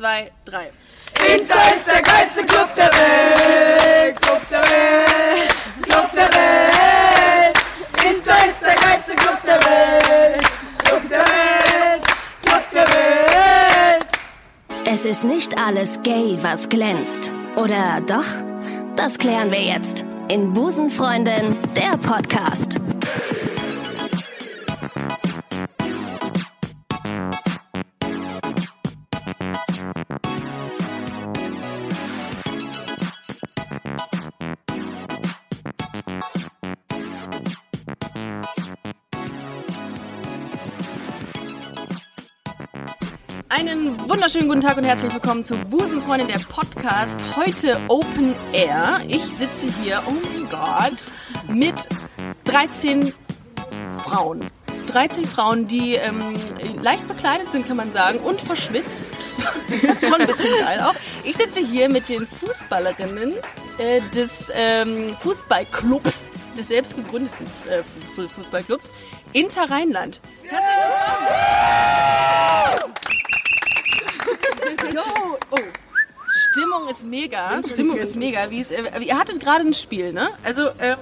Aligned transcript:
zwei, 0.00 0.30
drei. 0.46 0.70
Inter 1.28 1.74
ist 1.76 1.86
der 1.86 2.00
geilste 2.00 2.42
Club 2.46 2.74
der 2.74 2.86
Welt. 2.86 4.18
Club 4.22 4.40
der 4.48 4.62
Welt. 4.62 5.54
Club 5.82 6.10
der 6.14 6.28
Welt. 6.40 7.56
Inter 8.08 8.48
ist 8.48 8.62
der 8.62 8.76
geilste 8.76 9.14
Club 9.14 9.38
der 9.44 9.60
Welt. 9.60 10.42
Club 10.78 11.08
der 11.10 11.18
Welt. 11.18 12.02
Club 12.42 12.62
der 12.72 12.84
Welt. 12.88 14.06
Es 14.86 15.04
ist 15.04 15.24
nicht 15.24 15.58
alles 15.58 16.02
gay, 16.02 16.38
was 16.40 16.70
glänzt. 16.70 17.30
Oder 17.56 18.00
doch? 18.06 18.24
Das 18.96 19.18
klären 19.18 19.50
wir 19.50 19.60
jetzt 19.60 20.06
in 20.28 20.54
Busenfreundin, 20.54 21.58
der 21.76 21.98
Podcast. 21.98 22.80
Einen 43.60 44.08
wunderschönen 44.08 44.48
guten 44.48 44.62
Tag 44.62 44.78
und 44.78 44.84
herzlich 44.84 45.12
willkommen 45.12 45.44
zu 45.44 45.54
Busenfreundin, 45.54 46.28
der 46.28 46.38
Podcast. 46.38 47.20
Heute 47.36 47.78
Open 47.88 48.34
Air. 48.54 49.02
Ich 49.06 49.22
sitze 49.22 49.68
hier, 49.82 50.02
oh 50.06 50.12
mein 50.12 50.48
Gott, 50.48 50.96
mit 51.46 51.74
13 52.44 53.12
Frauen. 53.98 54.46
13 54.86 55.26
Frauen, 55.26 55.66
die 55.66 55.96
ähm, 55.96 56.22
leicht 56.80 57.06
bekleidet 57.06 57.52
sind, 57.52 57.68
kann 57.68 57.76
man 57.76 57.92
sagen, 57.92 58.20
und 58.20 58.40
verschwitzt. 58.40 59.02
Schon 60.08 60.22
ein 60.22 60.26
bisschen 60.26 60.58
geil 60.58 60.80
auch. 60.80 60.94
Ich 61.24 61.36
sitze 61.36 61.60
hier 61.60 61.90
mit 61.90 62.08
den 62.08 62.26
Fußballerinnen 62.26 63.34
äh, 63.76 64.00
des 64.14 64.50
ähm, 64.54 65.14
Fußballclubs, 65.20 66.30
des 66.56 66.68
selbst 66.68 66.96
gegründeten 66.96 67.46
äh, 67.68 67.82
Fußballclubs 68.26 68.90
Inter 69.34 69.70
Rheinland. 69.70 70.22
Herzlich 70.44 70.76
willkommen! 72.78 73.00
Yo, 74.88 75.02
oh. 75.50 75.56
Stimmung 76.50 76.88
ist 76.88 77.04
mega. 77.04 77.60
Stimmung 77.68 77.96
ist 77.96 78.16
mega. 78.16 78.50
Wie 78.50 78.60
es, 78.60 78.70
äh, 78.70 78.82
ihr 79.00 79.18
hattet 79.18 79.40
gerade 79.40 79.66
ein 79.66 79.74
Spiel, 79.74 80.12
ne? 80.12 80.30
Also, 80.42 80.68
äh, 80.78 80.96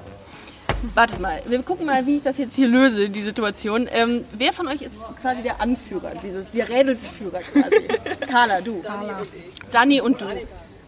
wartet 0.94 1.20
mal. 1.20 1.42
Wir 1.46 1.62
gucken 1.62 1.86
mal, 1.86 2.06
wie 2.06 2.16
ich 2.16 2.22
das 2.22 2.38
jetzt 2.38 2.54
hier 2.54 2.68
löse, 2.68 3.10
die 3.10 3.20
Situation. 3.20 3.88
Ähm, 3.92 4.24
wer 4.32 4.52
von 4.52 4.68
euch 4.68 4.82
ist 4.82 5.02
quasi 5.20 5.42
der 5.42 5.60
Anführer, 5.60 6.12
dieses, 6.22 6.50
der 6.50 6.68
Rädelsführer 6.68 7.40
quasi? 7.40 7.88
Carla, 8.30 8.60
du. 8.60 8.82
Carla. 8.82 9.22
Dani 9.70 10.00
und 10.00 10.20
du. 10.20 10.26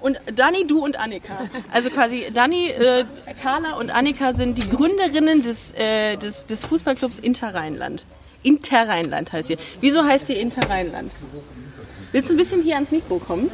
Und 0.00 0.18
Dani, 0.34 0.66
du 0.66 0.82
und 0.82 0.98
Annika. 0.98 1.50
Also 1.72 1.90
quasi 1.90 2.30
Dani, 2.32 2.68
äh, 2.68 3.04
Carla 3.42 3.74
und 3.74 3.90
Annika 3.90 4.32
sind 4.32 4.56
die 4.56 4.68
Gründerinnen 4.68 5.42
des, 5.42 5.72
äh, 5.72 6.16
des, 6.16 6.46
des 6.46 6.64
Fußballclubs 6.64 7.18
Inter 7.18 7.54
Rheinland. 7.54 8.06
Inter 8.42 8.88
Rheinland 8.88 9.32
heißt 9.32 9.48
hier. 9.48 9.58
Wieso 9.80 10.02
heißt 10.02 10.28
hier 10.28 10.40
Inter 10.40 10.68
Rheinland? 10.70 11.12
Willst 12.12 12.28
du 12.30 12.34
ein 12.34 12.36
bisschen 12.36 12.62
hier 12.62 12.74
ans 12.74 12.90
Mikro 12.90 13.18
kommen? 13.18 13.50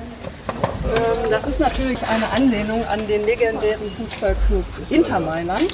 Ähm, 0.87 1.31
Das 1.31 1.47
ist 1.47 1.61
natürlich 1.61 1.99
eine 2.09 2.31
Anlehnung 2.31 2.85
an 2.87 3.07
den 3.07 3.25
legendären 3.27 3.91
Fußballclub 3.99 4.65
Inter 4.91 5.21
Mailand. 5.21 5.73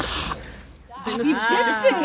Wie 1.05 1.19
witzig! 1.19 1.97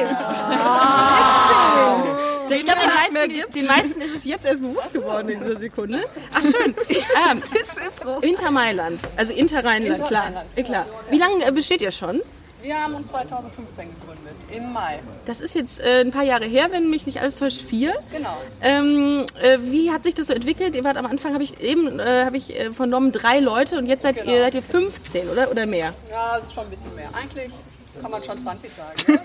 Ich 2.50 2.66
glaube, 2.66 2.80
den, 2.82 2.90
meisten- 2.90 3.54
den 3.54 3.66
meisten 3.68 4.02
ist 4.02 4.16
es 4.16 4.24
jetzt 4.24 4.46
erst 4.46 4.62
bewusst 4.62 4.94
geworden 4.94 5.30
in 5.30 5.42
dieser 5.42 5.58
Sekunde. 5.58 6.02
Ach 6.34 6.42
schön. 6.42 6.74
Ähm, 7.30 7.42
Inter 8.22 8.52
Mailand, 8.52 9.02
also 9.18 9.34
Inter 9.34 9.66
Rheinland, 9.66 9.98
Inter 9.98 10.08
klar. 10.08 10.24
Rheinland, 10.26 10.48
Äh, 10.56 10.64
klar. 10.64 10.86
Wie 11.10 11.18
lange 11.18 11.44
äh, 11.46 11.52
besteht 11.52 11.82
ihr 11.82 11.92
schon? 11.92 12.22
Wir 12.68 12.84
haben 12.84 12.96
uns 12.96 13.08
2015 13.12 13.88
gegründet, 13.98 14.36
im 14.54 14.74
Mai. 14.74 15.00
Das 15.24 15.40
ist 15.40 15.56
jetzt 15.56 15.80
äh, 15.80 16.02
ein 16.02 16.12
paar 16.12 16.24
Jahre 16.24 16.44
her, 16.44 16.68
wenn 16.72 16.90
mich 16.90 17.06
nicht 17.06 17.22
alles 17.22 17.38
täuscht, 17.38 17.62
vier. 17.62 17.94
Genau. 18.12 18.36
Ähm, 18.62 19.26
äh, 19.42 19.58
wie 19.62 19.90
hat 19.90 20.04
sich 20.04 20.16
das 20.16 20.28
so 20.28 20.34
entwickelt? 20.34 20.76
Ihr 20.76 20.84
wart 20.84 20.98
am 20.98 21.06
Anfang, 21.06 21.34
habe 21.34 21.46
ich 21.46 21.62
eben 21.62 21.98
äh, 21.98 22.26
habe 22.26 22.36
ich 22.36 22.60
äh, 22.60 22.74
vernommen, 22.74 23.14
drei 23.14 23.40
Leute 23.40 23.78
und 23.78 23.86
jetzt 23.86 24.02
seid 24.02 24.18
Genau. 24.18 24.34
ihr 24.34 24.42
seid 24.42 24.56
ihr 24.56 24.64
15 24.64 25.30
oder 25.30 25.50
oder 25.50 25.66
mehr? 25.66 25.94
Ja, 26.12 26.38
es 26.40 26.48
ist 26.48 26.56
schon 26.56 26.66
ein 26.66 26.70
bisschen 26.70 26.94
mehr. 26.94 27.08
Eigentlich 27.14 27.54
kann 28.02 28.12
man 28.12 28.24
schon 28.24 28.40
20 28.40 28.72
sagen. 28.74 29.22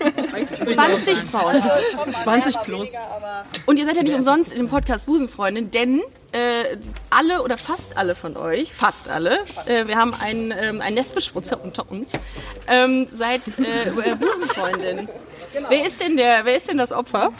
Ne? 0.65 0.73
20 0.73 1.17
Frauen. 1.19 1.55
Es 1.57 1.95
kommt 1.97 2.11
mal 2.13 2.21
20 2.23 2.53
mehr, 2.55 2.59
mal 2.61 2.65
plus. 2.65 2.87
Weniger, 2.93 3.45
Und 3.65 3.77
ihr 3.79 3.85
seid 3.85 3.95
ja 3.97 4.03
nicht 4.03 4.15
umsonst 4.15 4.51
in 4.51 4.57
dem 4.59 4.69
Podcast 4.69 5.05
Busenfreundin, 5.05 5.71
denn 5.71 6.01
äh, 6.31 6.77
alle 7.09 7.41
oder 7.43 7.57
fast 7.57 7.97
alle 7.97 8.15
von 8.15 8.35
euch, 8.37 8.73
fast 8.73 9.09
alle, 9.09 9.39
äh, 9.65 9.87
wir 9.87 9.97
haben 9.97 10.13
einen, 10.13 10.51
ähm, 10.51 10.81
einen 10.81 10.95
Nestbeschmutzer 10.95 11.63
unter 11.63 11.89
uns, 11.91 12.09
ähm, 12.67 13.07
seid 13.07 13.41
äh, 13.59 13.89
äh, 14.11 14.15
Busenfreundin. 14.15 15.07
Wer 15.69 15.85
ist 15.85 16.01
denn 16.01 16.17
der? 16.17 16.45
Wer 16.45 16.55
ist 16.55 16.69
denn 16.69 16.77
das 16.79 16.91
Opfer? 16.91 17.31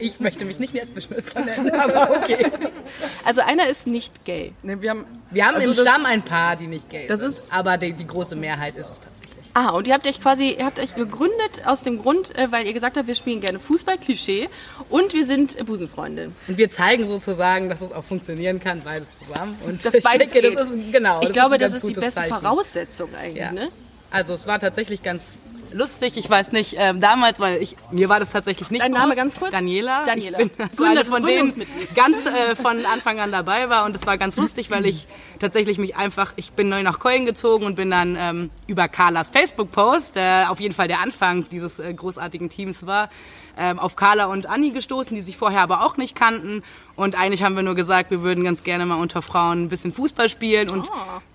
Ich 0.00 0.20
möchte 0.20 0.44
mich 0.44 0.60
nicht 0.60 0.74
Nestbeschmutzer 0.74 1.40
nennen, 1.40 1.70
aber 1.72 2.16
okay. 2.16 2.46
Also 3.24 3.40
einer 3.40 3.66
ist 3.66 3.86
nicht 3.88 4.24
gay. 4.24 4.52
Ne, 4.62 4.80
wir 4.80 4.90
haben, 4.90 5.04
wir 5.30 5.44
haben 5.44 5.56
Also 5.56 5.70
im 5.72 5.76
das- 5.76 5.84
Stamm 5.86 6.06
ein 6.06 6.22
paar, 6.22 6.54
die 6.56 6.68
nicht 6.68 6.88
gay 6.88 7.06
Das 7.08 7.18
sind. 7.20 7.28
ist- 7.30 7.52
aber 7.52 7.76
die, 7.78 7.92
die 7.92 8.06
große 8.06 8.36
Mehrheit 8.36 8.76
ist 8.76 8.92
es 8.92 9.00
tatsächlich. 9.00 9.37
Ah, 9.60 9.70
und 9.70 9.88
ihr 9.88 9.94
habt 9.94 10.06
euch 10.06 10.20
quasi, 10.20 10.50
ihr 10.50 10.64
habt 10.64 10.78
euch 10.78 10.94
gegründet 10.94 11.62
aus 11.64 11.82
dem 11.82 12.00
Grund, 12.00 12.38
äh, 12.38 12.46
weil 12.52 12.64
ihr 12.68 12.72
gesagt 12.72 12.96
habt, 12.96 13.08
wir 13.08 13.16
spielen 13.16 13.40
gerne 13.40 13.58
Fußball, 13.58 13.98
Klischee, 13.98 14.48
und 14.88 15.14
wir 15.14 15.24
sind 15.26 15.56
Busenfreundin. 15.66 16.32
Und 16.46 16.58
wir 16.58 16.70
zeigen 16.70 17.08
sozusagen, 17.08 17.68
dass 17.68 17.80
es 17.80 17.90
auch 17.90 18.04
funktionieren 18.04 18.60
kann, 18.60 18.82
beides 18.84 19.08
zusammen. 19.18 19.56
Und 19.66 19.84
Das 19.84 19.94
ich 19.94 20.02
beides 20.04 20.30
denke, 20.30 20.48
geht. 20.50 20.60
das 20.60 20.68
ist 20.70 20.92
genau. 20.92 21.18
Ich 21.22 21.26
das 21.28 21.32
glaube, 21.34 21.54
ein 21.54 21.60
das 21.60 21.74
ist 21.74 21.88
die 21.88 21.94
beste 21.94 22.20
Zeichen. 22.20 22.34
Voraussetzung 22.40 23.08
eigentlich, 23.20 23.42
Ja. 23.42 23.50
ne? 23.50 23.70
Also 24.12 24.32
es 24.32 24.46
war 24.46 24.60
tatsächlich 24.60 25.02
ganz 25.02 25.40
lustig. 25.72 26.16
Ich 26.16 26.28
weiß 26.28 26.52
nicht, 26.52 26.74
ähm, 26.78 27.00
damals, 27.00 27.40
weil 27.40 27.62
ich 27.62 27.76
mir 27.90 28.08
war 28.08 28.20
das 28.20 28.30
tatsächlich 28.32 28.70
nicht 28.70 28.82
Dein 28.82 28.92
Name 28.92 29.04
bewusst. 29.04 29.18
ganz 29.18 29.36
kurz? 29.38 29.50
Daniela. 29.50 30.04
Daniela. 30.04 30.40
Ich 30.40 30.52
bin 30.52 30.66
also 30.68 30.76
Gründer- 30.76 31.00
eine 31.00 31.04
von 31.10 31.24
denen 31.24 31.66
ganz 31.94 32.26
äh, 32.26 32.56
von 32.56 32.84
Anfang 32.86 33.20
an 33.20 33.32
dabei 33.32 33.68
war 33.68 33.84
und 33.84 33.94
es 33.96 34.06
war 34.06 34.18
ganz 34.18 34.36
lustig, 34.36 34.70
weil 34.70 34.86
ich 34.86 35.06
tatsächlich 35.38 35.78
mich 35.78 35.96
einfach, 35.96 36.32
ich 36.36 36.52
bin 36.52 36.68
neu 36.68 36.82
nach 36.82 36.98
Köln 37.00 37.24
gezogen 37.26 37.64
und 37.66 37.76
bin 37.76 37.90
dann 37.90 38.16
ähm, 38.18 38.50
über 38.66 38.88
Carlas 38.88 39.28
Facebook-Post, 39.28 40.16
der 40.16 40.50
auf 40.50 40.60
jeden 40.60 40.74
Fall 40.74 40.88
der 40.88 41.00
Anfang 41.00 41.48
dieses 41.50 41.78
äh, 41.78 41.92
großartigen 41.94 42.48
Teams 42.50 42.86
war, 42.86 43.08
ähm, 43.56 43.78
auf 43.78 43.96
Carla 43.96 44.26
und 44.26 44.46
Anni 44.46 44.70
gestoßen, 44.70 45.14
die 45.14 45.22
sich 45.22 45.36
vorher 45.36 45.62
aber 45.62 45.84
auch 45.84 45.96
nicht 45.96 46.14
kannten. 46.14 46.62
Und 46.96 47.16
eigentlich 47.18 47.42
haben 47.42 47.56
wir 47.56 47.62
nur 47.62 47.74
gesagt, 47.74 48.10
wir 48.10 48.22
würden 48.22 48.44
ganz 48.44 48.62
gerne 48.64 48.86
mal 48.86 48.96
unter 49.00 49.22
Frauen 49.22 49.64
ein 49.64 49.68
bisschen 49.68 49.92
Fußball 49.92 50.28
spielen 50.28 50.70
und 50.70 50.90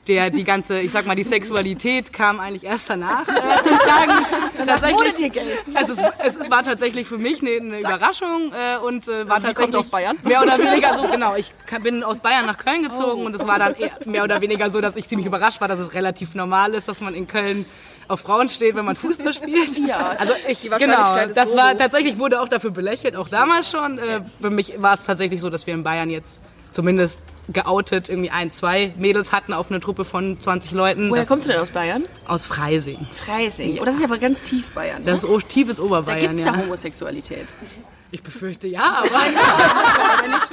der, 0.07 0.29
die 0.29 0.43
ganze, 0.43 0.79
ich 0.79 0.91
sag 0.91 1.05
mal, 1.05 1.15
die 1.15 1.23
Sexualität 1.23 2.11
kam 2.11 2.39
eigentlich 2.39 2.65
erst 2.65 2.89
danach 2.89 3.27
äh, 3.27 3.63
zum 3.63 3.77
Tragen. 3.77 4.25
tatsächlich, 4.65 5.41
es, 5.73 5.89
ist, 5.89 6.03
es 6.19 6.35
ist, 6.35 6.51
war 6.51 6.63
tatsächlich 6.63 7.07
für 7.07 7.17
mich 7.17 7.41
eine, 7.41 7.51
eine 7.51 7.79
Überraschung 7.79 8.51
äh, 8.53 8.77
und 8.77 9.07
äh, 9.07 9.27
war 9.27 9.35
tatsächlich 9.35 9.55
kommt 9.57 9.75
aus 9.75 9.87
Bayern? 9.87 10.17
mehr 10.23 10.41
oder 10.41 10.59
weniger 10.59 10.95
so, 10.95 11.07
genau, 11.11 11.35
ich 11.35 11.53
bin 11.81 12.03
aus 12.03 12.19
Bayern 12.19 12.45
nach 12.45 12.57
Köln 12.57 12.83
gezogen 12.83 13.25
und 13.25 13.33
es 13.33 13.47
war 13.47 13.59
dann 13.59 13.75
mehr 14.05 14.23
oder 14.23 14.41
weniger 14.41 14.69
so, 14.69 14.81
dass 14.81 14.95
ich 14.95 15.07
ziemlich 15.07 15.27
überrascht 15.27 15.61
war, 15.61 15.67
dass 15.67 15.79
es 15.79 15.93
relativ 15.93 16.35
normal 16.35 16.73
ist, 16.73 16.87
dass 16.87 16.99
man 16.99 17.13
in 17.13 17.27
Köln 17.27 17.65
auf 18.09 18.19
Frauen 18.19 18.49
steht, 18.49 18.75
wenn 18.75 18.83
man 18.83 18.97
Fußball 18.97 19.33
spielt. 19.33 19.77
Ja, 19.77 20.15
also 20.19 20.33
ich, 20.49 20.61
genau, 20.61 21.27
das 21.33 21.51
so 21.51 21.57
war 21.57 21.77
tatsächlich 21.77 22.19
wurde 22.19 22.41
auch 22.41 22.49
dafür 22.49 22.71
belächelt, 22.71 23.15
auch 23.15 23.29
damals 23.29 23.71
schon. 23.71 23.97
Äh, 23.97 24.21
für 24.41 24.49
mich 24.49 24.81
war 24.81 24.95
es 24.95 25.05
tatsächlich 25.05 25.39
so, 25.39 25.49
dass 25.49 25.65
wir 25.65 25.73
in 25.73 25.83
Bayern 25.83 26.09
jetzt 26.09 26.43
zumindest 26.73 27.21
geoutet 27.49 28.09
irgendwie 28.09 28.29
ein, 28.29 28.51
zwei 28.51 28.93
Mädels 28.97 29.31
hatten 29.31 29.53
auf 29.53 29.69
eine 29.69 29.79
Truppe 29.79 30.05
von 30.05 30.39
20 30.39 30.71
Leuten. 30.71 31.09
Woher 31.09 31.23
das, 31.23 31.27
kommst 31.27 31.45
du 31.45 31.51
denn 31.51 31.61
aus 31.61 31.71
Bayern? 31.71 32.03
Aus 32.25 32.45
Freising. 32.45 33.05
Freising. 33.11 33.79
Oh, 33.81 33.85
das 33.85 33.95
ist 33.95 34.01
ja 34.01 34.07
aber 34.07 34.17
ganz 34.17 34.43
tief 34.43 34.71
Bayern. 34.71 35.03
Ne? 35.03 35.11
Das 35.11 35.23
ist 35.23 35.29
tiefes 35.47 35.77
Da 35.77 35.83
Oberbayern, 35.83 36.19
gibt 36.19 36.33
es 36.33 36.45
ja. 36.45 36.51
da 36.51 36.57
Homosexualität. 36.57 37.47
Ich 38.13 38.21
befürchte 38.21 38.67
ja, 38.67 38.99
aber 38.99 39.07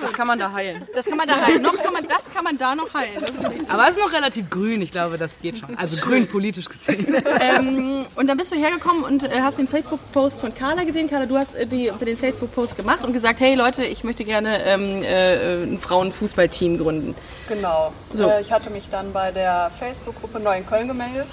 Das 0.00 0.14
kann 0.14 0.26
man 0.26 0.38
da 0.38 0.50
heilen. 0.50 0.82
Das 0.94 1.04
kann 1.04 1.18
man 1.18 1.28
da 1.28 1.34
heilen. 1.44 1.60
Noch 1.60 1.76
kann 1.76 1.92
man, 1.92 2.08
das 2.08 2.32
kann 2.32 2.42
man 2.42 2.56
da 2.56 2.74
noch 2.74 2.94
heilen. 2.94 3.20
Das 3.20 3.32
ist 3.32 3.50
richtig. 3.50 3.70
Aber 3.70 3.82
es 3.82 3.98
ist 3.98 3.98
noch 3.98 4.12
relativ 4.14 4.48
grün, 4.48 4.80
ich 4.80 4.90
glaube, 4.90 5.18
das 5.18 5.38
geht 5.40 5.58
schon. 5.58 5.76
Also 5.76 5.98
grün 5.98 6.26
politisch 6.26 6.70
gesehen. 6.70 7.22
ähm, 7.38 8.06
und 8.16 8.26
dann 8.26 8.38
bist 8.38 8.50
du 8.50 8.56
hergekommen 8.56 9.04
und 9.04 9.24
äh, 9.24 9.42
hast 9.42 9.58
den 9.58 9.68
Facebook-Post 9.68 10.40
von 10.40 10.54
Carla 10.54 10.84
gesehen. 10.84 11.10
Carla, 11.10 11.26
du 11.26 11.36
hast 11.36 11.54
äh, 11.54 11.66
die, 11.66 11.92
den 12.00 12.16
Facebook-Post 12.16 12.78
gemacht 12.78 13.04
und 13.04 13.12
gesagt, 13.12 13.40
hey 13.40 13.54
Leute, 13.54 13.84
ich 13.84 14.04
möchte 14.04 14.24
gerne 14.24 14.64
ähm, 14.64 15.02
äh, 15.02 15.64
ein 15.64 15.78
Frauenfußballteam 15.78 16.78
gründen. 16.78 17.14
Genau. 17.46 17.92
So. 18.14 18.26
Äh, 18.26 18.40
ich 18.40 18.52
hatte 18.52 18.70
mich 18.70 18.88
dann 18.90 19.12
bei 19.12 19.32
der 19.32 19.70
Facebook-Gruppe 19.78 20.40
Neu 20.40 20.56
in 20.56 20.66
Köln 20.66 20.88
gemeldet. 20.88 21.26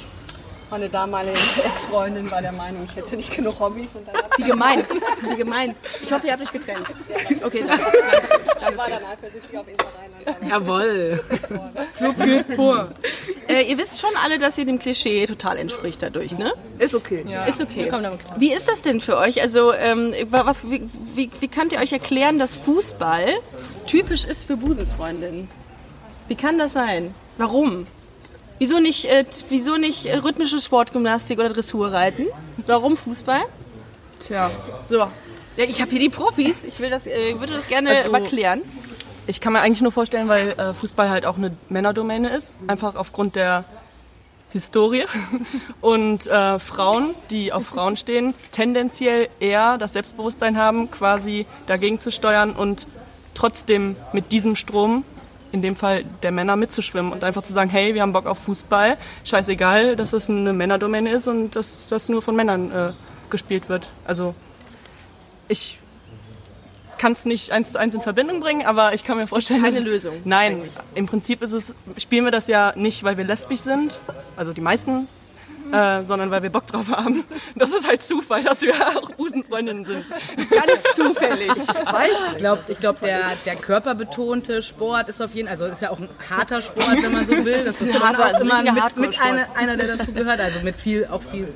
Meine 0.70 0.90
damalige 0.90 1.38
Ex-Freundin 1.66 2.30
war 2.30 2.42
der 2.42 2.52
Meinung, 2.52 2.84
ich 2.84 2.96
hätte 2.96 3.16
nicht 3.16 3.34
genug 3.34 3.60
Hobbys. 3.60 3.90
Und 3.96 4.08
dann 4.08 4.16
Wie 4.38 4.44
gemein. 4.44 4.86
Wie 5.22 5.36
gemein. 5.36 5.76
Ich 6.04 6.12
hoffe, 6.12 6.28
ihr 6.28 6.34
habt 6.34 6.44
euch 6.44 6.52
getrennt. 6.52 6.88
Okay, 7.44 7.64
danke. 7.66 7.86
Dann 8.60 8.74
ist 8.74 8.80
war 8.80 8.90
dann 8.90 9.06
eifersüchtig 9.06 9.58
auf 9.58 9.68
Interrheinland. 9.68 10.50
Jawohl. 10.50 11.24
Äh, 13.48 13.64
ihr 13.64 13.78
wisst 13.78 14.00
schon 14.02 14.10
alle, 14.24 14.40
dass 14.40 14.58
ihr 14.58 14.66
dem 14.66 14.78
Klischee 14.78 15.26
total 15.26 15.58
entspricht 15.58 16.02
dadurch, 16.02 16.38
ne? 16.38 16.54
Ist 16.80 16.96
okay. 16.96 17.26
Ist 17.48 17.62
okay. 17.62 17.84
Wir 17.84 17.90
kommen 17.90 18.04
damit 18.04 18.20
klar. 18.26 18.36
Wie 18.38 18.52
ist 18.52 18.68
das 18.68 18.82
denn 18.82 19.00
für 19.00 19.18
euch? 19.18 19.42
Also, 19.42 19.74
ähm, 19.74 20.14
was, 20.30 20.70
wie, 20.70 20.90
wie, 21.16 21.32
wie 21.40 21.48
könnt 21.48 21.72
ihr 21.72 21.80
euch 21.80 21.94
erklären, 21.94 22.40
dass 22.40 22.56
Fußball 22.56 23.40
typisch 23.86 24.26
ist 24.26 24.44
für 24.44 24.58
Busenfreundinnen? 24.58 25.50
Wie 26.28 26.36
kann 26.36 26.58
das 26.58 26.74
sein? 26.74 27.16
Warum? 27.38 27.88
Wieso 28.60 28.80
nicht, 28.80 29.06
äh, 29.06 29.26
wieso 29.50 29.78
nicht 29.78 30.06
äh, 30.06 30.18
rhythmische 30.18 30.60
Sportgymnastik 30.60 31.40
oder 31.40 31.50
Dressurreiten? 31.50 32.28
Warum 32.66 32.98
Fußball? 32.98 33.42
Tja, 34.20 34.50
So. 34.88 34.98
Ja, 35.58 35.64
ich 35.68 35.82
habe 35.82 35.90
hier 35.92 36.00
die 36.00 36.10
Profis. 36.10 36.64
Ich 36.64 36.80
will 36.80 36.90
das, 36.90 37.08
äh, 37.08 37.40
würde 37.40 37.54
das 37.54 37.68
gerne 37.68 37.90
Also- 37.92 38.12
mal 38.12 38.22
klären. 38.24 38.62
ich 39.28 39.42
kann 39.42 39.54
mir 39.54 39.60
eigentlich 39.62 39.82
nur 39.82 39.92
vorstellen, 39.92 40.28
weil 40.28 40.50
äh, 40.52 40.74
Fußball 40.74 41.10
halt 41.10 41.26
auch 41.26 41.38
eine 41.38 41.52
Männerdomäne 41.70 42.30
ist. 42.30 42.58
Einfach 42.68 42.96
aufgrund 42.96 43.36
der 43.36 43.66
Historie. 44.52 45.06
Und 45.82 46.26
äh, 46.28 46.58
Frauen, 46.60 47.14
die 47.32 47.52
auf 47.54 47.68
Frauen 47.68 47.98
stehen, 47.98 48.34
tendenziell 48.52 49.30
eher 49.40 49.78
das 49.78 49.94
Selbstbewusstsein 49.94 50.58
haben, 50.58 50.90
quasi 50.90 51.46
dagegen 51.66 52.00
zu 52.00 52.12
steuern 52.12 52.52
und 52.54 52.88
trotzdem 53.34 53.96
mit 54.14 54.32
diesem 54.32 54.56
Strom, 54.56 55.04
in 55.52 55.62
dem 55.62 55.76
Fall 55.76 56.04
der 56.24 56.32
Männer, 56.32 56.56
mitzuschwimmen 56.56 57.12
und 57.12 57.24
einfach 57.24 57.44
zu 57.44 57.54
sagen, 57.54 57.70
hey, 57.70 57.94
wir 57.94 58.02
haben 58.02 58.14
Bock 58.14 58.26
auf 58.26 58.40
Fußball, 58.40 58.98
scheißegal, 59.24 59.96
dass 59.96 60.14
es 60.14 60.30
eine 60.30 60.54
Männerdomäne 60.54 61.12
ist 61.12 61.28
und 61.28 61.56
dass 61.56 61.88
das 61.88 62.10
nur 62.10 62.22
von 62.22 62.36
Männern 62.36 62.72
äh, 62.72 62.92
gespielt 63.30 63.70
wird. 63.70 63.88
Also 64.06 64.36
ich 65.48 65.80
kann 66.98 67.12
es 67.14 67.26
nicht 67.26 67.52
eins 67.52 67.74
zu 67.74 67.80
eins 67.80 67.96
in 67.96 68.02
Verbindung 68.02 68.40
bringen, 68.40 68.66
aber 68.66 68.94
ich 68.94 69.04
kann 69.04 69.18
mir 69.18 69.28
vorstellen, 69.28 69.62
keine 69.62 69.80
Lösung, 69.80 70.16
Nein, 70.26 70.54
eigentlich. 70.54 70.74
im 70.96 71.06
Prinzip 71.06 71.42
ist 71.42 71.54
es, 71.54 71.76
spielen 71.98 72.26
wir 72.26 72.32
das 72.32 72.48
ja 72.48 72.74
nicht, 72.76 73.04
weil 73.04 73.18
wir 73.18 73.24
lesbisch 73.24 73.60
sind, 73.60 74.00
also 74.36 74.54
die 74.54 74.62
meisten, 74.62 75.08
äh, 75.72 76.04
sondern 76.06 76.32
weil 76.32 76.44
wir 76.44 76.50
Bock 76.50 76.66
drauf 76.68 76.90
haben. 76.90 77.24
Das 77.56 77.72
ist 77.72 77.88
halt 77.88 78.04
Zufall, 78.04 78.44
dass 78.44 78.62
wir 78.62 78.74
auch 78.74 79.12
Busenfreundinnen 79.12 79.86
sind. 79.86 80.06
Ganz 80.36 80.84
zufällig. 80.96 81.52
Ich 81.56 82.38
glaube, 82.38 82.64
ich 82.68 82.80
glaub, 82.80 83.00
der, 83.02 83.22
der 83.46 83.56
körperbetonte 83.56 84.62
Sport 84.62 85.10
ist 85.10 85.22
auf 85.22 85.34
jeden 85.34 85.48
Fall, 85.48 85.54
also 85.54 85.66
ist 85.66 85.82
ja 85.82 85.90
auch 85.90 86.00
ein 86.00 86.10
harter 86.30 86.62
Sport, 86.62 87.02
wenn 87.02 87.12
man 87.12 87.26
so 87.26 87.44
will. 87.44 87.64
Das 87.66 87.82
ist 87.82 88.00
harter, 88.02 88.36
auch 88.36 88.40
immer 88.40 88.62
mit, 88.62 88.98
mit 88.98 89.22
einer, 89.22 89.48
einer, 89.56 89.78
der 89.78 89.98
dazu 89.98 90.12
gehört. 90.12 90.40
Also 90.40 90.60
mit 90.62 90.80
viel, 90.80 91.06
auch 91.06 91.22
viel, 91.22 91.54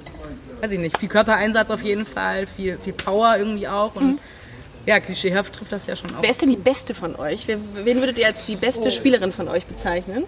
weiß 0.62 0.72
ich 0.72 0.80
nicht, 0.80 0.98
viel 0.98 1.10
Körpereinsatz 1.10 1.72
auf 1.72 1.81
jeden 1.81 2.06
Fall, 2.06 2.48
viel, 2.48 2.78
viel 2.78 2.94
Power 2.94 3.38
irgendwie 3.38 3.68
auch. 3.68 3.96
Und 3.96 4.19
ja, 4.86 5.00
klischeehaft 5.00 5.54
trifft 5.54 5.72
das 5.72 5.86
ja 5.86 5.96
schon 5.96 6.10
auch. 6.16 6.22
Wer 6.22 6.31
ist 6.31 6.42
denn 6.42 6.50
die 6.50 6.56
Beste 6.56 6.94
von 6.94 7.16
euch? 7.16 7.48
Wen 7.48 8.00
würdet 8.00 8.18
ihr 8.18 8.28
als 8.28 8.46
die 8.46 8.56
beste 8.56 8.92
Spielerin 8.92 9.31
von 9.31 9.48
euch 9.48 9.66
bezeichnen? 9.66 10.25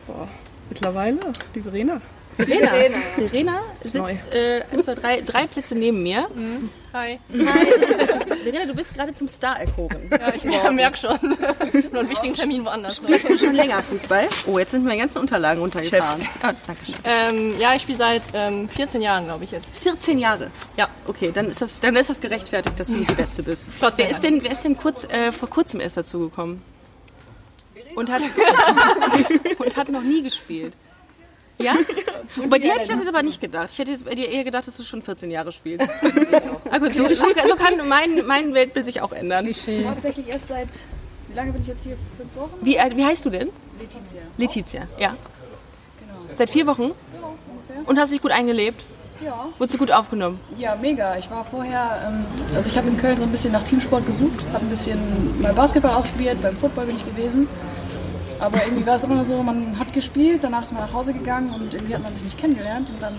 Mittlerweile, 0.69 1.17
die 1.55 1.61
Verena. 1.61 2.01
Verena. 2.37 2.97
Verena 3.15 3.61
sitzt 3.81 4.33
äh, 4.33 4.63
ein, 4.71 4.83
zwei, 4.83 4.95
drei, 4.95 5.21
drei 5.21 5.47
Plätze 5.47 5.75
neben 5.75 6.03
mir. 6.03 6.27
Hi. 6.93 7.19
Verena, 7.29 8.65
du 8.65 8.75
bist 8.75 8.93
gerade 8.93 9.13
zum 9.13 9.27
Star 9.27 9.59
erkoren. 9.59 10.09
Ja, 10.11 10.33
ich 10.33 10.43
merke 10.43 10.97
schon. 10.97 11.17
Nur 11.91 11.99
einen 11.99 12.09
wichtigen 12.09 12.33
Termin 12.33 12.65
woanders. 12.65 12.97
Spielst 12.97 13.29
du 13.29 13.37
schon 13.37 13.55
länger 13.55 13.81
Fußball? 13.81 14.27
Oh, 14.45 14.59
jetzt 14.59 14.71
sind 14.71 14.85
meine 14.85 14.99
ganzen 14.99 15.19
Unterlagen 15.19 15.61
runtergefahren. 15.61 16.21
Ah, 16.41 16.53
danke 16.67 16.85
schön. 16.85 16.95
Ähm, 17.03 17.59
ja, 17.59 17.73
ich 17.73 17.81
spiele 17.81 17.97
seit 17.97 18.23
ähm, 18.33 18.69
14 18.69 19.01
Jahren, 19.01 19.25
glaube 19.25 19.43
ich 19.43 19.51
jetzt. 19.51 19.77
14 19.79 20.19
Jahre. 20.19 20.51
Ja. 20.77 20.87
Okay, 21.07 21.31
dann 21.33 21.49
ist 21.49 21.61
das, 21.61 21.79
dann 21.79 21.95
ist 21.95 22.09
das 22.09 22.21
gerechtfertigt, 22.21 22.79
dass 22.79 22.89
du 22.89 23.03
die 23.03 23.13
Beste 23.13 23.43
bist. 23.43 23.65
Gott 23.79 23.97
sei 23.97 24.03
Wer 24.03 24.11
ist 24.11 24.23
denn, 24.23 24.43
wer 24.43 24.51
ist 24.51 24.63
denn 24.63 24.77
kurz, 24.77 25.05
äh, 25.05 25.31
vor 25.31 25.49
kurzem 25.49 25.79
erst 25.79 25.97
dazu 25.97 26.19
gekommen? 26.19 26.61
Und 27.95 28.11
hat, 28.11 28.21
und 29.57 29.75
hat 29.75 29.89
noch 29.89 30.01
nie 30.01 30.21
gespielt. 30.23 30.73
Ja? 31.57 31.75
Und 32.35 32.49
bei 32.49 32.59
dir 32.59 32.71
hätte 32.71 32.83
ich 32.83 32.89
das 32.89 32.99
jetzt 32.99 33.07
aber 33.07 33.23
nicht 33.23 33.39
gedacht. 33.39 33.69
Ich 33.71 33.79
hätte 33.79 33.91
jetzt 33.91 34.05
bei 34.05 34.15
dir 34.15 34.29
eher 34.29 34.43
gedacht, 34.43 34.67
dass 34.67 34.77
du 34.77 34.83
schon 34.83 35.01
14 35.01 35.29
Jahre 35.31 35.51
spielst. 35.51 35.87
Ah, 36.71 36.79
gut, 36.79 36.95
so, 36.95 37.07
so, 37.07 37.55
kann 37.55 37.87
mein, 37.87 38.25
mein 38.25 38.55
Weltbild 38.55 38.87
sich 38.87 38.99
auch 39.01 39.11
ändern. 39.11 39.45
Tatsächlich 39.45 40.27
erst 40.27 40.47
seit, 40.47 40.69
wie 41.27 41.35
lange 41.35 41.51
bin 41.51 41.61
ich 41.61 41.67
jetzt 41.67 41.83
hier? 41.83 41.97
Fünf 42.17 42.35
Wochen? 42.35 42.65
Wie, 42.65 42.77
äh, 42.77 42.89
wie 42.95 43.05
heißt 43.05 43.25
du 43.25 43.29
denn? 43.29 43.49
Letizia. 43.79 44.21
Letizia, 44.37 44.87
ja. 44.97 45.15
Seit 46.33 46.49
vier 46.49 46.65
Wochen? 46.65 46.93
Und 47.85 47.99
hast 47.99 48.11
dich 48.11 48.21
gut 48.21 48.31
eingelebt? 48.31 48.81
Ja. 49.23 49.49
Wurdest 49.57 49.75
du 49.75 49.77
gut 49.77 49.91
aufgenommen? 49.91 50.39
Ja, 50.57 50.75
mega. 50.75 51.17
Ich 51.17 51.29
war 51.29 51.45
vorher, 51.45 52.01
ähm, 52.07 52.25
also 52.55 52.67
ich 52.67 52.77
habe 52.77 52.87
in 52.87 52.97
Köln 52.97 53.17
so 53.17 53.23
ein 53.23 53.31
bisschen 53.31 53.51
nach 53.51 53.63
Teamsport 53.63 54.05
gesucht, 54.05 54.39
habe 54.53 54.65
ein 54.65 54.69
bisschen 54.69 55.41
mal 55.41 55.53
Basketball 55.53 55.91
ausprobiert, 55.91 56.41
beim 56.41 56.55
Football 56.55 56.87
bin 56.87 56.95
ich 56.95 57.05
gewesen. 57.05 57.47
Aber 58.43 58.61
irgendwie 58.61 58.85
war 58.85 58.95
es 58.95 59.03
immer 59.05 59.23
so, 59.23 59.41
man 59.41 59.79
hat 59.79 59.93
gespielt, 59.93 60.43
danach 60.43 60.63
ist 60.63 60.73
man 60.73 60.81
nach 60.81 60.91
Hause 60.91 61.13
gegangen 61.13 61.49
und 61.53 61.73
irgendwie 61.73 61.95
hat 61.95 62.03
man 62.03 62.13
sich 62.13 62.25
nicht 62.25 62.37
kennengelernt. 62.37 62.89
Und 62.89 63.01
dann 63.01 63.13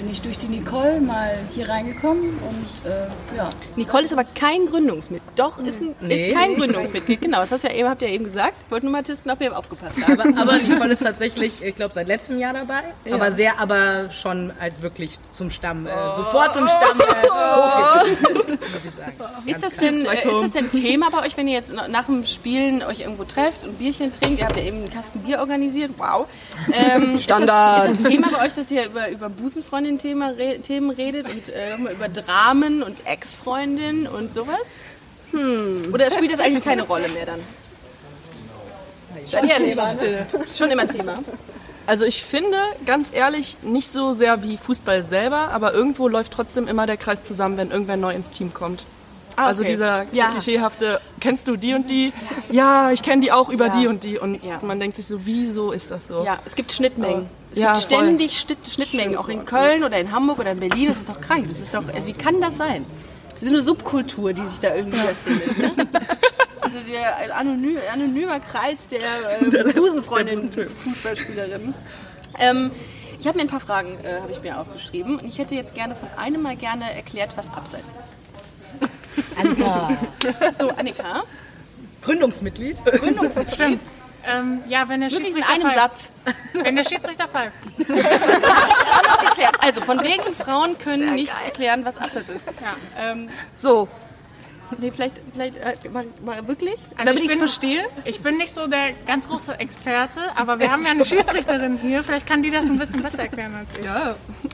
bin 0.00 0.10
ich 0.10 0.22
durch 0.22 0.38
die 0.38 0.46
Nicole 0.46 0.98
mal 0.98 1.36
hier 1.54 1.68
reingekommen 1.68 2.22
und 2.30 2.90
äh, 2.90 3.36
ja. 3.36 3.50
Nicole 3.76 4.04
ist 4.04 4.12
aber 4.14 4.24
kein 4.24 4.64
Gründungsmitglied. 4.64 5.30
Doch, 5.36 5.58
ist, 5.62 5.82
ein, 5.82 5.94
ist 6.08 6.34
kein 6.34 6.54
Gründungsmitglied. 6.54 7.20
Genau, 7.20 7.40
das 7.40 7.52
hast 7.52 7.64
ja 7.64 7.72
eben, 7.72 7.86
habt 7.86 8.00
ihr 8.00 8.08
eben 8.08 8.24
gesagt. 8.24 8.54
Ich 8.64 8.70
wollte 8.70 8.86
nur 8.86 8.92
mal 8.92 9.02
testen, 9.02 9.30
ob 9.30 9.42
ihr 9.42 9.54
aufgepasst 9.56 9.98
habt. 10.00 10.18
Aber, 10.18 10.40
aber 10.40 10.56
Nicole 10.56 10.94
ist 10.94 11.02
tatsächlich, 11.02 11.60
ich 11.62 11.74
glaube, 11.74 11.92
seit 11.92 12.06
letztem 12.08 12.38
Jahr 12.38 12.54
dabei. 12.54 12.82
Aber 13.12 13.30
sehr, 13.30 13.60
aber 13.60 14.08
schon 14.10 14.52
halt 14.58 14.80
wirklich 14.80 15.18
zum 15.32 15.50
Stamm, 15.50 15.86
äh, 15.86 15.90
sofort 16.16 16.54
zum 16.54 16.66
Stamm 16.66 16.98
äh, 16.98 17.28
hochgekommen, 17.28 18.58
muss 18.58 18.84
ich 18.84 18.90
sagen. 18.92 19.16
Ist 19.44 19.62
das, 19.62 19.76
denn, 19.76 20.06
äh, 20.06 20.28
ist 20.30 20.42
das 20.42 20.52
denn 20.52 20.70
Thema 20.70 21.10
bei 21.10 21.26
euch, 21.26 21.36
wenn 21.36 21.46
ihr 21.46 21.54
jetzt 21.54 21.72
na- 21.74 21.88
nach 21.88 22.06
dem 22.06 22.24
Spielen 22.24 22.82
euch 22.82 23.00
irgendwo 23.00 23.24
trefft 23.24 23.64
und 23.64 23.78
Bierchen 23.78 24.12
trinkt? 24.12 24.40
Ihr 24.40 24.46
habt 24.46 24.56
ja 24.56 24.62
eben 24.62 24.78
einen 24.78 24.90
Kasten 24.90 25.20
Bier 25.20 25.40
organisiert. 25.40 25.90
Wow. 25.98 26.26
Ähm, 26.72 27.18
Standard. 27.18 27.80
Ist 27.82 27.88
das, 27.88 27.96
ist 27.98 28.04
das 28.06 28.12
Thema 28.12 28.28
bei 28.30 28.46
euch, 28.46 28.54
dass 28.54 28.70
ihr 28.70 28.86
über, 28.86 29.10
über 29.10 29.28
Busenfreundin-Themen 29.90 30.34
re 30.34 30.58
Themen 30.60 30.90
redet 30.90 31.26
und 31.28 31.48
äh, 31.48 31.70
nochmal 31.70 31.92
über 31.92 32.08
Dramen 32.08 32.82
und 32.82 33.06
Ex-Freundin 33.06 34.06
und 34.06 34.32
sowas? 34.32 34.60
Hm. 35.32 35.90
Oder 35.92 36.10
spielt 36.10 36.32
das 36.32 36.40
eigentlich 36.40 36.64
keine 36.64 36.82
Rolle 36.82 37.08
mehr 37.08 37.26
dann? 37.26 37.40
Seid 39.26 39.44
ihr 39.44 39.50
ehrlich? 39.50 39.78
Schon 40.56 40.70
immer 40.70 40.86
Thema. 40.86 41.18
Also 41.86 42.04
ich 42.04 42.22
finde, 42.22 42.58
ganz 42.86 43.08
ehrlich, 43.12 43.56
nicht 43.62 43.88
so 43.88 44.12
sehr 44.12 44.42
wie 44.42 44.56
Fußball 44.56 45.04
selber, 45.04 45.48
aber 45.48 45.72
irgendwo 45.72 46.08
läuft 46.08 46.32
trotzdem 46.32 46.68
immer 46.68 46.86
der 46.86 46.96
Kreis 46.96 47.22
zusammen, 47.22 47.56
wenn 47.56 47.70
irgendwer 47.70 47.96
neu 47.96 48.14
ins 48.14 48.30
Team 48.30 48.54
kommt. 48.54 48.84
Also 49.36 49.62
okay. 49.62 49.72
dieser 49.72 50.06
Ja. 50.12 50.28
klischeehafte, 50.28 51.00
kennst 51.20 51.48
du 51.48 51.56
die 51.56 51.74
und 51.74 51.88
die? 51.90 52.12
Ja, 52.50 52.90
ich 52.90 53.02
kenne 53.02 53.22
die 53.22 53.32
auch 53.32 53.48
über 53.48 53.66
Ja. 53.68 53.76
die 53.76 53.86
und 53.86 54.04
die. 54.04 54.18
Und 54.18 54.42
Ja. 54.44 54.58
man 54.62 54.78
denkt 54.80 54.96
sich 54.96 55.06
so, 55.06 55.24
wieso 55.26 55.72
ist 55.72 55.90
das 55.90 56.06
so? 56.08 56.24
Ja, 56.24 56.38
es 56.44 56.54
gibt 56.54 56.72
Schnittmengen. 56.72 57.28
Es 57.52 57.58
Ja, 57.58 57.72
gibt 57.72 57.84
ständig 57.84 58.38
Schnitt, 58.40 58.58
Schnittmengen, 58.70 59.16
auch 59.16 59.28
in 59.28 59.44
Köln 59.44 59.82
oder 59.84 59.98
in 59.98 60.12
Hamburg 60.12 60.38
oder 60.38 60.52
in 60.52 60.60
Berlin. 60.60 60.88
Das 60.88 60.98
ist 61.00 61.08
doch 61.08 61.20
krank. 61.20 61.46
Das 61.48 61.60
ist 61.60 61.74
doch, 61.74 61.82
also 61.92 62.06
wie 62.08 62.12
kann 62.12 62.40
das 62.40 62.56
sein? 62.56 62.84
Das 63.34 63.42
ist 63.42 63.48
eine 63.48 63.62
Subkultur, 63.62 64.32
die 64.34 64.46
sich 64.46 64.60
da 64.60 64.74
irgendwie 64.74 64.98
erfindet. 64.98 65.58
Ne? 65.58 65.88
Also 66.62 66.76
der 66.88 67.16
ein 67.16 67.30
anonym, 67.32 67.78
anonymer 67.92 68.38
Kreis 68.38 68.86
der, 68.86 69.00
äh, 69.40 69.72
Busenfreundin 69.72 70.50
Fußballspielerin. 70.52 71.74
Ähm, 72.38 72.70
ich 73.18 73.26
habe 73.26 73.38
mir 73.38 73.44
ein 73.44 73.48
paar 73.48 73.60
Fragen 73.60 73.98
äh, 74.04 74.20
habe 74.20 74.30
ich 74.30 74.42
mir 74.42 74.60
aufgeschrieben 74.60 75.14
und 75.18 75.24
ich 75.26 75.38
hätte 75.38 75.54
jetzt 75.54 75.74
gerne 75.74 75.94
von 75.94 76.08
einem 76.16 76.42
mal 76.42 76.56
gerne 76.56 76.94
erklärt, 76.94 77.36
was 77.36 77.50
Abseits 77.52 77.92
ist. 77.98 78.12
Annika. 79.38 79.90
So, 80.58 80.70
Annika, 80.70 81.22
Gründungsmitglied. 82.02 82.76
Gründungsmitglied. 82.84 83.80
Ähm, 84.22 84.60
ja, 84.68 84.86
wenn 84.88 85.00
der 85.00 85.10
Wirklich 85.10 85.34
in 85.34 85.42
Schiedsrichter 85.42 85.54
einem 85.54 85.72
pfeift. 85.72 85.78
Satz. 85.78 86.10
Wenn 86.52 86.76
der 86.76 86.84
Schiedsrichter 86.84 87.28
pfeift. 87.28 87.54
Alles 87.88 89.28
geklärt. 89.30 89.56
Also 89.60 89.80
von 89.80 90.02
wegen 90.02 90.22
Frauen 90.34 90.78
können 90.78 91.14
nicht 91.14 91.32
erklären, 91.42 91.84
was 91.84 91.96
Abseits 91.98 92.28
ist. 92.28 92.46
Ja. 92.46 92.76
Ähm, 93.12 93.28
so. 93.56 93.88
Nee, 94.78 94.92
vielleicht, 94.92 95.20
vielleicht 95.32 95.56
äh, 95.56 95.88
mal, 95.90 96.04
mal 96.24 96.46
wirklich, 96.46 96.76
Also 96.96 97.06
damit 97.06 97.18
ich 97.18 97.24
es 97.24 97.30
bin- 97.30 97.38
verstehe. 97.38 97.84
Ich 98.04 98.20
bin 98.20 98.36
nicht 98.36 98.52
so 98.52 98.68
der 98.68 98.92
ganz 99.06 99.26
große 99.28 99.58
Experte, 99.58 100.20
aber 100.36 100.58
wir 100.60 100.70
haben 100.72 100.82
ja 100.84 100.90
eine 100.92 101.04
Schiedsrichterin 101.04 101.78
hier. 101.78 102.04
Vielleicht 102.04 102.26
kann 102.26 102.42
die 102.42 102.50
das 102.50 102.66
ein 102.66 102.78
bisschen 102.78 103.02
besser 103.02 103.22
erklären 103.22 103.54
als 103.56 103.68
ich. 103.80 103.86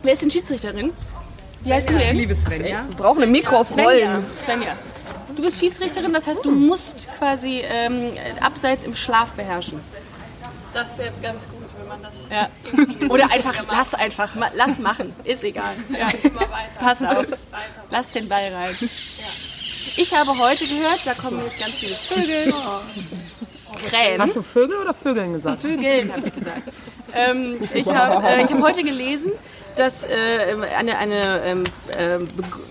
Wer 0.03 0.13
ist 0.13 0.23
denn 0.23 0.31
Schiedsrichterin? 0.31 0.93
Wie 1.63 1.73
heißt 1.73 1.91
du 1.91 1.99
denn? 1.99 2.17
Liebe 2.17 2.35
Svenja. 2.35 2.85
Wir 2.89 2.97
brauchen 2.97 3.23
ein 3.23 3.33
Mikro 3.33 3.57
auf 3.57 3.69
Svenja. 3.71 3.87
Rollen. 4.15 4.25
Svenja. 4.45 4.73
Du 5.35 5.43
bist 5.43 5.59
Schiedsrichterin, 5.61 6.13
das 6.13 6.27
heißt, 6.27 6.45
du 6.45 6.51
musst 6.51 7.09
quasi 7.19 7.63
ähm, 7.69 8.13
Abseits 8.41 8.85
im 8.85 8.95
Schlaf 8.95 9.33
beherrschen. 9.33 9.81
Das 10.73 10.97
wäre 10.99 11.13
ganz 11.23 11.43
gut, 11.49 11.65
wenn 11.79 11.89
man 11.89 12.03
das 12.03 12.13
Ja. 12.31 13.09
Oder 13.11 13.31
einfach, 13.33 13.55
lass 13.71 13.95
einfach, 13.95 14.35
ma- 14.35 14.51
lass 14.55 14.79
machen, 14.79 15.13
ist 15.25 15.43
egal. 15.45 15.75
Ja. 15.91 16.09
immer 16.23 16.41
weiter. 16.43 16.71
Pass 16.79 17.03
auf, 17.03 17.27
lass 17.91 18.11
den 18.13 18.29
Ball 18.29 18.49
rein. 18.53 18.75
Ich 19.97 20.15
habe 20.15 20.39
heute 20.39 20.67
gehört, 20.67 21.01
da 21.05 21.15
kommen 21.15 21.41
jetzt 21.45 21.59
ganz 21.59 21.73
viele 21.73 21.95
Vögel, 21.95 22.55
Krähen. 23.91 24.21
Hast 24.23 24.37
du 24.37 24.43
Vögel 24.43 24.77
oder 24.79 24.95
Vögeln 24.95 25.33
gesagt? 25.35 25.63
Vögeln, 25.63 26.13
habe 26.13 26.27
ich 26.27 26.35
gesagt. 26.35 26.63
Ähm, 27.15 27.57
ich 27.75 27.89
habe 27.89 28.27
äh, 28.27 28.43
ich 28.45 28.51
hab 28.53 28.63
heute 28.63 28.83
gelesen, 28.85 29.33
dass 29.79 30.05
äh, 30.05 30.57
eine, 30.77 30.99
eine 30.99 31.43
ähm, 31.45 31.65
äh, 31.97 32.19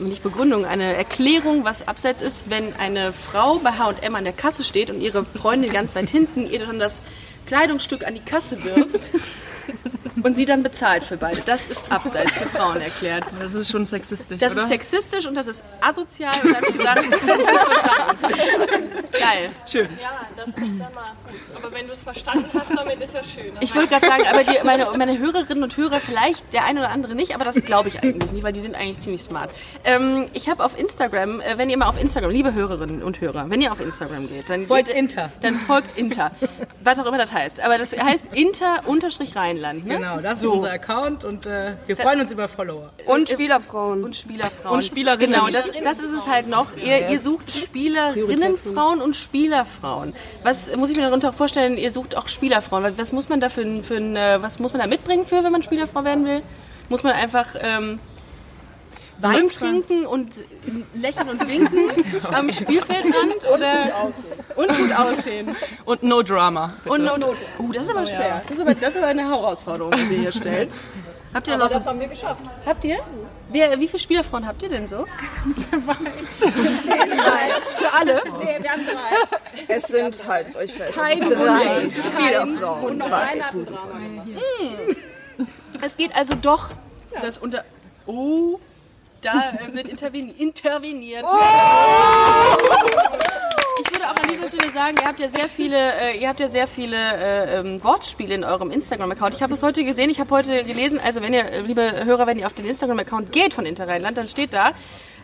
nicht 0.01 0.23
Begründung, 0.23 0.65
eine 0.65 0.95
Erklärung, 0.95 1.63
was 1.63 1.87
abseits 1.87 2.21
ist, 2.21 2.49
wenn 2.49 2.73
eine 2.75 3.13
Frau 3.13 3.59
bei 3.59 3.71
H&M 3.71 4.15
an 4.15 4.23
der 4.23 4.33
Kasse 4.33 4.63
steht 4.63 4.89
und 4.89 5.01
ihre 5.01 5.25
Freundin 5.25 5.71
ganz 5.71 5.95
weit 5.95 6.09
hinten 6.09 6.49
ihr 6.49 6.59
dann 6.59 6.79
das 6.79 7.01
Kleidungsstück 7.45 8.05
an 8.05 8.15
die 8.15 8.21
Kasse 8.21 8.63
wirft, 8.63 9.11
und 10.23 10.35
sie 10.35 10.45
dann 10.45 10.63
bezahlt 10.63 11.03
für 11.03 11.17
beide. 11.17 11.41
Das 11.45 11.65
ist 11.65 11.91
abseits 11.91 12.31
für 12.31 12.45
Frauen 12.45 12.81
erklärt. 12.81 13.25
Das 13.39 13.53
ist 13.53 13.69
schon 13.71 13.85
sexistisch, 13.85 14.39
Das 14.39 14.53
oder? 14.53 14.63
ist 14.63 14.69
sexistisch 14.69 15.25
und 15.25 15.35
das 15.35 15.47
ist 15.47 15.63
asozial 15.81 16.33
und 16.43 16.51
da 16.51 16.55
habe 16.57 16.67
ich 16.67 16.77
gesagt, 16.77 16.97
das 16.97 17.27
habe 17.27 17.41
ich 17.41 17.59
verstanden. 17.59 18.93
Geil. 19.11 19.49
Schön. 19.65 19.87
Ja, 20.01 20.21
das 20.35 20.47
ich 20.49 20.77
sag 20.77 20.93
mal, 20.93 21.11
gut. 21.25 21.35
Aber 21.55 21.71
wenn 21.71 21.87
du 21.87 21.93
es 21.93 22.01
verstanden 22.01 22.49
hast, 22.57 22.75
damit 22.75 23.01
ist 23.01 23.13
ja 23.13 23.21
schön. 23.23 23.53
Ich 23.59 23.75
wollte 23.75 23.89
gerade 23.89 24.05
sagen, 24.05 24.23
aber 24.27 24.43
die, 24.43 24.57
meine, 24.63 24.87
meine 24.97 25.17
Hörerinnen 25.19 25.63
und 25.63 25.77
Hörer, 25.77 25.99
vielleicht 25.99 26.53
der 26.53 26.65
eine 26.65 26.79
oder 26.81 26.89
andere 26.89 27.15
nicht, 27.15 27.35
aber 27.35 27.45
das 27.45 27.55
glaube 27.61 27.89
ich 27.89 28.01
eigentlich 28.03 28.31
nicht, 28.31 28.43
weil 28.43 28.53
die 28.53 28.61
sind 28.61 28.75
eigentlich 28.75 29.01
ziemlich 29.01 29.23
smart. 29.23 29.51
Ähm, 29.83 30.27
ich 30.33 30.49
habe 30.49 30.63
auf 30.63 30.77
Instagram, 30.77 31.39
äh, 31.41 31.57
wenn 31.57 31.69
ihr 31.69 31.77
mal 31.77 31.87
auf 31.87 32.01
Instagram, 32.01 32.31
liebe 32.31 32.53
Hörerinnen 32.53 33.03
und 33.03 33.21
Hörer, 33.21 33.49
wenn 33.49 33.61
ihr 33.61 33.71
auf 33.71 33.79
Instagram 33.79 34.27
geht, 34.27 34.49
dann 34.49 34.65
Folgt 34.65 34.87
geht, 34.87 34.95
Inter. 34.97 35.31
Dann 35.41 35.55
folgt 35.55 35.97
Inter. 35.97 36.31
Was 36.85 36.99
auch 36.99 37.05
immer 37.07 37.17
das 37.17 37.33
heißt. 37.33 37.61
Aber 37.61 37.77
das 37.79 37.97
heißt 37.97 38.27
Inter-Rheinland. 38.33 39.87
Ne? 39.87 39.95
Genau, 39.97 40.19
das 40.21 40.39
So. 40.39 40.49
ist 40.49 40.55
unser 40.57 40.71
Account 40.71 41.23
und 41.23 41.45
äh, 41.47 41.73
wir 41.87 41.97
freuen 41.97 42.21
uns 42.21 42.31
über 42.31 42.47
Follower. 42.47 42.91
Und 43.07 43.27
Spielerfrauen. 43.27 44.03
Und 44.03 44.15
Spielerfrauen. 44.15 44.75
Und 44.75 44.83
Spielerinnen. 44.83 45.33
Genau, 45.33 45.47
das, 45.49 45.71
das 45.83 45.99
ist 45.99 46.13
es 46.13 46.27
halt 46.27 46.47
noch. 46.47 46.77
Ihr, 46.77 47.09
ihr 47.09 47.19
sucht 47.19 47.49
Spielerinnenfrauen 47.51 49.01
und 49.01 49.15
Spielerfrauen. 49.15 50.13
Was 50.43 50.75
muss 50.75 50.91
ich 50.91 50.95
mir 50.95 51.03
darunter 51.03 51.33
vorstellen? 51.33 51.77
Ihr 51.77 51.91
sucht 51.91 52.15
auch 52.15 52.27
Spielerfrauen. 52.27 52.93
Was 52.97 53.11
muss 53.11 53.29
man 53.29 53.39
da 53.39 53.49
für, 53.49 53.61
ein- 53.61 53.83
für 53.83 53.95
äh, 53.97 54.41
was 54.41 54.59
muss 54.59 54.71
man 54.73 54.81
da 54.81 54.87
mitbringen 54.87 55.25
für, 55.25 55.43
wenn 55.43 55.51
man 55.51 55.63
Spielerfrau 55.63 56.03
werden 56.03 56.23
will? 56.25 56.43
Muss 56.89 57.01
man 57.01 57.13
einfach 57.13 57.47
ähm, 57.61 57.97
Wein 59.19 59.49
trinken 59.49 60.05
und 60.05 60.35
lächeln 60.93 61.29
und 61.29 61.47
winken 61.47 61.89
am 62.31 62.51
Spielfeldrand 62.51 63.49
oder 63.51 63.85
und 64.55 64.67
gut 64.67 64.93
aussehen. 64.93 65.55
Und 65.85 66.03
no 66.03 66.21
drama. 66.21 66.73
Bitte. 66.83 66.95
Und, 66.95 67.09
und, 67.09 67.23
und, 67.23 67.37
uh, 67.59 67.71
das 67.71 67.85
ist 67.85 67.91
aber 67.91 68.05
schwer. 68.05 68.41
Das 68.47 68.57
ist 68.57 68.61
aber, 68.61 68.75
das 68.75 68.89
ist 68.91 68.97
aber 68.97 69.07
eine 69.07 69.29
Herausforderung, 69.29 69.91
die 69.91 70.05
sie 70.05 70.17
hier 70.19 70.31
stellt. 70.41 70.69
Habt 71.33 71.47
ihr 71.47 71.57
noch 71.57 71.67
so, 71.67 71.75
Das 71.75 71.85
haben 71.85 71.99
wir 71.99 72.07
geschafft. 72.07 72.41
Habt 72.65 72.83
ihr? 72.85 72.99
Wer, 73.49 73.79
wie 73.79 73.87
viele 73.87 73.99
Spielerfrauen 73.99 74.47
habt 74.47 74.63
ihr 74.63 74.69
denn 74.69 74.87
so? 74.87 75.05
Für 77.77 77.93
alle? 77.93 78.21
Es 79.67 79.83
sind, 79.83 80.27
haltet 80.27 80.55
euch 80.55 80.71
fest, 80.73 80.97
es 80.97 81.19
sind 81.19 81.29
drei 81.31 81.87
Spielerfrauen 81.89 82.99
bei 82.99 83.43
Busenfreundin. 83.51 84.39
Es 85.81 85.97
geht 85.97 86.15
also 86.15 86.35
doch 86.35 86.69
das 87.21 87.37
unter. 87.37 87.63
Oh, 88.05 88.59
da 89.21 89.51
äh, 89.51 89.73
wird 89.73 89.89
interveni 89.89 90.31
interveniert. 90.31 91.25
Ich 93.77 93.91
würde 93.91 94.05
auch 94.05 94.15
an 94.15 94.27
dieser 94.31 94.47
Stelle 94.47 94.71
sagen, 94.71 94.95
ihr 95.01 95.05
habt 95.05 95.19
ja 95.19 95.27
sehr 95.27 95.49
viele, 95.49 95.75
äh, 95.75 96.17
ihr 96.17 96.29
habt 96.29 96.39
ja 96.39 96.47
sehr 96.47 96.65
viele 96.65 96.95
äh, 96.95 97.59
ähm, 97.59 97.83
Wortspiele 97.83 98.33
in 98.33 98.45
eurem 98.45 98.71
Instagram-Account. 98.71 99.35
Ich 99.35 99.43
habe 99.43 99.53
es 99.53 99.63
heute 99.63 99.83
gesehen, 99.83 100.09
ich 100.09 100.21
habe 100.21 100.29
heute 100.29 100.63
gelesen, 100.63 100.97
also 101.03 101.21
wenn 101.21 101.33
ihr, 101.33 101.43
äh, 101.43 101.59
liebe 101.59 102.05
Hörer, 102.05 102.25
wenn 102.25 102.39
ihr 102.39 102.45
auf 102.45 102.53
den 102.53 102.65
Instagram-Account 102.65 103.33
geht 103.33 103.53
von 103.53 103.65
Interrheinland, 103.65 104.17
dann 104.17 104.27
steht 104.27 104.53
da, 104.53 104.71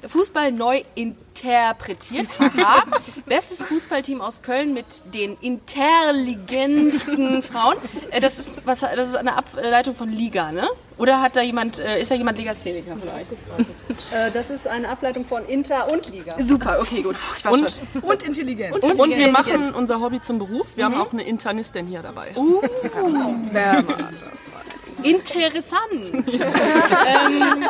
Fußball 0.07 0.51
neu 0.51 0.81
interpretiert. 0.95 2.27
Haha. 2.39 2.83
Bestes 3.25 3.61
Fußballteam 3.63 4.21
aus 4.21 4.41
Köln 4.41 4.73
mit 4.73 4.85
den 5.13 5.37
intelligentsten 5.41 7.43
Frauen. 7.43 7.75
Äh, 8.11 8.19
Das 8.21 8.37
ist, 8.39 8.65
was, 8.65 8.79
das 8.81 9.09
ist 9.09 9.15
eine 9.15 9.35
Ableitung 9.37 9.95
von 9.95 10.09
Liga, 10.09 10.51
ne? 10.51 10.67
Oder 10.97 11.21
hat 11.21 11.35
da 11.35 11.41
jemand, 11.41 11.79
äh, 11.79 11.99
ist 12.01 12.11
da 12.11 12.15
jemand 12.15 12.37
Legastheniker 12.37 12.93
euch? 12.93 14.13
Äh, 14.13 14.29
das 14.31 14.49
ist 14.51 14.67
eine 14.67 14.89
Ableitung 14.89 15.25
von 15.25 15.45
Inter 15.45 15.91
und 15.91 16.09
Liga. 16.11 16.35
Super, 16.39 16.77
okay, 16.79 17.01
gut. 17.01 17.15
Ich 17.37 17.45
war 17.45 17.53
Und, 17.53 17.77
schon. 17.93 18.01
Und 18.01 18.23
intelligent. 18.23 18.83
und, 18.83 18.99
und 18.99 19.15
wir 19.15 19.31
machen 19.31 19.73
unser 19.73 19.99
Hobby 20.01 20.21
zum 20.21 20.37
Beruf. 20.39 20.67
Wir 20.75 20.85
haben 20.85 20.95
auch 20.95 21.11
eine 21.13 21.23
Internistin 21.23 21.87
hier 21.87 22.01
dabei. 22.01 22.35
Interessant. 25.03 26.27
ähm, 26.33 27.65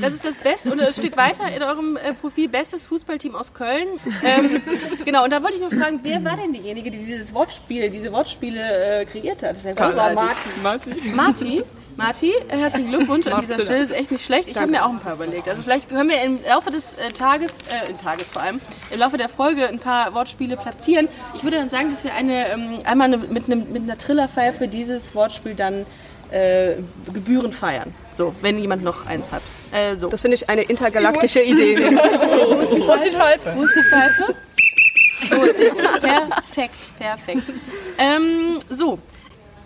das 0.00 0.14
ist 0.14 0.24
das 0.24 0.36
Beste 0.36 0.72
und 0.72 0.80
es 0.80 0.96
steht 0.96 1.16
weiter 1.16 1.44
in 1.54 1.62
eurem 1.62 1.96
äh, 1.96 2.14
Profil 2.14 2.48
bestes 2.48 2.84
Fußballteam 2.86 3.34
aus 3.34 3.52
Köln. 3.52 3.88
Ähm, 4.22 4.62
genau, 5.04 5.24
und 5.24 5.32
da 5.32 5.42
wollte 5.42 5.56
ich 5.56 5.62
noch 5.62 5.72
fragen, 5.72 6.00
wer 6.02 6.24
war 6.24 6.36
denn 6.36 6.52
diejenige, 6.52 6.90
die 6.90 6.98
dieses 6.98 7.32
Wortspiel, 7.34 7.90
diese 7.90 8.12
Wortspiele 8.12 9.00
äh, 9.00 9.04
kreiert 9.04 9.42
hat? 9.42 9.52
Das 9.52 9.58
ist 9.58 9.64
ja 9.64 9.72
großartig. 9.72 10.20
Martin. 10.62 11.14
Marti. 11.14 11.62
Marti, 11.96 12.30
äh, 12.48 12.58
herzlichen 12.58 12.90
Glückwunsch 12.90 13.26
an 13.26 13.40
dieser. 13.40 13.54
Stelle. 13.54 13.80
Das 13.80 13.90
ist 13.90 13.96
echt 13.96 14.12
nicht 14.12 14.24
schlecht. 14.24 14.48
Ich 14.48 14.58
habe 14.58 14.70
mir 14.70 14.84
auch 14.84 14.90
ein 14.90 15.00
paar 15.00 15.14
überlegt. 15.14 15.48
Also 15.48 15.62
vielleicht 15.62 15.88
können 15.88 16.10
wir 16.10 16.22
im 16.22 16.38
Laufe 16.46 16.70
des 16.70 16.94
äh, 16.94 17.10
Tages, 17.12 17.60
äh, 17.60 17.90
im 17.90 17.96
Tages 17.96 18.28
vor 18.28 18.42
allem, 18.42 18.60
im 18.90 18.98
Laufe 18.98 19.16
der 19.16 19.30
Folge 19.30 19.66
ein 19.66 19.78
paar 19.78 20.12
Wortspiele 20.12 20.58
platzieren. 20.58 21.08
Ich 21.34 21.42
würde 21.42 21.56
dann 21.56 21.70
sagen, 21.70 21.90
dass 21.90 22.04
wir 22.04 22.12
eine, 22.12 22.48
ähm, 22.50 22.80
einmal 22.84 23.06
eine, 23.06 23.16
mit, 23.16 23.46
einem, 23.46 23.72
mit 23.72 23.82
einer 23.82 23.96
Trillerpfeife 23.96 24.68
dieses 24.68 25.14
Wortspiel 25.14 25.54
dann 25.54 25.86
äh, 26.30 26.76
gebührend 27.12 27.54
feiern. 27.54 27.94
So, 28.10 28.34
wenn 28.42 28.58
jemand 28.58 28.82
noch 28.82 29.06
eins 29.06 29.30
hat. 29.30 29.42
Äh, 29.72 29.96
so. 29.96 30.08
Das 30.08 30.20
finde 30.20 30.36
ich 30.36 30.48
eine 30.48 30.62
intergalaktische 30.62 31.42
Idee. 31.42 31.76
Wo 31.78 32.60
ist 32.94 33.04
die 33.04 33.10
Pfeife? 33.10 33.52
Wo 33.56 33.62
ist 33.64 33.76
die 33.76 33.82
Pfeife? 33.82 34.34
So, 35.28 35.52
sehr 35.54 35.70
gut. 35.70 36.00
Perfekt, 36.02 36.74
perfekt. 36.98 37.42
Ähm, 37.98 38.58
so, 38.68 38.98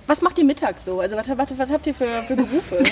was 0.06 0.22
macht 0.22 0.38
ihr 0.38 0.44
mittags 0.44 0.84
so? 0.84 1.00
Also 1.00 1.16
was, 1.16 1.28
was, 1.28 1.58
was 1.58 1.70
habt 1.70 1.86
ihr 1.86 1.94
für, 1.94 2.22
für 2.26 2.36
Berufe? 2.36 2.82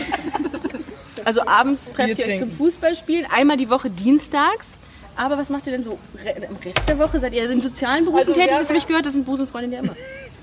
Also 1.24 1.42
abends 1.46 1.92
trefft 1.92 2.18
ihr 2.18 2.26
euch 2.26 2.38
zum 2.38 2.50
Fußballspielen, 2.50 3.26
einmal 3.30 3.56
die 3.56 3.68
Woche 3.70 3.90
dienstags. 3.90 4.78
Aber 5.16 5.36
was 5.36 5.50
macht 5.50 5.66
ihr 5.66 5.72
denn 5.72 5.82
so 5.84 5.98
re 6.24 6.30
im 6.48 6.56
Rest 6.56 6.88
der 6.88 6.98
Woche? 6.98 7.18
Seid 7.18 7.34
ihr 7.34 7.50
in 7.50 7.60
sozialen 7.60 8.04
Berufen 8.04 8.20
Also 8.20 8.30
wir 8.30 8.42
tätig? 8.42 8.52
haben 8.52 8.60
Das 8.60 8.68
habe 8.68 8.78
ich 8.78 8.86
gehört, 8.86 9.04
das 9.04 9.14
sind 9.14 9.26
Busenfreundinnen 9.26 9.76
ja 9.76 9.82
immer. 9.82 9.96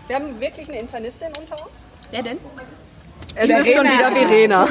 Wir 0.08 0.16
haben 0.18 0.40
wirklich 0.40 0.68
eine 0.68 0.80
Internistin 0.80 1.30
unter 1.40 1.56
uns. 1.56 1.88
Wer 2.12 2.24
denn? 2.24 2.38
Es 3.36 3.50
ist 3.50 3.74
schon 3.74 3.86
wieder 3.86 4.12
Verena. 4.12 4.64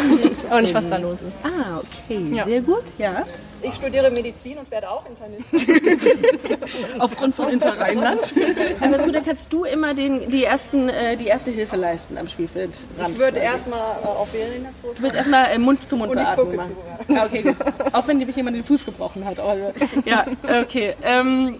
auch 0.50 0.61
nicht, 0.61 0.75
was 0.75 0.88
da 0.88 0.96
los 0.96 1.23
ist. 1.23 1.40
Ah, 1.44 1.80
okay, 1.80 2.42
sehr 2.44 2.61
gut. 2.61 2.84
Ja. 2.99 3.25
Ich 3.66 3.75
studiere 3.76 4.11
Medizin 4.11 4.58
und 4.58 4.70
werde 4.70 4.90
auch 4.90 5.04
Internistin. 5.06 6.58
Aufgrund 6.99 7.34
von 7.34 7.49
Interrheinland. 7.49 8.34
Aber 8.80 8.96
ist 8.96 9.04
gut, 9.04 9.14
dann 9.14 9.25
kannst 9.25 9.50
du 9.50 9.64
immer 9.64 9.94
den, 9.94 10.28
die, 10.30 10.44
ersten, 10.44 10.90
äh, 10.90 11.16
die 11.16 11.26
erste 11.26 11.50
Hilfe 11.50 11.76
leisten 11.76 12.18
am 12.18 12.28
Spielfeld. 12.28 12.78
Ich 13.08 13.18
würde 13.18 13.38
erstmal 13.38 13.96
äh, 14.02 14.06
auf 14.06 14.28
Verena 14.28 14.68
zurück. 14.78 14.96
Du 14.96 15.02
willst 15.02 15.16
erstmal 15.16 15.50
äh, 15.50 15.58
Mund 15.58 15.88
zu 15.88 15.96
Mund 15.96 16.12
Und 16.12 16.18
ich 16.18 16.28
beatmen 16.28 16.61
zu, 17.06 17.12
Ja, 17.12 17.25
okay, 17.25 17.42
gut. 17.42 17.56
Auch 17.92 18.06
wenn 18.06 18.18
dir 18.18 18.28
jemand 18.28 18.56
den 18.56 18.64
Fuß 18.64 18.84
gebrochen 18.84 19.25
hat. 19.25 19.40
Aber, 19.40 19.56
ja, 20.04 20.26
okay. 20.61 20.92
Ähm, 21.02 21.58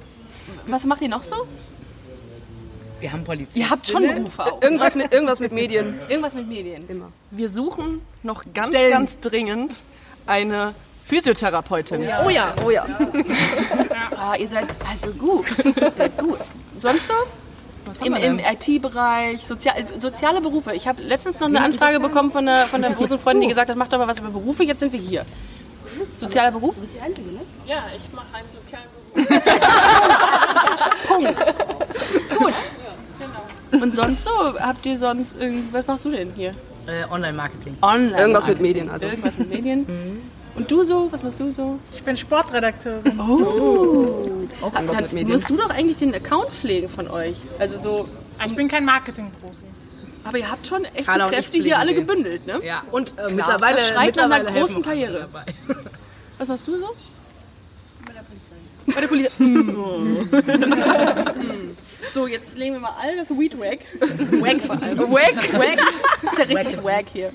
was 0.67 0.85
macht 0.85 1.01
ihr 1.01 1.09
noch 1.09 1.23
so? 1.23 1.47
Wir 3.05 3.13
haben 3.13 3.23
Polizisten. 3.23 3.61
Ihr 3.61 3.69
habt 3.69 3.87
schon 3.87 4.03
Berufe 4.03 4.47
auch. 4.47 4.63
Irgendwas 4.63 4.95
mit, 4.95 5.13
irgendwas 5.13 5.39
mit 5.39 5.53
Medien. 5.53 6.01
Irgendwas 6.09 6.35
mit 6.35 6.49
Medien. 6.49 6.89
Immer. 6.89 7.13
Wir 7.31 7.51
suchen 7.51 8.01
noch 8.23 8.45
ganz, 8.55 8.69
Stellen. 8.69 8.91
ganz 8.93 9.21
dringend 9.21 9.83
eine 10.25 10.75
Physiotherapeutin. 11.05 12.09
Oh 12.25 12.31
ja, 12.31 12.55
oh 12.65 12.71
ja. 12.71 12.87
Ah, 14.17 14.37
ihr 14.39 14.49
seid 14.49 14.75
also 14.91 15.11
gut. 15.11 15.45
Seid 15.99 16.17
gut. 16.17 16.39
Sonst 16.79 17.09
so? 17.09 17.13
Im, 18.07 18.15
im 18.15 18.39
IT-Bereich, 18.39 19.47
Sozial, 19.47 19.85
soziale 19.99 20.41
Berufe. 20.41 20.73
Ich 20.73 20.89
habe 20.89 21.03
letztens 21.03 21.41
noch 21.41 21.49
eine 21.49 21.61
Anfrage 21.61 22.01
bekommen 22.01 22.31
von 22.31 22.47
der, 22.47 22.61
von 22.61 22.81
der 22.81 22.89
Busenfreundin, 22.89 23.43
die 23.43 23.49
gesagt 23.49 23.69
hat, 23.69 23.77
macht 23.77 23.93
doch 23.93 23.99
mal 23.99 24.09
was 24.09 24.21
über 24.21 24.31
Berufe. 24.31 24.65
Jetzt 24.65 24.81
sind 24.81 24.95
wir 24.95 25.01
hier. 25.01 25.27
Sozialer 26.17 26.53
Beruf? 26.53 26.75
Ja, 27.67 27.85
ich 27.95 28.11
mache 28.15 28.35
einen 28.35 28.49
sozialen 28.51 28.87
Beruf. 29.13 29.29
Und 33.81 33.95
sonst 33.95 34.25
so? 34.25 34.31
Habt 34.59 34.85
ihr 34.87 34.99
sonst 34.99 35.41
irgend, 35.41 35.73
was 35.73 35.87
machst 35.87 36.05
du 36.05 36.11
denn 36.11 36.33
hier? 36.35 36.51
Äh, 36.87 37.05
Online-Marketing. 37.11 37.77
Online. 37.83 38.19
Irgendwas 38.19 38.47
mit 38.47 38.61
Medien, 38.61 38.89
also. 38.91 39.07
Irgendwas 39.07 39.39
mit 39.39 39.49
Medien. 39.51 39.87
Und 40.57 40.71
du 40.71 40.85
so? 40.85 41.09
Was 41.11 41.23
machst 41.23 41.41
du 41.41 41.51
so? 41.51 41.79
Ich 41.93 42.03
bin 42.05 42.17
Sportredakteurin. 42.17 43.19
Auch 43.19 44.73
irgendwas 44.75 45.01
mit 45.01 45.13
Medien. 45.13 45.33
Musst 45.33 45.51
du 45.51 45.57
doch 45.57 45.71
eigentlich 45.71 45.97
den 45.99 46.15
Account 46.15 46.49
pflegen 46.51 46.89
von 46.89 47.09
euch? 47.09 47.37
Also 47.59 47.77
so. 47.79 48.09
Ich 48.47 48.55
bin 48.55 48.69
kein 48.69 48.85
Marketingprofi. 48.85 49.55
Aber 50.23 50.39
ihr 50.39 50.51
habt 50.51 50.67
schon 50.67 50.85
echte 50.87 51.05
Carla 51.05 51.25
und 51.27 51.33
ich 51.33 51.37
Kräfte 51.39 51.59
hier 51.59 51.79
alle 51.79 51.93
den. 51.93 52.07
gebündelt, 52.07 52.47
ne? 52.47 52.61
Ja, 52.65 52.83
und 52.93 53.15
äh, 53.19 53.31
mittlerweile, 53.31 53.77
das 53.77 53.89
schreit 53.89 54.17
nach 54.17 54.25
einer 54.25 54.39
mittlerweile 54.39 54.61
großen 54.61 54.85
helfen 54.85 55.01
wir 55.01 55.07
Karriere. 55.09 55.29
dabei. 55.33 55.45
Was 56.39 56.49
machst 56.49 56.67
du 56.69 56.79
so? 56.79 56.87
Bei 58.07 58.13
der 58.13 58.23
Polizei. 58.23 58.57
Bei 58.87 59.01
der 59.01 59.09
Polizei. 59.09 59.35
so, 62.13 62.27
jetzt 62.27 62.57
legen 62.59 62.75
wir 62.75 62.81
mal 62.81 62.95
all 63.01 63.17
das 63.17 63.31
Weed 63.31 63.59
weg. 63.61 63.81
Wack 64.01 64.61
vor 64.63 64.81
allem. 64.83 64.99
Wack, 64.99 65.53
wack. 65.59 65.79
Das 66.23 66.33
ist 66.33 66.39
ja 66.39 66.45
richtig 66.45 66.85
wack 66.85 67.07
hier. 67.13 67.33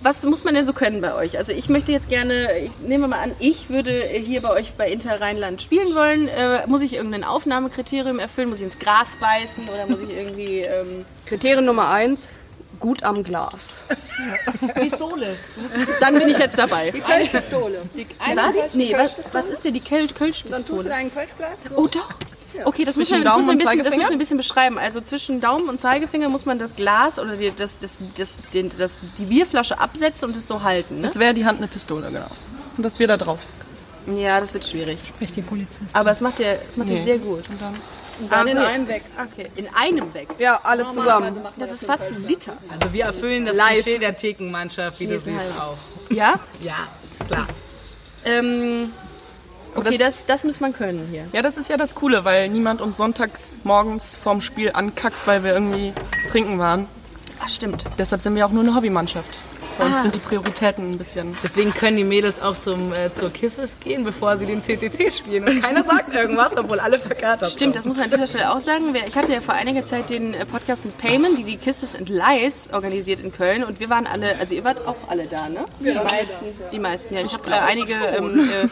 Was 0.00 0.24
muss 0.24 0.44
man 0.44 0.54
denn 0.54 0.64
so 0.64 0.72
können 0.72 1.00
bei 1.00 1.12
euch? 1.14 1.36
Also 1.38 1.52
ich 1.52 1.68
möchte 1.68 1.90
jetzt 1.90 2.08
gerne, 2.08 2.56
ich 2.60 2.78
nehme 2.86 3.08
mal 3.08 3.18
an, 3.20 3.34
ich 3.40 3.68
würde 3.68 3.92
hier 3.92 4.40
bei 4.42 4.50
euch 4.50 4.74
bei 4.74 4.88
Inter 4.90 5.20
Rheinland 5.20 5.60
spielen 5.60 5.92
wollen. 5.94 6.28
Äh, 6.28 6.66
muss 6.68 6.82
ich 6.82 6.94
irgendein 6.94 7.24
Aufnahmekriterium 7.24 8.20
erfüllen? 8.20 8.48
Muss 8.48 8.58
ich 8.58 8.64
ins 8.64 8.78
Gras 8.78 9.16
beißen 9.20 9.68
oder 9.68 9.86
muss 9.86 10.00
ich 10.00 10.16
irgendwie... 10.16 10.60
Ähm, 10.60 11.04
Kriterium 11.26 11.64
Nummer 11.64 11.90
eins, 11.90 12.40
gut 12.78 13.02
am 13.02 13.24
Glas. 13.24 13.84
Pistole. 14.74 15.36
Dann 16.00 16.14
bin 16.16 16.28
ich 16.28 16.38
jetzt 16.38 16.56
dabei. 16.58 16.92
Die 16.92 17.00
Kölschpistole. 17.00 17.82
Was? 18.36 18.74
Nee, 18.74 18.94
was, 18.96 19.34
was 19.34 19.48
ist 19.48 19.64
denn 19.64 19.74
die 19.74 19.80
Kölsch 19.80 20.12
Dann 20.14 20.22
tust 20.22 20.44
du 20.44 20.44
Kölschpistole? 20.44 20.88
deinen 20.88 21.12
Kölschglas 21.12 21.58
Oh 21.74 21.88
doch. 21.88 22.08
Okay, 22.64 22.84
das 22.84 22.96
müssen, 22.96 23.18
wir, 23.18 23.24
das, 23.24 23.36
müssen 23.36 23.46
wir 23.46 23.52
und 23.52 23.58
bisschen, 23.58 23.78
das 23.84 23.96
müssen 23.96 24.08
wir 24.08 24.16
ein 24.16 24.18
bisschen 24.18 24.36
beschreiben. 24.36 24.78
Also 24.78 25.00
zwischen 25.00 25.40
Daumen 25.40 25.68
und 25.68 25.78
Zeigefinger 25.78 26.28
muss 26.28 26.46
man 26.46 26.58
das 26.58 26.74
Glas 26.74 27.18
oder 27.18 27.36
die, 27.36 27.52
das, 27.54 27.78
das, 27.78 27.98
das, 28.16 28.34
den, 28.52 28.70
das, 28.76 28.98
die 29.18 29.24
Bierflasche 29.24 29.78
absetzen 29.78 30.28
und 30.28 30.36
es 30.36 30.46
so 30.48 30.62
halten. 30.62 31.00
Ne? 31.00 31.06
Als 31.08 31.18
wäre 31.18 31.34
die 31.34 31.44
Hand 31.44 31.58
eine 31.58 31.68
Pistole, 31.68 32.10
genau. 32.10 32.26
Und 32.76 32.82
das 32.82 32.94
Bier 32.96 33.08
da 33.08 33.16
drauf. 33.16 33.38
Ja, 34.16 34.40
das 34.40 34.54
wird 34.54 34.66
schwierig. 34.66 34.98
Sprich 35.06 35.32
die 35.32 35.42
Polizist. 35.42 35.94
Aber 35.94 36.10
es 36.10 36.20
macht 36.20 36.38
ihr, 36.38 36.58
es 36.68 36.76
macht 36.76 36.88
ihr 36.88 36.96
Nee. 36.96 37.04
sehr 37.04 37.18
gut. 37.18 37.44
Dann 38.30 38.48
in 38.48 38.58
okay. 38.58 38.66
einem 38.66 38.88
weg. 38.88 39.04
Okay, 39.32 39.48
in 39.54 39.68
einem 39.74 40.12
weg. 40.12 40.28
Ja, 40.38 40.60
alle 40.62 40.88
zusammen. 40.90 41.40
Das 41.56 41.72
ist 41.72 41.86
fast 41.86 42.08
ein 42.08 42.24
Liter. 42.26 42.56
Also 42.72 42.92
wir 42.92 43.04
erfüllen 43.04 43.46
das 43.46 43.56
Live. 43.56 43.82
Klischee 43.82 43.98
der 43.98 44.16
Thekenmannschaft, 44.16 44.98
wie 44.98 45.06
du 45.06 45.18
siehst 45.18 45.36
auch. 45.60 45.76
Ja? 46.10 46.40
Ja, 46.60 46.88
klar. 47.26 47.46
Ähm, 48.24 48.92
okay, 49.74 49.98
das, 49.98 50.26
das 50.26 50.44
muss 50.44 50.60
man 50.60 50.72
können 50.72 51.06
hier. 51.10 51.26
Ja, 51.32 51.42
das 51.42 51.56
ist 51.56 51.68
ja 51.68 51.76
das 51.76 51.94
Coole, 51.94 52.24
weil 52.24 52.48
niemand 52.48 52.80
uns 52.80 52.96
sonntags 52.96 53.58
morgens 53.64 54.14
vorm 54.14 54.40
Spiel 54.40 54.72
ankackt, 54.72 55.26
weil 55.26 55.44
wir 55.44 55.52
irgendwie 55.52 55.92
trinken 56.30 56.58
waren. 56.58 56.86
Ach, 57.40 57.48
stimmt. 57.48 57.84
Deshalb 57.98 58.22
sind 58.22 58.34
wir 58.34 58.46
auch 58.46 58.50
nur 58.50 58.62
eine 58.62 58.74
Hobbymannschaft. 58.74 59.36
Bei 59.78 59.86
uns 59.86 60.02
sind 60.02 60.14
die 60.14 60.18
Prioritäten 60.18 60.90
ein 60.90 60.98
bisschen. 60.98 61.36
Deswegen 61.40 61.72
können 61.72 61.96
die 61.96 62.04
Mädels 62.04 62.42
auch 62.42 62.58
zum, 62.58 62.92
äh, 62.92 63.14
zur 63.14 63.30
Kisses 63.30 63.78
gehen, 63.78 64.02
bevor 64.02 64.36
sie 64.36 64.46
den 64.46 64.60
CTC 64.60 65.12
spielen. 65.12 65.44
Und 65.44 65.62
keiner 65.62 65.84
sagt 65.84 66.12
irgendwas, 66.12 66.56
obwohl 66.56 66.80
alle 66.80 66.98
verkatert 66.98 67.52
Stimmt, 67.52 67.76
das 67.76 67.84
muss 67.84 67.96
man 67.96 68.06
an 68.06 68.10
dieser 68.10 68.26
Stelle 68.26 68.52
auch 68.52 68.58
sagen. 68.58 68.92
Ich 69.06 69.16
hatte 69.16 69.32
ja 69.32 69.40
vor 69.40 69.54
einiger 69.54 69.84
Zeit 69.84 70.10
den 70.10 70.34
äh, 70.34 70.44
Podcast 70.46 70.84
mit 70.84 70.98
Payment, 70.98 71.38
die 71.38 71.44
die 71.44 71.56
Kisses 71.56 71.94
and 71.94 72.08
Lies 72.08 72.70
organisiert 72.72 73.20
in 73.20 73.32
Köln. 73.32 73.62
Und 73.62 73.78
wir 73.78 73.88
waren 73.88 74.08
alle, 74.08 74.36
also 74.38 74.56
ihr 74.56 74.64
wart 74.64 74.84
auch 74.86 74.96
alle 75.06 75.26
da, 75.26 75.48
ne? 75.48 75.64
Die 75.78 75.92
meisten. 75.94 76.46
Die 76.72 76.78
meisten, 76.80 77.14
ja. 77.14 77.20
Ich 77.20 77.32
habe 77.32 77.48
äh, 77.48 77.54
einige 77.54 77.94
ähm, 77.94 78.50
äh, 78.50 78.68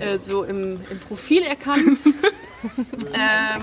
äh, 0.00 0.18
so 0.18 0.44
im, 0.44 0.80
im 0.90 1.00
Profil 1.00 1.42
erkannt. 1.42 1.98
ähm, 3.14 3.62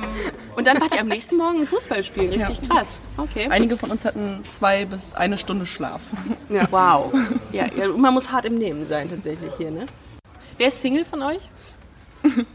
und 0.56 0.66
dann 0.68 0.80
wart 0.80 0.94
ihr 0.94 1.02
am 1.02 1.08
nächsten 1.08 1.38
Morgen 1.38 1.62
ein 1.62 1.68
Fußball 1.68 2.04
spielen. 2.04 2.42
Richtig 2.42 2.70
krass. 2.70 3.00
Okay. 3.18 3.48
Einige 3.50 3.78
von 3.78 3.92
uns 3.92 4.06
hatten 4.06 4.42
zwei 4.50 4.86
bis 4.86 5.14
eine 5.14 5.38
Stunde 5.38 5.66
Schlaf. 5.66 6.02
Ja. 6.50 6.68
Wow. 6.72 7.14
Ja, 7.52 7.66
ja, 7.76 7.88
man 7.90 8.14
muss 8.14 8.32
hart 8.32 8.46
im 8.46 8.56
Nehmen 8.58 8.86
sein 8.86 9.10
tatsächlich 9.10 9.52
hier, 9.58 9.72
ne? 9.72 9.86
Wer 10.58 10.68
ist 10.68 10.82
Single 10.82 11.06
von 11.06 11.22
euch? 11.22 11.42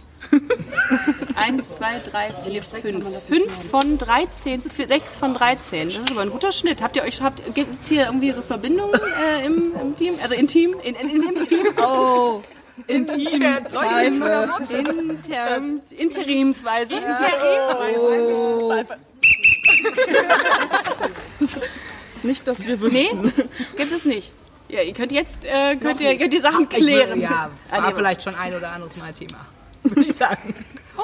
Eins, 1.35 1.77
zwei, 1.77 1.99
drei, 1.99 2.31
vier, 2.45 2.63
fünf. 2.63 3.25
Fünf 3.27 3.71
von 3.71 3.99
13, 3.99 4.63
vier- 4.63 4.87
sechs 4.87 5.19
von 5.19 5.35
13. 5.35 5.89
Das 5.89 5.99
ist 5.99 6.11
aber 6.11 6.21
ein 6.23 6.31
guter 6.31 6.53
Schnitt. 6.53 6.81
Habt 6.83 6.97
ihr 6.97 7.03
euch, 7.03 7.21
habt, 7.21 7.55
gibt 7.55 7.81
es 7.81 7.89
hier 7.89 8.07
irgendwie 8.07 8.33
so 8.33 8.43
Verbindungen 8.43 9.01
äh, 9.23 9.47
im, 9.47 9.73
im 9.81 9.97
Team? 9.97 10.15
Also 10.23 10.35
intim? 10.35 10.75
In, 10.85 10.95
in, 10.95 11.09
in, 11.09 11.23
Im 11.23 11.43
Team? 11.43 11.67
Oh. 11.83 12.43
Intim. 12.87 13.43
Leute, 13.73 14.05
Inter, 14.07 15.61
interimsweise. 15.97 16.95
Interimsweise. 16.95 18.87
Nicht, 22.23 22.47
dass 22.47 22.65
wir 22.67 22.79
wüssten. 22.81 23.23
Nee, 23.23 23.33
gibt 23.77 23.93
es 23.93 24.05
nicht. 24.05 24.31
Ja, 24.69 24.83
ihr 24.83 24.93
könnt 24.95 25.11
jetzt 25.13 25.45
äh, 25.47 25.75
könnt 25.77 26.01
ihr, 26.01 26.17
könnt 26.17 26.33
ihr 26.35 26.41
Sachen 26.43 26.69
klären. 26.69 27.21
Ja, 27.21 27.51
Ah, 27.71 27.79
war 27.79 27.89
nee, 27.89 27.95
vielleicht 27.97 28.23
schon 28.23 28.35
ein 28.37 28.55
oder 28.55 28.71
anderes 28.71 28.97
Mal 28.97 29.13
Thema. 29.13 29.45
Würde 29.83 30.05
ich 30.05 30.17
sagen. 30.17 30.55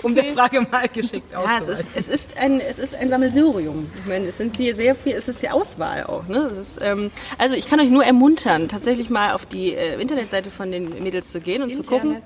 Um 0.03 0.15
die 0.15 0.31
Frage 0.31 0.61
mal 0.61 0.88
geschickt 0.88 1.33
Ja, 1.33 1.59
es 1.59 1.69
ist, 1.69 1.91
es 1.95 2.09
ist 2.09 2.37
ein, 2.38 2.61
es 2.61 2.79
ist 2.79 2.95
ein 2.95 3.09
Sammelsurium. 3.09 3.91
Ich 4.03 4.09
meine, 4.09 4.26
es 4.26 4.37
sind 4.37 4.57
hier 4.57 4.75
sehr 4.75 4.95
viel, 4.95 5.15
es 5.15 5.29
ist 5.29 5.43
die 5.43 5.50
Auswahl 5.50 6.05
auch. 6.05 6.26
Ne? 6.29 6.38
Es 6.50 6.59
ist, 6.59 6.79
ähm, 6.83 7.11
also 7.38 7.57
ich 7.57 7.69
kann 7.69 7.81
euch 7.81 7.91
nur 7.91 8.05
ermuntern, 8.05 8.69
tatsächlich 8.69 9.11
mal 9.11 9.33
auf 9.33 9.47
die 9.47 9.75
äh, 9.75 10.00
Internetseite 10.00 10.50
von 10.50 10.71
den 10.71 11.03
Mädels 11.03 11.31
zu 11.31 11.41
gehen 11.41 11.62
und 11.62 11.75
zu 11.75 11.83
gucken. 11.83 12.23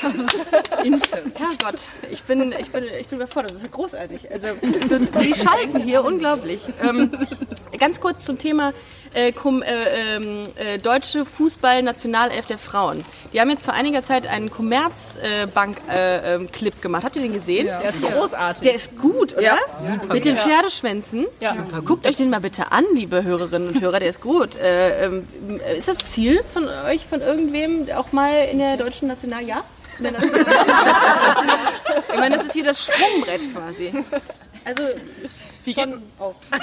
Herrgott, 1.34 1.86
ich 2.10 2.22
bin, 2.22 2.54
ich 2.58 2.70
bin, 2.70 2.84
ich 3.00 3.08
bin 3.08 3.18
überfordert. 3.18 3.50
Das 3.50 3.58
ist 3.58 3.64
ja 3.64 3.70
großartig. 3.70 4.30
Also 4.30 4.48
so, 4.88 4.98
die 5.20 5.34
schalten 5.34 5.80
hier 5.80 6.02
unglaublich. 6.04 6.62
Ähm, 6.82 7.12
ganz 7.78 8.00
kurz 8.00 8.24
zum 8.24 8.38
Thema 8.38 8.72
äh, 9.14 9.32
Kom, 9.32 9.62
äh, 9.62 10.16
ähm, 10.16 10.42
äh, 10.56 10.78
deutsche 10.78 11.24
Fußball-Nationalelf 11.26 12.46
der 12.46 12.58
Frauen. 12.58 13.04
Die 13.32 13.40
haben 13.40 13.48
jetzt 13.50 13.64
vor 13.64 13.74
einiger 13.74 14.02
Zeit 14.02 14.26
einen 14.26 14.50
Commerzbank-Clip 14.50 16.82
gemacht. 16.82 17.04
Habt 17.04 17.14
ihr 17.16 17.22
den 17.22 17.32
gesehen? 17.32 17.66
Der 17.66 17.88
ist 17.88 18.02
großartig. 18.02 18.62
Der 18.62 18.74
ist 18.74 18.98
gut, 18.98 19.34
oder? 19.34 19.42
Ja, 19.42 19.56
Mit 20.12 20.24
den 20.24 20.36
Pferdeschwänzen. 20.36 21.26
Ja. 21.40 21.56
Guckt 21.84 22.06
euch 22.06 22.16
den 22.16 22.30
mal 22.30 22.40
bitte 22.40 22.72
an, 22.72 22.84
liebe 22.94 23.22
Hörerinnen 23.24 23.68
und 23.68 23.80
Hörer, 23.80 24.00
der 24.00 24.10
ist 24.10 24.20
gut. 24.20 24.56
Äh, 24.56 25.06
ähm, 25.06 25.24
ist 25.76 25.86
das 25.88 25.98
Ziel 25.98 26.42
von 26.52 26.66
euch, 26.68 27.06
von 27.06 27.20
irgendwem, 27.20 27.88
auch 27.94 28.10
mal 28.12 28.48
in 28.50 28.58
der 28.58 28.76
deutschen 28.76 29.06
National... 29.08 29.44
Ja? 29.44 29.64
National 30.00 30.30
ich 32.12 32.18
meine, 32.18 32.36
das 32.36 32.46
ist 32.46 32.52
hier 32.52 32.64
das 32.64 32.84
Sprungbrett 32.84 33.52
quasi. 33.52 33.92
Also, 34.64 34.82
wie 35.64 35.74
schon 35.74 36.02
auf. 36.18 36.36
Okay. 36.52 36.60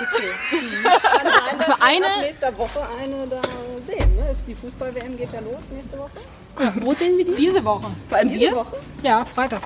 Für 1.59 1.81
eine, 1.81 2.05
Ab 2.05 2.21
nächster 2.21 2.57
Woche 2.57 2.79
eine 3.01 3.27
da 3.27 3.41
sehen. 3.85 4.15
Ne? 4.15 4.31
Ist 4.31 4.43
die 4.47 4.55
Fußball-WM 4.55 5.17
geht 5.17 5.33
ja 5.33 5.39
los 5.39 5.61
nächste 5.71 5.97
Woche. 5.97 6.81
wo 6.85 6.93
sehen 6.93 7.17
wir 7.17 7.25
die? 7.25 7.35
Diese 7.35 7.63
Woche. 7.63 7.91
Vor 8.07 8.17
allem 8.17 8.31
wir? 8.31 8.65
Ja, 9.03 9.25
Freitag. 9.25 9.61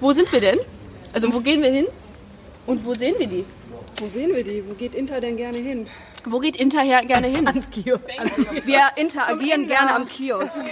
Wo 0.00 0.12
sind 0.12 0.30
wir 0.32 0.40
denn? 0.40 0.58
Also, 1.12 1.32
wo 1.32 1.40
gehen 1.40 1.62
wir 1.62 1.70
hin? 1.70 1.86
Und 2.66 2.84
wo 2.84 2.94
sehen 2.94 3.14
wir 3.18 3.26
die? 3.26 3.44
Wo 3.96 4.08
sehen 4.08 4.34
wir 4.34 4.42
die? 4.42 4.64
Wo 4.68 4.74
geht 4.74 4.94
Inter 4.94 5.20
denn 5.20 5.36
gerne 5.36 5.58
hin? 5.58 5.88
Wo 6.26 6.38
geht 6.38 6.56
Inter 6.56 6.80
her 6.80 7.04
gerne 7.04 7.26
hin? 7.28 7.46
Wir 8.64 8.80
interagieren 8.96 9.66
gerne 9.66 9.94
am 9.94 10.06
Kiosk. 10.06 10.62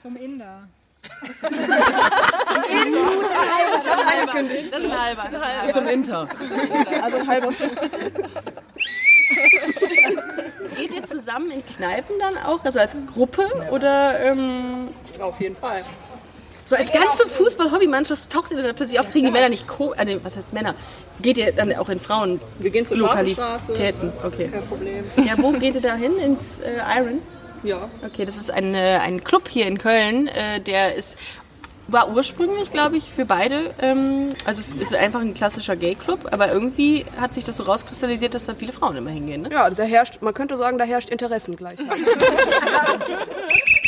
Zum 0.00 0.16
Inder. 0.16 0.68
Das 1.40 1.50
ist 1.50 1.60
ein 1.60 1.76
halber. 3.54 3.82
Das 4.70 4.80
ist 4.80 4.90
ein 4.90 5.02
halber. 5.02 5.24
Das 5.30 5.40
ist 5.40 5.46
ein 5.46 5.58
halber. 5.60 5.72
Zum 5.72 5.86
Inter. 5.86 6.28
Also 7.02 7.16
ein 7.18 7.26
halber. 7.26 7.52
Geht 10.76 10.94
ihr 10.94 11.04
zusammen 11.04 11.50
in 11.50 11.64
Kneipen 11.64 12.18
dann 12.18 12.36
auch? 12.38 12.64
Also 12.64 12.78
als 12.78 12.96
Gruppe? 13.12 13.48
Oder 13.70 14.20
ähm, 14.20 14.88
Auf 15.20 15.40
jeden 15.40 15.56
Fall. 15.56 15.84
So 16.66 16.76
als 16.76 16.92
ganze 16.92 17.26
Fußball-Hobbymannschaft 17.26 18.30
taucht 18.30 18.52
ihr 18.52 18.62
dann 18.62 18.74
plötzlich 18.74 18.98
auf? 18.98 19.10
Kriegen 19.10 19.26
die 19.26 19.32
Männer 19.32 19.48
nicht 19.48 19.66
Co... 19.66 19.92
Also, 19.92 20.24
was 20.24 20.36
heißt 20.36 20.52
Männer? 20.52 20.74
Geht 21.20 21.36
ihr 21.36 21.52
dann 21.52 21.74
auch 21.74 21.88
in 21.88 22.00
Frauen... 22.00 22.40
Wir 22.58 22.70
gehen 22.70 22.86
zur. 22.86 22.96
Lokalitäten? 22.96 24.12
Okay. 24.24 24.48
Kein 24.48 24.66
Problem. 24.66 25.04
Ja, 25.16 25.34
wo 25.36 25.52
geht 25.52 25.74
ihr 25.74 25.80
da 25.80 25.94
hin? 25.94 26.18
Ins 26.18 26.60
äh, 26.60 26.78
Iron? 26.98 27.20
Ja. 27.64 27.88
Okay, 28.04 28.24
das 28.24 28.36
ist 28.36 28.50
ein, 28.50 28.74
äh, 28.74 28.98
ein 29.00 29.24
Club 29.24 29.48
hier 29.48 29.66
in 29.66 29.78
Köln, 29.78 30.28
äh, 30.28 30.60
der 30.60 30.94
ist 30.94 31.16
war 31.88 32.10
ursprünglich, 32.10 32.70
glaube 32.70 32.96
ich, 32.96 33.10
für 33.10 33.24
beide, 33.24 33.74
ähm, 33.80 34.34
also 34.44 34.62
ist 34.78 34.94
einfach 34.94 35.20
ein 35.20 35.34
klassischer 35.34 35.76
Gay-Club, 35.76 36.28
aber 36.32 36.52
irgendwie 36.52 37.04
hat 37.20 37.34
sich 37.34 37.44
das 37.44 37.58
so 37.58 37.64
rauskristallisiert, 37.64 38.34
dass 38.34 38.46
da 38.46 38.54
viele 38.54 38.72
Frauen 38.72 38.96
immer 38.96 39.10
hingehen. 39.10 39.42
Ne? 39.42 39.50
Ja, 39.52 39.68
da 39.68 39.82
herrscht, 39.82 40.22
man 40.22 40.32
könnte 40.34 40.56
sagen, 40.56 40.78
da 40.78 40.84
herrscht 40.84 41.10
Interessengleichheit. 41.10 41.86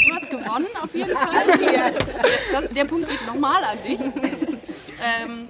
Du 0.07 0.15
hast 0.15 0.31
gewonnen 0.31 0.69
auf 0.81 0.95
jeden 0.95 1.11
Fall. 1.11 1.93
Das, 2.53 2.69
der 2.69 2.85
Punkt 2.85 3.09
geht 3.09 3.27
nochmal 3.27 3.65
an 3.65 3.79
dich. 3.85 4.01
Ähm, 4.01 5.49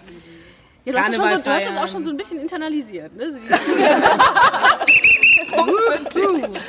ja, 0.87 0.93
du, 0.93 0.99
hast 0.99 1.13
so, 1.13 1.19
du 1.19 1.51
hast 1.51 1.69
das 1.69 1.79
auch 1.79 1.89
schon 1.89 2.05
so 2.05 2.11
ein 2.11 2.17
bisschen 2.17 2.41
internalisiert. 2.41 3.15
Ne? 3.15 3.33
So 3.33 3.39
Punkt 5.57 6.61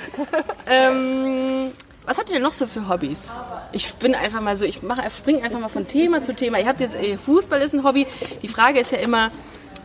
ähm, 0.67 1.71
was 2.07 2.17
habt 2.17 2.29
ihr 2.29 2.35
denn 2.35 2.43
noch 2.43 2.53
so 2.53 2.65
für 2.65 2.89
Hobbys? 2.89 3.35
Ich 3.71 3.93
bin 3.95 4.15
einfach 4.15 4.41
mal 4.41 4.57
so, 4.57 4.65
ich 4.65 4.81
mache, 4.81 5.03
springe 5.15 5.43
einfach 5.43 5.59
mal 5.59 5.69
von 5.69 5.87
Thema 5.87 6.23
zu 6.23 6.33
Thema. 6.33 6.57
Ihr 6.59 6.65
habt 6.67 6.81
jetzt, 6.81 6.95
äh, 6.95 7.17
Fußball 7.17 7.61
ist 7.61 7.73
ein 7.73 7.83
Hobby. 7.83 8.07
Die 8.41 8.47
Frage 8.47 8.79
ist 8.79 8.91
ja 8.91 8.97
immer, 8.97 9.29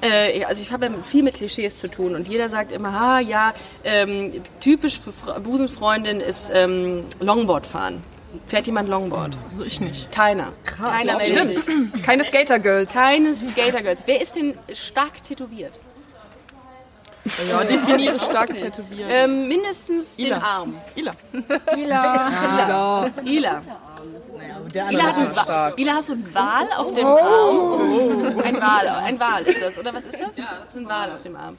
äh, 0.01 0.45
also 0.45 0.63
ich 0.63 0.71
habe 0.73 0.87
ja 0.87 0.93
viel 1.03 1.23
mit 1.23 1.35
Klischees 1.35 1.79
zu 1.79 1.89
tun 1.89 2.15
und 2.15 2.29
jeder 2.29 2.49
sagt 2.49 2.73
immer, 2.73 2.89
ah 2.89 3.21
ja, 3.21 3.53
ähm, 3.85 4.33
typisch 4.61 4.99
für 5.01 5.13
Fra- 5.13 5.39
Busenfreundin 5.41 6.21
ist 6.21 6.51
ähm, 6.55 7.05
Longboard 7.21 7.67
fahren. 7.67 8.03
Fährt 8.49 8.67
jemand 8.67 8.89
Longboard? 8.89 9.37
Also 9.53 9.65
ich 9.65 9.81
nicht. 9.83 10.11
Keiner. 10.11 10.53
Keiner 10.65 11.19
meldet 11.19 11.59
sich. 11.61 12.03
Keine 12.03 12.25
Skater-Girls. 12.25 12.91
Keine 12.93 13.35
Skatergirls. 13.35 14.05
Wer 14.07 14.23
ist 14.23 14.37
denn 14.37 14.57
stark 14.73 15.23
tätowiert? 15.23 15.79
Ja, 17.51 17.63
definiere 17.65 18.19
stark 18.19 18.57
tätowiert. 18.57 19.09
Ähm, 19.13 19.47
mindestens 19.49 20.17
den 20.17 20.27
Ila. 20.27 20.39
Arm. 20.39 20.75
Ila. 20.97 21.13
Ila. 21.77 23.09
Ila. 23.25 23.61
Ila, 24.91 25.03
hat 25.05 25.17
einen 25.17 25.37
Wa- 25.37 25.73
Ila, 25.77 25.93
hast 25.95 26.09
du 26.09 26.13
einen 26.15 26.35
Wal 26.35 26.69
auf 26.77 26.93
dem 26.95 27.07
Arm? 27.07 28.39
Ein 28.43 28.61
Wal, 28.61 28.89
ein 28.89 29.21
Wal 29.21 29.43
ist 29.45 29.61
das, 29.63 29.79
oder 29.79 29.93
was 29.95 30.05
ist 30.07 30.21
das? 30.21 30.35
Das 30.37 30.71
ist 30.71 30.77
ein 30.77 30.89
Wal 30.89 31.13
auf 31.13 31.23
dem 31.23 31.37
Arm. 31.37 31.57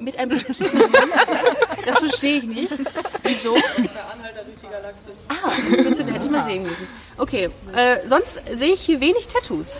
Mit 0.00 0.18
einem 0.18 0.30
Petunientopf. 0.38 1.06
Das 1.86 1.98
verstehe 1.98 2.38
ich 2.38 2.44
nicht. 2.44 2.72
Wieso? 3.22 3.56
Ah, 3.56 3.60
das 5.84 5.98
hätte 5.98 6.10
ich 6.10 6.30
mal 6.30 6.44
sehen 6.44 6.62
müssen. 6.64 6.86
Okay, 7.18 7.48
äh, 7.74 8.06
sonst 8.06 8.34
sehe 8.58 8.74
ich 8.74 8.80
hier 8.82 9.00
wenig 9.00 9.26
Tattoos. 9.26 9.78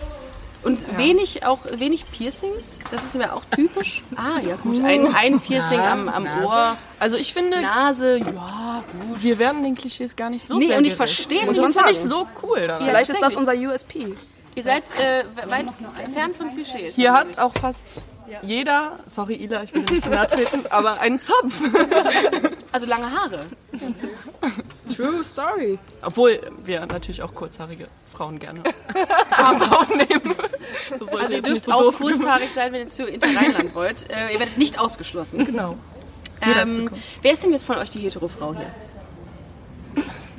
Und 0.61 0.97
wenig 0.97 1.45
auch 1.45 1.59
wenig 1.71 2.09
Piercings. 2.11 2.79
Das 2.91 3.05
ist 3.05 3.15
aber 3.15 3.33
auch 3.35 3.43
typisch. 3.55 4.03
Ah, 4.15 4.39
ja 4.45 4.55
gut. 4.55 4.83
Ein, 4.83 5.13
ein 5.15 5.39
Piercing 5.39 5.79
am, 5.79 6.09
am 6.09 6.27
Ohr, 6.43 6.77
Also 6.99 7.15
ich 7.15 7.33
finde, 7.33 7.61
Nase, 7.61 8.17
ja, 8.17 8.25
Ja, 8.25 8.83
gut. 8.91 9.23
Wir 9.23 9.39
werden 9.39 9.63
den 9.63 9.75
Klischees 9.75 10.15
gar 10.15 10.29
nicht 10.29 10.45
so 10.45 10.57
Nee, 10.57 10.67
sehr 10.67 10.77
und 10.77 10.85
ich 10.85 10.95
verstehe 10.95 11.45
nicht, 11.45 11.57
Das 11.57 11.73
finde 11.73 11.91
ich 11.91 11.99
so 11.99 12.27
cool 12.43 12.67
daran. 12.67 12.85
Vielleicht 12.85 13.09
ist 13.09 13.21
das 13.21 13.35
unser 13.37 13.53
USP. 13.53 14.13
Ihr 14.55 14.63
seid 14.63 14.83
äh, 14.99 15.23
weit 15.49 15.67
fern 16.13 16.33
von 16.33 16.53
Klischees. 16.53 16.95
Hier 16.95 17.13
hat 17.13 17.39
auch 17.39 17.53
fast 17.53 18.03
jeder, 18.41 18.99
sorry 19.05 19.35
Ila, 19.35 19.63
ich 19.63 19.73
will 19.73 19.83
nicht 19.89 20.03
zu 20.03 20.09
nahe 20.09 20.27
treten, 20.27 20.63
aber 20.69 20.99
einen 20.99 21.19
Zopf. 21.19 21.61
Also 22.71 22.85
lange 22.85 23.09
Haare. 23.09 23.47
True 24.95 25.23
story. 25.23 25.79
Obwohl 26.03 26.39
wir 26.63 26.85
natürlich 26.85 27.23
auch 27.23 27.33
kurzhaarige 27.33 27.87
Frauen 28.19 28.37
gerne 28.37 28.61
abends 29.31 29.63
aufnehmen. 29.63 30.35
Also 30.99 31.33
ihr 31.33 31.41
dürft 31.41 31.63
so 31.63 31.71
auch 31.71 31.93
kurzhaarig 31.93 32.49
sein, 32.53 32.73
wenn 32.73 32.81
ihr 32.81 32.87
zu 32.89 33.05
Interrheinland 33.05 33.73
wollt. 33.73 34.11
Äh, 34.11 34.33
ihr 34.33 34.39
werdet 34.39 34.57
nicht 34.57 34.77
ausgeschlossen. 34.77 35.45
Genau. 35.45 35.77
Ähm, 36.41 36.89
wer 37.21 37.31
ist 37.31 37.43
denn 37.43 37.53
jetzt 37.53 37.63
von 37.63 37.77
euch 37.77 37.91
die 37.91 37.99
Hetero-Frau 37.99 38.55
hier? 38.55 38.71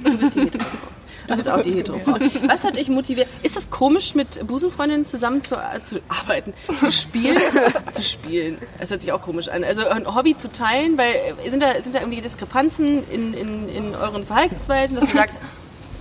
Du 0.04 0.18
bist 0.18 0.34
die 0.34 0.40
Hetero-Frau. 0.42 0.88
Du 1.28 1.36
bist 1.36 1.48
auch 1.48 1.62
die 1.62 1.72
Hetero-Frau. 1.72 2.16
Was 2.48 2.64
hat 2.64 2.76
euch 2.76 2.88
motiviert? 2.90 3.28
Ist 3.42 3.56
das 3.56 3.70
komisch, 3.70 4.14
mit 4.14 4.46
Busenfreundinnen 4.46 5.06
zusammen 5.06 5.40
zu, 5.40 5.54
äh, 5.54 5.82
zu 5.82 6.00
arbeiten, 6.08 6.52
zu 6.80 6.92
spielen? 6.92 7.40
zu 7.92 8.02
spielen. 8.02 8.58
Das 8.78 8.90
hört 8.90 9.00
sich 9.00 9.10
auch 9.12 9.22
komisch 9.22 9.48
an. 9.48 9.64
Also 9.64 9.88
ein 9.88 10.14
Hobby 10.14 10.34
zu 10.34 10.52
teilen, 10.52 10.98
weil 10.98 11.14
äh, 11.42 11.48
sind 11.48 11.62
da, 11.62 11.80
sind 11.82 11.94
da 11.94 12.00
irgendwie 12.00 12.20
Diskrepanzen 12.20 13.08
in, 13.10 13.32
in, 13.32 13.68
in 13.70 13.94
euren 13.94 14.26
Verhaltensweisen, 14.26 14.96
dass 14.96 15.10
du 15.10 15.16
sagst, 15.16 15.40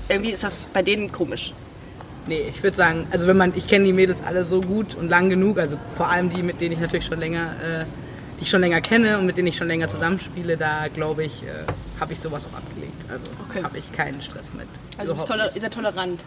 irgendwie 0.10 0.32
ist 0.32 0.44
das 0.44 0.68
bei 0.74 0.82
denen 0.82 1.10
komisch. 1.10 1.54
Nee, 2.28 2.44
ich 2.50 2.62
würde 2.62 2.78
sagen, 2.78 3.08
also 3.12 3.28
wenn 3.28 3.38
man, 3.38 3.54
ich 3.56 3.68
kenne 3.68 3.86
die 3.86 3.94
Mädels 3.94 4.24
alle 4.24 4.44
so 4.44 4.62
gut 4.62 4.96
und 4.96 5.10
lang 5.10 5.30
genug, 5.30 5.58
also 5.58 5.78
vor 5.96 6.10
allem 6.10 6.30
die, 6.30 6.44
mit 6.44 6.62
denen 6.62 6.74
ich 6.74 6.80
natürlich 6.80 7.06
schon 7.06 7.20
länger, 7.20 7.56
äh, 7.64 7.86
die 8.40 8.44
ich 8.44 8.50
schon 8.50 8.62
länger 8.62 8.82
kenne 8.82 9.18
und 9.18 9.26
mit 9.26 9.38
denen 9.38 9.48
ich 9.48 9.58
schon 9.58 9.68
länger 9.68 9.88
zusammenspiele, 9.88 10.56
da 10.56 10.88
glaube 10.94 11.24
ich, 11.24 11.44
äh, 11.44 11.48
habe 12.00 12.14
ich 12.14 12.20
sowas 12.20 12.46
auch 12.46 12.58
abgelegt. 12.58 12.79
Also 13.12 13.64
habe 13.64 13.78
ich 13.78 13.92
keinen 13.92 14.22
Stress 14.22 14.54
mit. 14.54 14.68
Also 14.98 15.14
du 15.14 15.18
bist 15.18 15.28
Überhaupt 15.28 15.42
toler, 15.50 15.56
ihr 15.56 15.62
seid 15.62 15.74
tolerant 15.74 16.24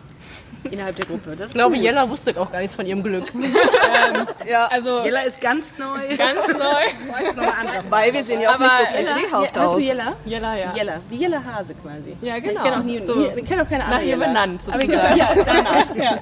innerhalb 0.70 0.96
der 0.96 1.06
Gruppe. 1.06 1.30
Das 1.36 1.40
ist 1.46 1.50
Ich 1.50 1.54
glaube, 1.54 1.76
gut. 1.76 1.84
Jella 1.84 2.08
wusste 2.08 2.40
auch 2.40 2.50
gar 2.50 2.58
nichts 2.60 2.74
von 2.74 2.86
ihrem 2.86 3.02
Glück. 3.02 3.24
Ja, 4.46 4.66
Also, 4.66 5.02
Jella 5.04 5.20
ist 5.20 5.40
ganz 5.40 5.78
neu. 5.78 6.16
ganz 6.16 6.46
neu. 6.48 7.22
Ist 7.28 7.36
noch 7.36 7.44
mal 7.44 7.52
andere. 7.60 7.82
Weil 7.90 8.12
wir 8.12 8.24
sehen 8.24 8.40
ja 8.40 8.54
auch 8.54 8.58
nicht 8.58 8.70
so 8.70 8.84
klischeehaft 8.96 9.56
Hast 9.56 9.56
du 9.56 9.60
aus. 9.60 9.80
Jella? 9.82 10.12
Jella, 10.24 10.56
ja. 10.56 10.72
Jella, 10.74 10.92
wie 11.08 11.16
Jella 11.16 11.42
Hase 11.44 11.74
quasi. 11.74 12.16
Ja, 12.20 12.36
Ich 12.36 12.44
genau. 12.44 12.62
kenne 12.62 12.76
auch, 12.78 12.82
nie, 12.82 13.00
So. 13.00 13.14
nie, 13.14 13.28
ich 13.36 13.44
kenn 13.44 13.60
auch 13.60 13.68
keine 13.68 13.84
andere 13.84 14.00
ihr 14.02 14.06
Jella. 14.08 14.26
benannt, 14.26 14.62
Aber 14.70 14.82
egal, 14.82 15.16
ja, 15.16 15.28
danach. 15.44 15.94
Ja. 15.96 16.18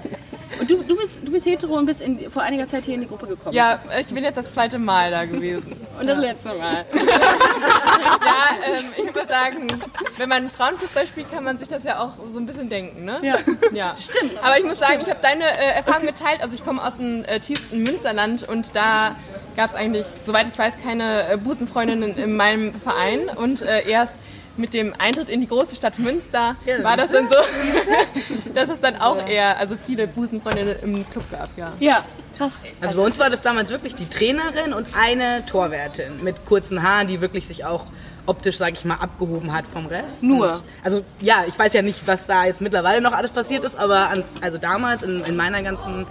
Und 0.58 0.70
du, 0.70 0.82
du, 0.82 0.96
bist, 0.96 1.20
du 1.24 1.30
bist 1.30 1.46
hetero 1.46 1.74
und 1.74 1.86
bist 1.86 2.00
in, 2.00 2.30
vor 2.30 2.42
einiger 2.42 2.66
Zeit 2.66 2.84
hier 2.84 2.94
in 2.94 3.02
die 3.02 3.06
Gruppe 3.06 3.26
gekommen. 3.26 3.54
Ja, 3.54 3.80
ich 3.98 4.08
bin 4.08 4.24
jetzt 4.24 4.36
das 4.36 4.52
zweite 4.52 4.78
Mal 4.78 5.10
da 5.10 5.24
gewesen. 5.24 5.76
Und 5.98 6.08
das 6.08 6.18
letzte 6.18 6.54
Mal. 6.54 6.84
Ja, 8.22 8.74
ähm, 8.74 8.84
ich 8.96 9.14
würde 9.14 9.28
sagen, 9.28 9.66
wenn 10.16 10.28
man 10.28 10.50
Frauenfußball 10.50 11.06
spielt, 11.06 11.30
kann 11.30 11.44
man 11.44 11.58
sich 11.58 11.68
das 11.68 11.84
ja 11.84 12.00
auch 12.00 12.12
so 12.30 12.38
ein 12.38 12.46
bisschen 12.46 12.68
denken, 12.68 13.04
ne? 13.04 13.18
Ja. 13.22 13.38
ja. 13.72 13.96
Stimmt. 13.96 14.32
Aber 14.42 14.58
ich 14.58 14.64
muss 14.64 14.78
sagen, 14.78 15.00
ich 15.02 15.08
habe 15.08 15.20
deine 15.22 15.44
äh, 15.44 15.74
Erfahrung 15.76 16.06
geteilt. 16.06 16.42
Also 16.42 16.54
ich 16.54 16.64
komme 16.64 16.84
aus 16.84 16.96
dem 16.96 17.24
äh, 17.24 17.40
tiefsten 17.40 17.82
Münsterland 17.82 18.46
und 18.48 18.74
da 18.76 19.16
gab 19.56 19.70
es 19.70 19.76
eigentlich, 19.76 20.06
soweit 20.24 20.48
ich 20.48 20.58
weiß, 20.58 20.74
keine 20.82 21.28
äh, 21.28 21.36
Busenfreundinnen 21.36 22.16
in 22.16 22.36
meinem 22.36 22.74
Verein. 22.74 23.28
Und 23.34 23.62
äh, 23.62 23.88
erst 23.88 24.12
mit 24.60 24.74
dem 24.74 24.94
Eintritt 24.98 25.28
in 25.28 25.40
die 25.40 25.48
große 25.48 25.76
Stadt 25.76 25.98
Münster 25.98 26.56
war 26.82 26.96
das 26.96 27.10
dann 27.10 27.28
so, 27.28 27.36
dass 28.54 28.68
es 28.68 28.80
dann 28.80 28.96
auch 29.00 29.26
eher, 29.26 29.58
also 29.58 29.76
viele 29.86 30.06
Busenfreundinnen 30.06 30.76
im 30.82 31.10
Club 31.10 31.30
gab, 31.30 31.56
ja. 31.56 31.72
Ja, 31.80 32.04
krass. 32.36 32.66
Also 32.80 33.00
bei 33.00 33.06
uns 33.06 33.18
war 33.18 33.30
das 33.30 33.40
damals 33.40 33.70
wirklich 33.70 33.94
die 33.94 34.08
Trainerin 34.08 34.72
und 34.72 34.86
eine 34.94 35.44
Torwärtin 35.46 36.22
mit 36.22 36.46
kurzen 36.46 36.82
Haaren, 36.82 37.08
die 37.08 37.20
wirklich 37.20 37.46
sich 37.46 37.64
auch 37.64 37.86
optisch, 38.26 38.58
sage 38.58 38.74
ich 38.74 38.84
mal, 38.84 38.96
abgehoben 38.96 39.52
hat 39.52 39.64
vom 39.66 39.86
Rest. 39.86 40.22
Nur? 40.22 40.54
Und, 40.54 40.62
also 40.84 41.04
ja, 41.20 41.44
ich 41.48 41.58
weiß 41.58 41.72
ja 41.72 41.82
nicht, 41.82 42.06
was 42.06 42.26
da 42.26 42.44
jetzt 42.44 42.60
mittlerweile 42.60 43.00
noch 43.00 43.12
alles 43.12 43.32
passiert 43.32 43.64
ist, 43.64 43.76
aber 43.76 44.10
an, 44.10 44.22
also 44.42 44.58
damals 44.58 45.02
in, 45.02 45.24
in 45.24 45.36
meiner 45.36 45.62
ganzen 45.62 46.06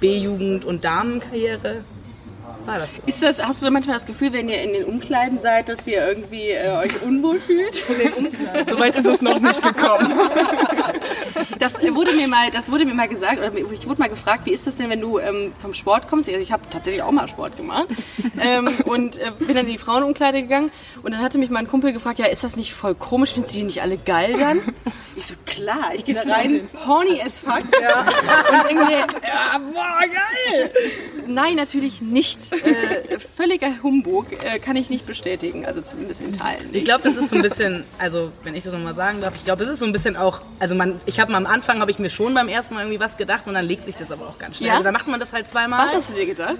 B-Jugend 0.00 0.64
und 0.64 0.84
Damenkarriere 0.84 1.84
war 2.66 2.78
das 2.78 2.94
so. 2.94 3.00
Ist 3.06 3.22
das, 3.22 3.42
hast 3.44 3.60
du 3.60 3.66
da 3.66 3.70
manchmal 3.70 3.94
das 3.94 4.06
Gefühl, 4.06 4.32
wenn 4.32 4.48
ihr 4.48 4.62
in 4.62 4.72
den 4.72 4.84
Umkleiden 4.84 5.38
seid, 5.38 5.68
dass 5.68 5.86
ihr 5.86 6.06
irgendwie 6.06 6.50
äh, 6.50 6.70
euch 6.78 7.02
unwohl 7.02 7.40
fühlt? 7.40 7.82
Soweit 8.66 8.96
ist 8.96 9.06
es 9.06 9.22
noch 9.22 9.40
nicht 9.40 9.62
gekommen. 9.62 10.12
Das 11.58 11.74
wurde 11.82 12.12
mir 12.14 12.26
mal, 12.26 12.50
das 12.50 12.70
wurde 12.70 12.86
mir 12.86 12.94
mal 12.94 13.08
gesagt, 13.08 13.38
oder 13.38 13.52
ich 13.54 13.86
wurde 13.86 14.00
mal 14.00 14.08
gefragt, 14.08 14.46
wie 14.46 14.50
ist 14.50 14.66
das 14.66 14.76
denn, 14.76 14.88
wenn 14.88 15.00
du 15.00 15.18
ähm, 15.18 15.52
vom 15.60 15.74
Sport 15.74 16.08
kommst? 16.08 16.28
Also 16.28 16.40
Ich 16.40 16.52
habe 16.52 16.62
tatsächlich 16.70 17.02
auch 17.02 17.12
mal 17.12 17.28
Sport 17.28 17.56
gemacht 17.58 17.86
ähm, 18.40 18.68
und 18.84 19.18
äh, 19.18 19.30
bin 19.38 19.48
dann 19.48 19.66
in 19.66 19.72
die 19.72 19.78
Frauenumkleide 19.78 20.42
gegangen 20.42 20.70
und 21.02 21.12
dann 21.12 21.20
hatte 21.20 21.38
mich 21.38 21.50
mein 21.50 21.68
Kumpel 21.68 21.92
gefragt, 21.92 22.18
ja, 22.18 22.26
ist 22.26 22.44
das 22.44 22.56
nicht 22.56 22.72
voll 22.72 22.94
komisch? 22.94 23.32
Findest 23.34 23.54
du 23.54 23.58
die 23.58 23.64
nicht 23.64 23.82
alle 23.82 23.98
geil 23.98 24.36
dann? 24.38 24.60
Ich 25.20 25.26
so, 25.26 25.34
klar, 25.44 25.92
ich 25.94 26.06
gehe 26.06 26.14
da 26.14 26.22
rein, 26.32 26.66
horny 26.86 27.20
as 27.20 27.40
fuck. 27.40 27.60
Ja. 27.78 28.06
Und 28.70 28.74
mir, 28.74 29.00
ja, 29.22 29.58
boah, 29.58 30.00
geil. 30.00 30.70
Nein, 31.26 31.56
natürlich 31.56 32.00
nicht. 32.00 32.50
Äh, 32.54 33.18
völliger 33.18 33.68
Humbug, 33.82 34.32
äh, 34.32 34.58
kann 34.58 34.76
ich 34.76 34.88
nicht 34.88 35.04
bestätigen, 35.04 35.66
also 35.66 35.82
zumindest 35.82 36.22
in 36.22 36.38
Teilen. 36.38 36.70
Ich 36.72 36.86
glaube, 36.86 37.02
das 37.04 37.18
ist 37.18 37.28
so 37.28 37.36
ein 37.36 37.42
bisschen, 37.42 37.84
also 37.98 38.32
wenn 38.44 38.54
ich 38.54 38.64
das 38.64 38.72
nochmal 38.72 38.94
sagen 38.94 39.20
darf, 39.20 39.34
ich 39.34 39.44
glaube, 39.44 39.62
es 39.62 39.68
ist 39.68 39.80
so 39.80 39.84
ein 39.84 39.92
bisschen 39.92 40.16
auch, 40.16 40.40
also 40.58 40.74
man, 40.74 40.98
ich 41.04 41.20
habe 41.20 41.34
am 41.34 41.44
Anfang, 41.44 41.80
habe 41.80 41.90
ich 41.90 41.98
mir 41.98 42.08
schon 42.08 42.32
beim 42.32 42.48
ersten 42.48 42.72
Mal 42.72 42.84
irgendwie 42.84 43.00
was 43.00 43.18
gedacht 43.18 43.46
und 43.46 43.52
dann 43.52 43.66
legt 43.66 43.84
sich 43.84 43.96
das 43.96 44.10
aber 44.10 44.26
auch 44.26 44.38
ganz 44.38 44.56
schnell. 44.56 44.68
Ja? 44.68 44.72
Also 44.74 44.84
da 44.84 44.92
macht 44.92 45.06
man 45.06 45.20
das 45.20 45.34
halt 45.34 45.50
zweimal. 45.50 45.84
Was 45.84 45.94
hast 45.94 46.08
du 46.08 46.14
dir 46.14 46.24
gedacht? 46.24 46.56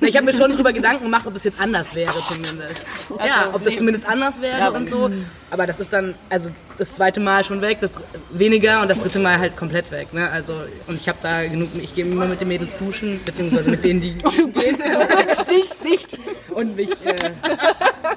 Ich 0.00 0.16
habe 0.16 0.26
mir 0.26 0.32
schon 0.32 0.50
drüber 0.50 0.72
Gedanken 0.72 1.04
gemacht, 1.04 1.24
ob 1.24 1.36
es 1.36 1.44
jetzt 1.44 1.60
anders 1.60 1.94
wäre 1.94 2.12
zumindest. 2.26 2.84
ja, 3.24 3.50
ob 3.52 3.62
das 3.62 3.74
nee. 3.74 3.78
zumindest 3.78 4.08
anders 4.08 4.42
wäre 4.42 4.72
und 4.72 4.90
so. 4.90 5.08
Aber 5.52 5.66
das 5.66 5.80
ist 5.80 5.92
dann, 5.92 6.14
also 6.30 6.50
das 6.78 6.94
zweite 6.94 7.20
Mal 7.20 7.44
schon 7.44 7.60
weg, 7.60 7.78
das 7.82 7.92
weniger 8.30 8.80
und 8.80 8.88
das 8.88 9.02
dritte 9.02 9.18
Mal 9.18 9.38
halt 9.38 9.54
komplett 9.54 9.90
weg. 9.90 10.14
Ne? 10.14 10.30
Also 10.30 10.54
und 10.86 10.94
ich 10.94 11.06
habe 11.10 11.18
da 11.22 11.44
genug, 11.44 11.68
ich 11.74 11.94
gehe 11.94 12.06
immer 12.06 12.24
mit 12.24 12.40
den 12.40 12.48
Mädels 12.48 12.78
duschen, 12.78 13.20
beziehungsweise 13.22 13.70
mit 13.70 13.84
denen, 13.84 14.00
die 14.00 14.16
duschen 14.18 14.50
gehen. 14.54 14.78
nicht, 15.50 15.84
nicht. 15.84 16.18
Und 16.54 16.74
mich, 16.74 16.90
äh, 17.04 17.14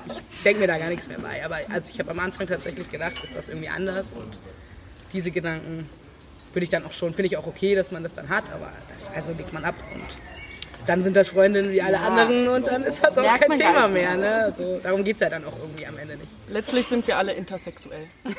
ich 0.07 0.43
denke 0.45 0.61
mir 0.61 0.67
da 0.67 0.77
gar 0.77 0.87
nichts 0.87 1.09
mehr 1.09 1.19
bei. 1.19 1.43
Aber 1.43 1.57
also 1.73 1.91
ich 1.93 1.99
habe 1.99 2.11
am 2.11 2.19
Anfang 2.19 2.47
tatsächlich 2.47 2.89
gedacht, 2.89 3.21
ist 3.21 3.35
das 3.35 3.49
irgendwie 3.49 3.67
anders 3.67 4.13
und 4.15 4.39
diese 5.11 5.29
Gedanken 5.29 5.89
würde 6.53 6.63
ich 6.63 6.69
dann 6.69 6.85
auch 6.85 6.93
schon, 6.93 7.13
finde 7.13 7.27
ich 7.27 7.35
auch 7.35 7.47
okay, 7.47 7.75
dass 7.75 7.91
man 7.91 8.01
das 8.01 8.13
dann 8.13 8.29
hat, 8.29 8.45
aber 8.53 8.71
das 8.87 9.11
also 9.13 9.33
legt 9.33 9.51
man 9.51 9.65
ab 9.65 9.75
und 9.93 10.34
dann 10.85 11.03
sind 11.03 11.15
das 11.15 11.29
Freundinnen 11.29 11.71
wie 11.71 11.81
alle 11.81 11.99
anderen 11.99 12.47
und 12.47 12.67
dann 12.67 12.83
ist 12.83 13.03
das 13.03 13.17
auch 13.17 13.23
Merkt 13.23 13.47
kein 13.47 13.59
Thema 13.59 13.87
mehr. 13.87 14.15
Ne? 14.15 14.43
Also, 14.45 14.79
darum 14.81 15.03
geht 15.03 15.15
es 15.15 15.21
ja 15.21 15.29
dann 15.29 15.45
auch 15.45 15.57
irgendwie 15.57 15.85
am 15.85 15.97
Ende 15.97 16.17
nicht. 16.17 16.31
Letztlich 16.47 16.87
sind 16.87 17.07
wir 17.07 17.17
alle 17.17 17.33
intersexuell. 17.33 18.07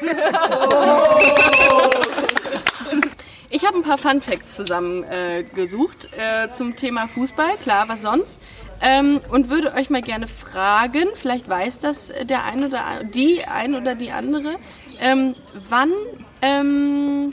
Ich 3.49 3.65
habe 3.65 3.79
ein 3.79 3.85
paar 3.85 3.97
Fun 3.97 4.21
Facts 4.21 4.57
zusammengesucht 4.57 5.13
äh, 5.13 5.43
gesucht, 5.55 6.09
äh, 6.19 6.53
zum 6.53 6.75
Thema 6.77 7.07
Fußball, 7.07 7.57
klar, 7.63 7.89
was 7.89 8.03
sonst. 8.03 8.43
Ähm, 8.83 9.21
und 9.31 9.49
würde 9.49 9.73
euch 9.75 9.89
mal 9.89 10.03
gerne 10.03 10.27
fragen, 10.27 11.09
vielleicht 11.15 11.49
weiß 11.49 11.81
das 11.81 12.13
der 12.25 12.45
ein 12.45 12.65
oder 12.65 12.83
die 13.05 13.45
ein 13.45 13.75
oder 13.75 13.95
die 13.95 14.11
andere, 14.11 14.57
ähm, 15.01 15.35
wann 15.71 15.91
ähm, 16.43 17.31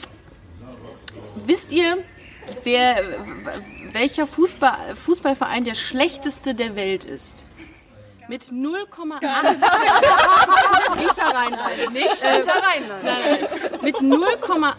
wisst 1.44 1.72
ihr, 1.72 1.98
wer, 2.62 2.96
welcher 3.94 4.26
Fußball, 4.26 4.94
Fußballverein 4.96 5.64
der 5.64 5.74
schlechteste 5.74 6.54
der 6.54 6.76
Welt 6.76 7.04
ist? 7.06 7.46
Mit 8.28 8.42
0,8 8.44 9.20
Hinterrheinland. 10.96 11.92
Nicht 11.92 12.22
Rheinland. 12.24 13.82
Mit 13.82 13.96
0,88 13.96 14.74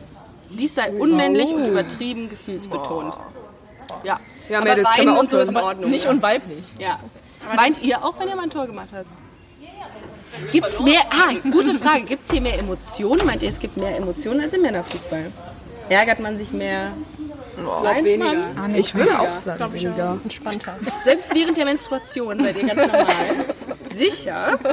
Dies 0.51 0.75
sei 0.75 0.91
unmännlich 0.91 1.53
und 1.53 1.65
übertrieben 1.65 2.29
gefühlsbetont. 2.29 3.15
Ja. 4.03 4.19
Ja, 4.49 4.59
Aber 4.59 4.71
Mädels, 4.71 4.89
können 4.97 5.15
wir 5.15 5.21
und 5.21 5.31
so 5.31 5.39
in 5.39 5.57
Ordnung. 5.57 5.89
Nicht 5.89 6.07
ja. 6.07 6.11
unweiblich. 6.11 6.65
Ja. 6.81 6.99
Weint 7.55 7.81
ihr 7.85 8.05
auch, 8.05 8.19
wenn 8.19 8.29
ihr 8.29 8.35
mal 8.35 8.43
ein 8.43 8.51
Tor 8.51 8.67
gemacht 8.67 8.89
habt? 8.93 9.07
Gibt's 10.51 10.83
mehr, 10.83 11.03
ah, 11.11 11.33
gute 11.49 11.75
Frage, 11.75 12.03
gibt 12.03 12.25
es 12.25 12.33
hier 12.33 12.41
mehr 12.41 12.59
Emotionen? 12.59 13.25
Meint 13.25 13.45
ihr, 13.45 13.51
es 13.51 13.61
gibt 13.61 13.77
mehr 13.77 13.97
Emotionen 13.97 14.41
als 14.41 14.53
im 14.53 14.63
Männerfußball? 14.63 15.31
Ärgert 15.89 16.19
man 16.19 16.37
sich 16.37 16.51
mehr? 16.51 16.93
Bleibt 17.81 18.05
weniger. 18.05 18.47
Ich 18.75 18.95
würde 18.95 19.19
auch 19.19 19.35
sagen, 19.35 19.73
weniger. 19.73 20.19
Entspannter. 20.23 20.75
Selbst 21.05 21.35
während 21.35 21.57
der 21.57 21.65
Menstruation 21.65 22.41
seid 22.43 22.57
ihr 22.57 22.67
ganz 22.67 22.87
normal. 22.93 23.17
Sicher? 23.95 24.59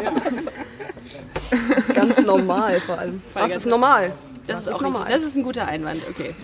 Ganz 1.93 2.21
normal 2.23 2.79
vor 2.81 2.97
allem. 2.99 3.21
Was 3.33 3.55
ist 3.55 3.65
normal? 3.65 4.11
Das 4.47 4.61
ist 4.61 4.67
ist 4.67 4.73
auch 4.75 4.81
normal. 4.81 5.01
richtig. 5.03 5.15
Das 5.15 5.25
ist 5.25 5.35
ein 5.35 5.43
guter 5.43 5.67
Einwand, 5.67 6.01
okay. 6.09 6.35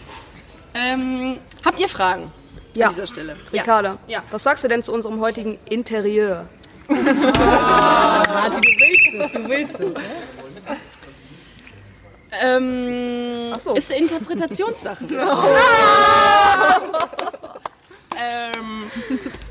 Ähm, 0.73 1.37
habt 1.65 1.79
ihr 1.79 1.89
Fragen 1.89 2.31
Ja, 2.75 2.87
an 2.87 2.93
dieser 2.93 3.07
Stelle? 3.07 3.35
Ricarda, 3.51 3.97
Ja. 4.07 4.23
was 4.31 4.43
sagst 4.43 4.63
du 4.63 4.67
denn 4.67 4.83
zu 4.83 4.93
unserem 4.93 5.19
heutigen 5.19 5.57
Interieur? 5.69 6.47
Martin, 6.87 7.05
du 8.61 8.69
willst 8.79 9.13
es, 9.13 9.31
du 9.41 9.49
willst 9.49 9.79
es. 9.79 9.93
Ne? 9.93 10.03
Ähm, 12.41 13.53
so. 13.59 13.73
Ist 13.73 13.91
Interpretationssache. 13.91 15.05
ähm, 18.17 18.83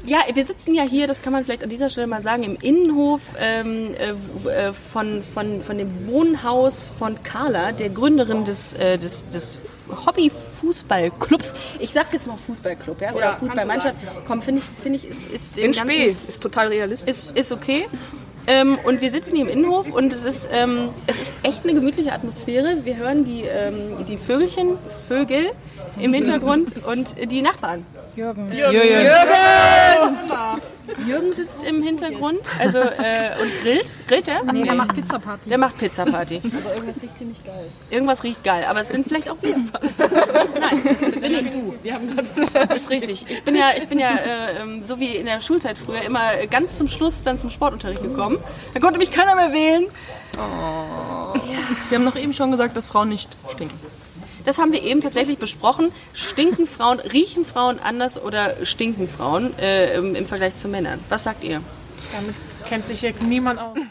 ja, 0.07 0.19
wir 0.33 0.45
sitzen 0.45 0.75
ja 0.75 0.83
hier, 0.85 1.07
das 1.07 1.23
kann 1.23 1.33
man 1.33 1.45
vielleicht 1.45 1.63
an 1.63 1.69
dieser 1.71 1.91
Stelle 1.91 2.07
mal 2.07 2.23
sagen, 2.23 2.43
im 2.43 2.57
Innenhof 2.57 3.21
ähm, 3.39 3.95
äh, 3.95 4.49
äh, 4.51 4.73
von, 4.73 5.23
von, 5.35 5.63
von 5.63 5.79
dem 5.79 6.07
Wohnhaus 6.07 6.91
von 6.99 7.23
Carla, 7.23 7.73
der 7.73 7.91
Gründerin 7.91 8.45
des, 8.45 8.73
äh, 8.75 8.99
des, 8.99 9.31
des 9.31 9.59
Hobby-Fußballclubs. 10.07 11.55
Ich 11.81 11.91
sag's 11.93 12.13
jetzt 12.13 12.27
mal 12.27 12.37
Fußballclub, 12.47 13.01
ja? 13.01 13.13
Oder 13.13 13.21
Ja, 13.25 13.37
Fußballmannschaft. 13.37 13.97
Komm, 14.27 14.43
finde 14.43 14.63
ich, 14.63 14.83
finde 14.83 14.99
ich, 14.99 15.05
ist, 15.09 15.31
ist 15.31 15.59
In 15.59 15.73
Ganzen- 15.73 15.91
Spee 15.91 16.17
ist 16.29 16.43
total 16.43 16.69
realistisch. 16.69 17.11
ist, 17.11 17.37
ist 17.37 17.53
okay. 17.53 17.89
Ähm, 18.47 18.79
und 18.85 19.01
wir 19.01 19.11
sitzen 19.11 19.37
hier 19.37 19.45
im 19.45 19.51
Innenhof 19.51 19.91
und 19.93 20.13
es 20.13 20.25
ist, 20.25 20.49
ähm, 20.53 20.89
es 21.07 21.21
ist 21.21 21.35
echt 21.43 21.65
eine 21.65 21.75
gemütliche 21.75 22.13
Atmosphäre. 22.13 22.79
Wir 22.85 22.97
hören 22.97 23.25
die, 23.25 23.43
ähm, 23.43 24.05
die 24.09 24.17
Vögelchen, 24.17 24.77
Vögel 25.09 25.51
im 25.99 26.15
Hintergrund 26.15 26.85
und 26.87 27.15
die 27.31 27.43
Nachbarn. 27.43 27.85
Jürgen. 28.17 28.53
Jürgen 31.07 31.33
sitzt 31.35 31.65
im 31.65 31.83
Hintergrund 31.83 32.41
also, 32.59 32.79
äh, 32.79 33.41
und 33.41 33.63
grillt. 33.63 33.93
Grillt 34.09 34.29
er? 34.29 34.43
Nee, 34.53 34.65
der 34.65 34.75
macht 34.75 34.95
Pizza-Party. 34.95 35.49
Der 35.49 35.59
macht 35.59 35.79
Pizza-Party. 35.79 36.43
Aber 36.45 36.75
irgendwas 36.75 37.03
riecht 37.03 37.19
ziemlich 37.19 37.45
geil. 37.45 37.67
Irgendwas 37.91 38.25
riecht 38.25 38.45
geil, 38.45 38.65
aber 38.69 38.81
es 38.81 38.89
sind 38.89 39.07
vielleicht 39.07 39.31
auch 39.31 39.37
wir. 39.41 39.57
Nein, 39.57 40.97
das 41.01 41.21
bin 41.21 41.33
nicht 41.33 41.55
du. 41.55 41.75
Wir 41.83 41.95
haben 41.95 42.15
gerade 42.15 42.29
Das 42.69 42.83
ist 42.83 42.91
richtig. 42.91 43.27
Ich 43.29 43.43
bin 43.43 43.55
ja, 43.55 43.71
ich 43.79 43.87
bin 43.89 43.99
ja 43.99 44.11
äh, 44.11 44.63
ähm, 44.63 44.85
so 44.85 44.99
wie 44.99 45.17
in 45.17 45.27
der 45.27 45.41
Schulzeit 45.41 45.79
früher 45.79 46.03
immer 46.03 46.21
ganz 46.51 46.77
zum 46.77 46.89
Schluss 46.89 47.23
dann 47.23 47.39
zum 47.39 47.51
Sportunterricht 47.51 48.03
gekommen. 48.03 48.39
Da 48.75 48.81
konnte 48.81 48.99
mich 48.99 49.11
keiner 49.11 49.35
mehr 49.35 49.53
wählen. 49.53 49.87
Wir 51.89 51.99
haben 51.99 52.05
noch 52.05 52.17
eben 52.17 52.35
schon 52.35 52.51
gesagt, 52.51 52.77
dass 52.77 52.87
Frauen 52.87 53.09
nicht 53.09 53.31
stinken. 53.53 53.79
Das 54.45 54.59
haben 54.59 54.73
wir 54.73 54.83
eben 54.83 55.01
tatsächlich 55.01 55.39
besprochen. 55.39 55.93
Stinken 56.15 56.67
Frauen, 56.67 56.99
riechen 57.01 57.45
Frauen 57.45 57.79
anders 57.79 58.21
oder 58.21 58.65
stinken 58.65 59.09
Frauen 59.09 59.59
äh, 59.59 59.95
im, 59.97 60.15
im 60.15 60.27
Vergleich 60.27 60.57
zu 60.57 60.69
Männern? 60.69 60.99
Was 61.09 61.25
sagt 61.25 61.45
ihr? 61.45 61.61
Damit 62.13 62.35
kennt 62.69 62.87
sich 62.87 63.01
hier 63.01 63.13
niemand 63.21 63.61
aus. 63.61 63.77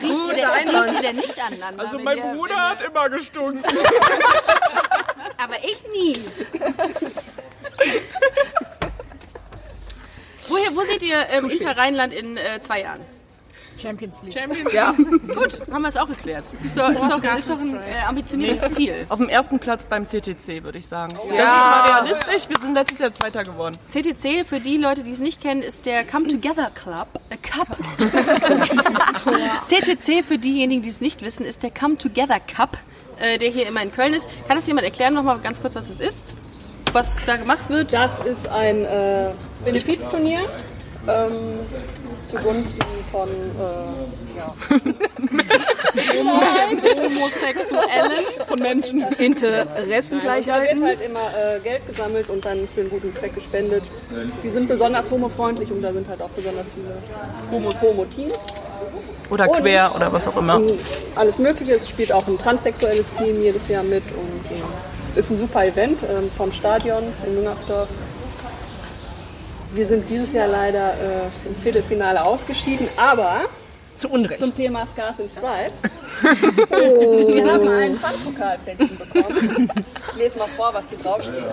Riecht 0.00 0.28
ihr 0.28 0.34
denn, 0.34 0.68
riecht 0.68 0.94
ihr 0.94 1.00
denn 1.02 1.16
nicht 1.16 1.42
aneinander? 1.44 1.82
Also 1.84 1.96
wenn 1.98 2.04
mein 2.04 2.18
ihr- 2.18 2.34
Bruder 2.34 2.56
hat 2.70 2.80
immer 2.82 3.08
gestunken. 3.10 3.62
Aber 5.38 5.54
ich 5.62 5.82
nie. 5.92 6.20
Woher, 10.48 10.74
wo 10.74 10.80
seht 10.82 11.02
ihr 11.02 11.16
ähm, 11.30 11.48
Inter 11.50 11.76
Rheinland 11.76 12.12
in 12.14 12.36
äh, 12.36 12.60
zwei 12.60 12.80
Jahren? 12.82 13.00
Champions 13.78 14.22
League. 14.22 14.36
Ja, 14.72 14.92
Gut, 15.34 15.60
haben 15.70 15.82
wir 15.82 15.88
es 15.88 15.96
auch 15.96 16.08
geklärt. 16.08 16.44
Ist 16.62 16.76
doch, 16.76 16.90
ist 16.90 17.02
doch, 17.10 17.22
ist 17.36 17.48
doch 17.50 17.58
ein 17.60 17.74
äh, 17.74 18.06
ambitioniertes 18.08 18.74
Ziel. 18.74 19.06
Auf 19.08 19.18
dem 19.18 19.28
ersten 19.28 19.58
Platz 19.58 19.86
beim 19.86 20.06
CTC, 20.06 20.64
würde 20.64 20.78
ich 20.78 20.86
sagen. 20.86 21.16
Das 21.28 21.36
Ja. 21.36 21.44
ist 21.44 21.48
mal 21.60 21.90
realistisch. 22.02 22.48
Wir 22.48 22.60
sind 22.60 22.74
letztes 22.74 22.98
Jahr 23.00 23.12
Zweiter 23.12 23.44
geworden. 23.44 23.78
CTC, 23.90 24.44
für 24.46 24.60
die 24.60 24.76
Leute, 24.76 25.02
die 25.04 25.12
es 25.12 25.20
nicht 25.20 25.40
kennen, 25.40 25.62
ist 25.62 25.86
der 25.86 26.04
Come 26.04 26.28
Together 26.28 26.70
Club. 26.74 27.08
Äh, 27.30 27.36
Cup. 27.36 27.76
CTC, 29.68 30.24
für 30.24 30.38
diejenigen, 30.38 30.82
die 30.82 30.88
es 30.88 31.00
nicht 31.00 31.22
wissen, 31.22 31.44
ist 31.44 31.62
der 31.62 31.70
Come 31.70 31.96
Together 31.98 32.40
Cup, 32.40 32.78
äh, 33.20 33.38
der 33.38 33.50
hier 33.50 33.66
immer 33.66 33.82
in 33.82 33.92
Köln 33.92 34.14
ist. 34.14 34.28
Kann 34.46 34.56
das 34.56 34.66
jemand 34.66 34.84
erklären 34.86 35.14
nochmal 35.14 35.38
ganz 35.40 35.60
kurz, 35.60 35.74
was 35.74 35.88
es 35.90 36.00
ist? 36.00 36.26
Was 36.92 37.16
da 37.26 37.36
gemacht 37.36 37.68
wird? 37.68 37.92
Das 37.92 38.18
ist 38.20 38.48
ein 38.48 38.84
äh, 38.84 39.30
Benefizturnier 39.64 40.40
ähm, 41.06 41.58
zugunsten 42.24 42.80
von 43.10 43.28
äh, 43.28 44.36
ja, 44.36 44.54
Homosexuellen. 47.04 48.24
Von 48.46 48.58
Menschen. 48.58 49.04
und 49.04 49.42
da 49.42 49.62
Interessengleichheiten. 49.62 50.80
wird 50.80 50.88
halt 50.88 51.00
immer 51.00 51.20
äh, 51.20 51.60
Geld 51.60 51.86
gesammelt 51.86 52.28
und 52.28 52.44
dann 52.44 52.68
für 52.68 52.82
einen 52.82 52.90
guten 52.90 53.14
Zweck 53.14 53.34
gespendet. 53.34 53.82
Die 54.42 54.50
sind 54.50 54.68
besonders 54.68 55.10
homofreundlich 55.10 55.70
und 55.70 55.82
da 55.82 55.92
sind 55.92 56.08
halt 56.08 56.22
auch 56.22 56.30
besonders 56.30 56.68
viele 56.72 56.94
Homos, 57.50 57.80
Homo-Teams. 57.80 58.46
Oder 59.30 59.48
quer 59.48 59.94
oder 59.94 60.12
was 60.12 60.26
auch 60.28 60.36
immer. 60.36 60.56
Und 60.56 60.72
alles 61.14 61.38
Mögliche. 61.38 61.74
Es 61.74 61.88
spielt 61.88 62.12
auch 62.12 62.26
ein 62.26 62.38
transsexuelles 62.38 63.12
Team 63.12 63.42
jedes 63.42 63.68
Jahr 63.68 63.82
mit 63.82 64.02
und 64.04 64.56
äh, 64.56 65.18
ist 65.18 65.30
ein 65.30 65.38
super 65.38 65.66
Event 65.66 65.98
ähm, 66.02 66.30
vom 66.30 66.52
Stadion 66.52 67.02
in 67.26 67.34
Müngersdorf. 67.34 67.88
Wir 69.78 69.86
sind 69.86 70.10
dieses 70.10 70.32
Jahr 70.32 70.48
leider 70.48 70.94
äh, 70.94 71.48
im 71.48 71.54
Viertelfinale 71.54 72.24
ausgeschieden, 72.24 72.88
aber 72.96 73.42
Zu 73.94 74.08
Unrecht. 74.08 74.40
zum 74.40 74.52
Thema 74.52 74.84
Scars 74.84 75.20
and 75.20 75.30
Stripes. 75.30 75.82
Wir 77.32 77.52
haben 77.52 77.68
einen 77.68 77.94
Pfandpokalpäckchen 77.94 78.98
bekommen. 78.98 79.70
Ich 80.10 80.16
lese 80.16 80.36
mal 80.36 80.48
vor, 80.48 80.74
was 80.74 80.88
hier 80.88 80.98
draufsteht. 80.98 81.44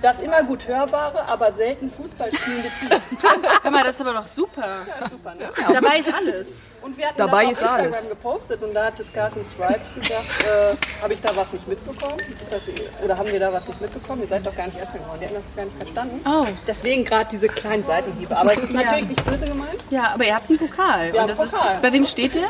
Das 0.00 0.20
immer 0.20 0.42
gut 0.44 0.66
hörbare, 0.68 1.26
aber 1.26 1.52
selten 1.52 1.90
Fußball 1.90 2.32
spielende 2.32 2.68
Team. 2.78 2.90
Hör 3.62 3.70
mal, 3.70 3.82
das 3.82 3.96
ist 3.96 4.00
aber 4.00 4.12
doch 4.12 4.26
super. 4.26 4.82
Super, 5.10 5.34
ne? 5.34 5.50
Dabei 5.72 5.98
ist 5.98 6.14
alles. 6.14 6.62
Und 6.82 6.96
wir 6.96 7.08
hatten 7.08 7.18
Dabei 7.18 7.46
das 7.46 7.52
ist 7.54 7.62
auf 7.64 7.70
Instagram 7.70 7.94
alles. 7.94 8.08
gepostet 8.08 8.62
und 8.62 8.74
da 8.74 8.84
hatte 8.86 9.02
Scars 9.02 9.36
and 9.36 9.46
Stripes 9.48 9.92
gesagt, 9.94 10.24
äh, 10.46 11.02
habe 11.02 11.12
ich 11.14 11.20
da 11.20 11.34
was 11.34 11.52
nicht 11.52 11.66
mitbekommen? 11.66 12.16
Dass 12.50 12.68
ihr, 12.68 12.74
oder 13.04 13.18
haben 13.18 13.30
wir 13.32 13.40
da 13.40 13.52
was 13.52 13.66
nicht 13.66 13.80
mitbekommen? 13.80 14.22
Ihr 14.22 14.28
seid 14.28 14.46
doch 14.46 14.54
gar 14.54 14.66
nicht 14.66 14.78
erst 14.78 14.92
geworden. 14.94 15.18
Die 15.20 15.26
haben 15.26 15.34
das 15.34 15.44
gar 15.56 15.64
nicht 15.64 15.76
verstanden. 15.76 16.20
Oh. 16.24 16.46
Deswegen 16.66 17.04
gerade 17.04 17.28
diese 17.30 17.48
kleinen 17.48 17.82
Seitenhiebe. 17.82 18.36
Aber 18.36 18.52
es 18.52 18.62
ist 18.62 18.72
natürlich 18.72 19.08
nicht 19.08 19.24
böse 19.24 19.46
gemeint. 19.46 19.78
Ja, 19.90 20.12
aber 20.14 20.24
ihr 20.24 20.34
habt 20.36 20.48
einen 20.48 20.58
Pokal. 20.60 21.12
Ja, 21.12 21.22
Und 21.22 21.28
das 21.30 21.38
Pokal. 21.38 21.74
Ist, 21.74 21.82
bei 21.82 21.92
wem 21.92 22.06
steht 22.06 22.36
der? 22.36 22.48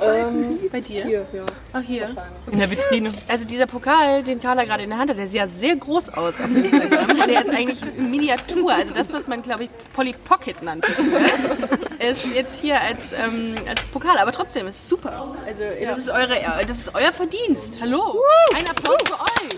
Ähm, 0.00 0.58
Bei 0.70 0.80
dir? 0.80 1.04
hier, 1.04 1.26
ja. 1.32 1.46
Ach, 1.72 1.82
hier. 1.82 2.08
In 2.50 2.58
der 2.58 2.70
Vitrine. 2.70 3.12
Also 3.28 3.46
dieser 3.46 3.66
Pokal, 3.66 4.22
den 4.22 4.40
Carla 4.40 4.64
gerade 4.64 4.82
in 4.82 4.90
der 4.90 4.98
Hand 4.98 5.10
hat, 5.10 5.18
der 5.18 5.26
sieht 5.26 5.40
ja 5.40 5.46
sehr 5.46 5.76
groß 5.76 6.10
aus 6.10 6.40
auf 6.40 6.48
Instagram. 6.48 7.16
Der 7.28 7.42
ist 7.42 7.50
eigentlich 7.50 7.80
Miniatur, 7.96 8.72
also 8.72 8.94
das, 8.94 9.12
was 9.12 9.26
man, 9.26 9.42
glaube 9.42 9.64
ich, 9.64 9.70
Polly 9.92 10.14
Pocket 10.26 10.62
nannte. 10.62 10.88
Ist 11.98 12.34
jetzt 12.34 12.60
hier 12.60 12.80
als, 12.80 13.12
ähm, 13.12 13.56
als 13.68 13.88
Pokal, 13.88 14.16
aber 14.18 14.30
trotzdem 14.30 14.68
ist 14.68 14.88
super. 14.88 15.34
Also 15.46 15.62
das, 15.82 15.98
ist 15.98 16.08
eure, 16.08 16.38
das 16.66 16.78
ist 16.78 16.94
euer 16.94 17.12
Verdienst. 17.12 17.78
Hallo. 17.80 18.22
Ein 18.54 18.68
Applaus 18.68 19.02
für 19.04 19.14
euch. 19.14 19.56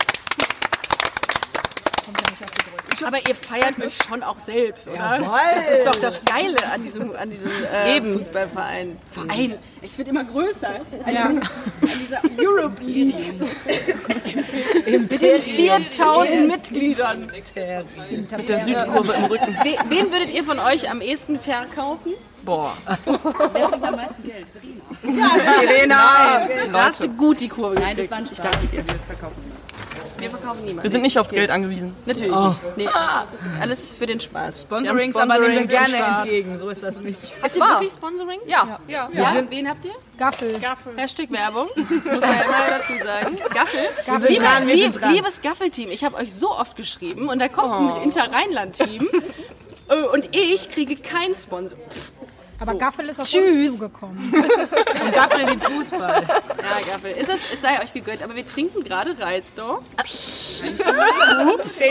Aber 3.06 3.18
ihr 3.28 3.34
feiert 3.34 3.78
euch 3.82 3.96
schon 4.08 4.22
auch 4.22 4.38
selbst, 4.38 4.88
oder? 4.88 5.20
Das 5.20 5.78
ist 5.78 5.86
doch 5.86 5.96
das 6.00 6.24
Geile 6.24 6.56
an 6.72 6.82
diesem, 6.82 7.14
an 7.16 7.30
diesem 7.30 7.50
äh, 7.50 8.00
Fußballverein. 8.02 8.96
Verein. 9.12 9.58
Ich 9.82 9.96
wird 9.98 10.08
immer 10.08 10.24
größer. 10.24 10.68
An, 11.04 11.14
diesem, 11.14 11.38
an 11.40 11.48
dieser 11.82 12.20
Europe 12.38 12.82
League. 12.82 13.14
Mit 15.10 15.22
den 15.22 15.40
4000 15.42 16.46
Mitgliedern. 16.46 17.30
Mit 18.36 18.48
der 18.48 18.58
Südkurve 18.58 19.12
im 19.12 19.24
Rücken. 19.24 19.56
We 19.62 19.76
wen 19.88 20.10
würdet 20.12 20.30
ihr 20.32 20.44
von 20.44 20.58
euch 20.58 20.90
am 20.90 21.00
ehesten 21.00 21.38
verkaufen? 21.38 22.12
Boah. 22.42 22.74
Wer 23.04 23.68
bringt 23.68 23.84
am 23.84 23.96
meisten 23.96 24.22
Geld? 24.22 24.46
Verena! 25.02 26.48
Da 26.72 26.86
hast 26.88 27.02
du 27.02 27.08
gut 27.10 27.40
die 27.40 27.48
Kurve 27.48 27.74
Nein, 27.74 27.96
das 27.96 28.08
gekriegt. 28.08 28.10
war 28.10 28.18
ein 28.18 28.24
Ich 28.24 28.30
Spaß. 28.30 28.50
danke 28.50 28.66
dir. 28.66 28.86
Wir 28.86 28.94
jetzt 28.94 29.04
verkaufen. 29.06 29.49
Wir 30.20 30.30
verkaufen 30.30 30.60
niemanden. 30.64 30.82
Wir 30.82 30.90
sind 30.90 31.02
nicht 31.02 31.18
aufs 31.18 31.30
Geld 31.30 31.50
angewiesen. 31.50 31.94
Natürlich 32.06 32.32
nicht. 32.34 32.76
Nee, 32.76 32.88
alles 33.60 33.94
für 33.94 34.06
den 34.06 34.20
Spaß. 34.20 34.62
Sponsorings, 34.62 35.16
haben 35.16 35.30
aber 35.30 35.48
nehmen 35.48 35.68
wir 35.68 35.78
gerne 35.78 35.88
Start. 35.88 36.22
entgegen. 36.24 36.58
So 36.58 36.68
ist 36.68 36.82
das 36.82 36.96
nicht. 36.96 37.18
Ist 37.22 37.56
ihr 37.56 37.62
wirklich 37.62 37.92
Sponsoring? 37.92 38.40
Ja. 38.46 38.78
Ja. 38.88 39.08
Wen 39.48 39.68
habt 39.68 39.84
ihr? 39.84 39.94
Gaffel. 40.18 40.54
Hashtag 40.96 41.30
Werbung. 41.30 41.68
Muss 41.76 42.20
man 42.20 42.20
ja 42.20 42.42
immer 42.42 42.78
dazu 42.78 42.92
sagen. 43.02 43.38
Gaffel. 43.54 43.80
Wir 44.04 44.20
sind 44.20 44.28
Liebe, 44.30 44.44
dran, 44.44 44.66
wir 44.66 44.74
sind 44.76 44.92
lieb, 44.92 45.00
dran. 45.00 45.14
liebes 45.14 45.40
Gaffel-Team, 45.40 45.90
ich 45.90 46.04
habe 46.04 46.16
euch 46.16 46.34
so 46.34 46.50
oft 46.50 46.76
geschrieben 46.76 47.28
und 47.28 47.38
da 47.38 47.48
kommt 47.48 47.72
ein 47.96 48.02
Inter-Rheinland-Team 48.04 49.08
äh, 49.88 50.02
und 50.12 50.28
ich 50.36 50.68
kriege 50.70 50.96
keinen 50.96 51.34
Sponsor. 51.34 51.78
Aber 52.60 52.74
Gaffel 52.74 53.08
ist 53.08 53.20
auf 53.20 53.26
Tschüss. 53.26 53.70
uns 53.70 53.78
zugekommen. 53.78 54.18
Und 54.34 55.14
Gaffel 55.14 55.48
liebt 55.48 55.64
Fußball. 55.64 56.22
Ja, 56.28 56.92
Gaffel. 56.92 57.12
Ist 57.12 57.30
es, 57.30 57.40
es 57.52 57.62
sei 57.62 57.82
euch 57.82 57.92
gegönnt, 57.92 58.22
aber 58.22 58.36
wir 58.36 58.46
trinken 58.46 58.84
gerade 58.84 59.18
Reisdorf. 59.18 59.82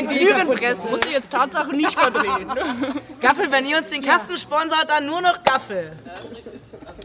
Lügenpresse. 0.10 0.88
Muss 0.90 1.02
ich 1.06 1.12
jetzt 1.12 1.32
Tatsache 1.32 1.76
nicht 1.76 1.98
verdrehen. 2.00 2.48
Gaffel, 3.22 3.52
wenn 3.52 3.66
ihr 3.66 3.78
uns 3.78 3.90
den 3.90 4.04
Kasten 4.04 4.38
sponsert, 4.38 4.90
dann 4.90 5.08
nur 5.08 5.22
noch 5.22 5.44
Gaffel. 5.44 5.92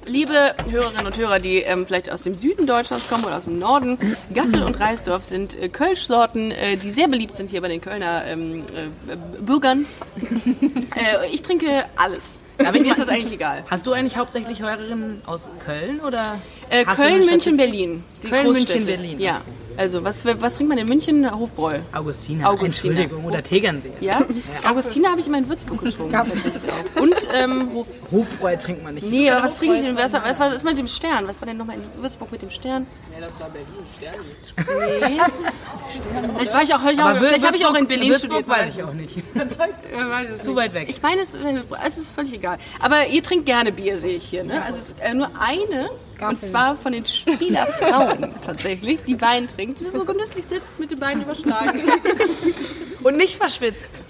Liebe 0.06 0.54
Hörerinnen 0.68 1.06
und 1.06 1.16
Hörer, 1.16 1.38
die 1.38 1.58
ähm, 1.58 1.86
vielleicht 1.86 2.10
aus 2.10 2.22
dem 2.22 2.34
Süden 2.34 2.66
Deutschlands 2.66 3.08
kommen 3.08 3.24
oder 3.24 3.36
aus 3.36 3.44
dem 3.44 3.58
Norden, 3.58 3.98
Gaffel 4.32 4.62
und 4.62 4.78
Reisdorf 4.78 5.24
sind 5.24 5.60
äh, 5.60 5.68
Kölschsorten, 5.68 6.50
äh, 6.50 6.76
die 6.76 6.90
sehr 6.90 7.08
beliebt 7.08 7.36
sind 7.36 7.50
hier 7.50 7.60
bei 7.60 7.68
den 7.68 7.80
Kölner 7.80 8.24
ähm, 8.26 8.62
äh, 8.74 9.16
Bürgern. 9.40 9.86
äh, 10.96 11.30
ich 11.32 11.42
trinke 11.42 11.86
alles. 11.96 12.42
Also 12.58 12.80
mir 12.80 12.92
ist 12.92 13.00
das 13.00 13.08
eigentlich 13.08 13.32
egal. 13.32 13.64
Hast 13.70 13.86
du 13.86 13.92
eigentlich 13.92 14.16
hauptsächlich 14.16 14.60
Hörerinnen 14.62 15.22
aus 15.26 15.48
Köln 15.64 16.00
oder? 16.00 16.38
Äh, 16.70 16.84
Köln, 16.84 17.26
München? 17.26 17.56
Berlin. 17.56 18.04
Die 18.22 18.28
Köln. 18.28 18.52
München, 18.52 18.86
Berlin. 18.86 19.18
Ja. 19.18 19.40
Also, 19.76 20.04
was, 20.04 20.24
was 20.24 20.54
trinkt 20.54 20.68
man 20.68 20.78
in 20.78 20.88
München? 20.88 21.30
Hofbräu. 21.30 21.78
Augustina. 21.92 22.48
Augustina. 22.48 23.00
Entschuldigung, 23.00 23.24
oder 23.24 23.42
Tegernsee. 23.42 23.92
Ja? 24.00 24.24
Augustina 24.68 25.10
habe 25.10 25.20
ich 25.20 25.26
immer 25.26 25.38
in 25.38 25.48
Würzburg 25.48 25.82
getrunken. 25.82 26.16
Und, 27.00 27.14
ähm, 27.34 27.70
Hof 27.74 27.86
Hofbräu 28.10 28.56
trinkt 28.56 28.84
man 28.84 28.94
nicht. 28.94 29.08
Nee, 29.08 29.30
aber 29.30 29.46
was 29.46 29.56
trinke 29.58 29.76
ich 29.76 29.86
denn? 29.86 29.96
Was, 29.96 30.12
was 30.12 30.38
war 30.38 30.50
das 30.50 30.62
mit 30.62 30.78
dem 30.78 30.88
Stern? 30.88 31.26
Was 31.26 31.40
war 31.40 31.46
denn 31.46 31.56
nochmal 31.56 31.76
in 31.76 32.02
Würzburg 32.02 32.30
mit 32.30 32.42
dem 32.42 32.50
Stern? 32.50 32.86
Ja, 33.12 33.26
das 33.26 33.38
war 33.40 33.50
Berlin, 33.50 33.66
Stern. 33.96 34.14
Nee. 35.08 35.20
Vielleicht 36.34 36.52
war 36.52 36.62
ich 36.62 36.74
auch, 36.74 36.80
vielleicht 36.80 37.00
auch, 37.00 37.16
vielleicht 37.16 37.46
habe 37.46 37.56
ich 37.56 37.66
auch 37.66 37.74
in 37.74 37.86
Berlin 37.86 38.10
Würzburg 38.10 38.44
studiert. 38.44 38.48
weiß 38.48 38.76
ich 38.76 38.82
auch 38.82 38.92
nicht. 38.92 40.42
Zu 40.42 40.56
weit 40.56 40.74
weg. 40.74 40.88
Ich 40.88 41.02
meine, 41.02 41.22
es, 41.22 41.34
es 41.86 41.98
ist 41.98 42.10
völlig 42.10 42.34
egal. 42.34 42.58
Aber 42.80 43.06
ihr 43.08 43.22
trinkt 43.22 43.46
gerne 43.46 43.72
Bier, 43.72 43.98
sehe 43.98 44.16
ich 44.16 44.24
hier. 44.24 44.44
Ne? 44.44 44.62
Also 44.62 44.78
es 44.78 44.88
ist 44.90 45.00
äh, 45.00 45.14
nur 45.14 45.30
eine, 45.38 45.90
und 46.20 46.40
zwar 46.40 46.76
von 46.76 46.92
den 46.92 47.06
Spielerfrauen 47.06 48.20
tatsächlich, 48.46 49.00
die 49.06 49.20
Wein 49.20 49.48
trinkt, 49.48 49.80
die 49.80 49.90
so 49.90 50.04
genüsslich 50.04 50.46
sitzt, 50.46 50.78
mit 50.78 50.90
den 50.90 50.98
Beinen 50.98 51.22
überschlagen. 51.22 51.80
Und 53.02 53.16
nicht 53.18 53.36
verschwitzt. 53.36 54.02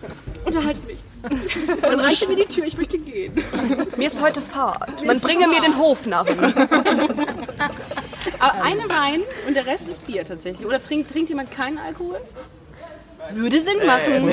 Unterhaltet 0.44 0.86
mich. 0.86 0.98
Dann 1.82 1.98
reicht 1.98 2.28
mir 2.28 2.36
die 2.36 2.44
Tür, 2.44 2.64
ich 2.64 2.76
möchte 2.76 2.98
gehen. 2.98 3.42
Mir 3.96 4.06
ist 4.06 4.20
heute 4.20 4.40
Fahrt. 4.40 5.04
Man 5.04 5.18
bringe 5.20 5.48
mir 5.48 5.60
den 5.60 5.76
Hofnarren. 5.78 6.38
Aber 8.38 8.62
eine 8.62 8.88
Wein 8.88 9.22
und 9.48 9.54
der 9.54 9.66
Rest 9.66 9.88
ist 9.88 10.06
Bier 10.06 10.24
tatsächlich. 10.24 10.66
Oder 10.66 10.80
trinkt, 10.80 11.10
trinkt 11.10 11.30
jemand 11.30 11.50
keinen 11.50 11.78
Alkohol? 11.78 12.20
Würde 13.32 13.62
Sinn 13.62 13.86
machen. 13.86 14.28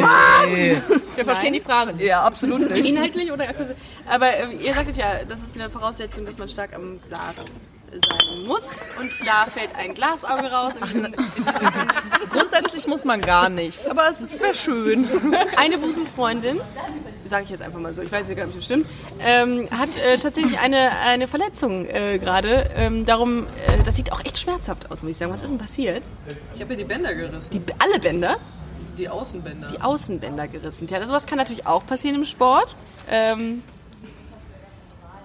Wir 1.16 1.26
verstehen 1.26 1.54
die 1.54 1.60
Frage 1.60 1.94
nicht. 1.94 2.06
Ja, 2.06 2.24
absolut 2.24 2.70
nicht. 2.70 2.86
Inhaltlich 2.90 3.32
oder? 3.32 3.48
Aber 4.10 4.28
äh, 4.28 4.48
ihr 4.60 4.74
sagtet 4.74 4.98
ja, 4.98 5.24
das 5.28 5.44
ist 5.44 5.56
eine 5.56 5.70
Voraussetzung, 5.70 6.26
dass 6.26 6.38
man 6.38 6.50
stark 6.50 6.76
am 6.76 7.00
Glas 7.08 7.36
sein 7.92 8.46
muss. 8.46 8.88
Und 9.00 9.12
da 9.26 9.46
fällt 9.46 9.76
ein 9.76 9.94
Glasauge 9.94 10.52
raus. 10.52 10.76
In 10.76 10.84
diesen, 10.88 11.06
in 11.06 11.14
diesen 11.14 11.72
Grundsätzlich 12.32 12.88
muss 12.88 13.04
man 13.04 13.22
gar 13.22 13.50
nichts, 13.50 13.88
aber 13.88 14.10
es 14.10 14.40
wäre 14.40 14.56
schön. 14.56 15.08
eine 15.58 15.78
Busenfreundin, 15.78 16.62
sage 17.26 17.44
ich 17.44 17.50
jetzt 17.50 17.62
einfach 17.62 17.80
mal 17.80 17.94
so, 17.94 18.02
ich 18.02 18.12
weiß 18.12 18.30
ja 18.30 18.36
gar 18.36 18.46
nicht, 18.46 18.54
ob 18.54 18.60
das 18.60 18.66
stimmt, 18.66 18.88
ähm, 19.20 19.68
hat 19.72 19.90
äh, 20.06 20.18
tatsächlich 20.18 20.60
eine, 20.60 20.92
eine 21.00 21.28
Verletzung 21.28 21.86
äh, 21.88 22.20
gerade. 22.20 22.70
Ähm, 22.76 23.06
darum, 23.06 23.48
äh, 23.68 23.84
das 23.84 23.96
sieht 23.96 24.12
auch 24.12 24.24
echt 24.24 24.38
schmerzhaft 24.38 24.90
aus, 24.92 25.02
muss 25.02 25.12
ich 25.12 25.18
sagen. 25.18 25.32
Was 25.32 25.44
ist 25.44 25.50
denn 25.50 25.58
passiert? 25.58 26.04
Ich 26.56 26.62
habe 26.62 26.72
mir 26.72 26.78
die 26.78 26.86
Bänder 26.86 27.14
gerissen, 27.14 27.50
Die, 27.52 27.62
alle 27.80 28.00
Bänder? 28.00 28.38
Die 29.02 29.10
Außenbänder. 29.10 29.68
die 29.68 29.82
Außenbänder 29.82 30.48
gerissen. 30.48 30.88
Ja, 30.88 31.06
sowas 31.06 31.26
kann 31.26 31.38
natürlich 31.38 31.66
auch 31.66 31.86
passieren 31.86 32.16
im 32.16 32.26
Sport. 32.26 32.76
Ähm, 33.10 33.64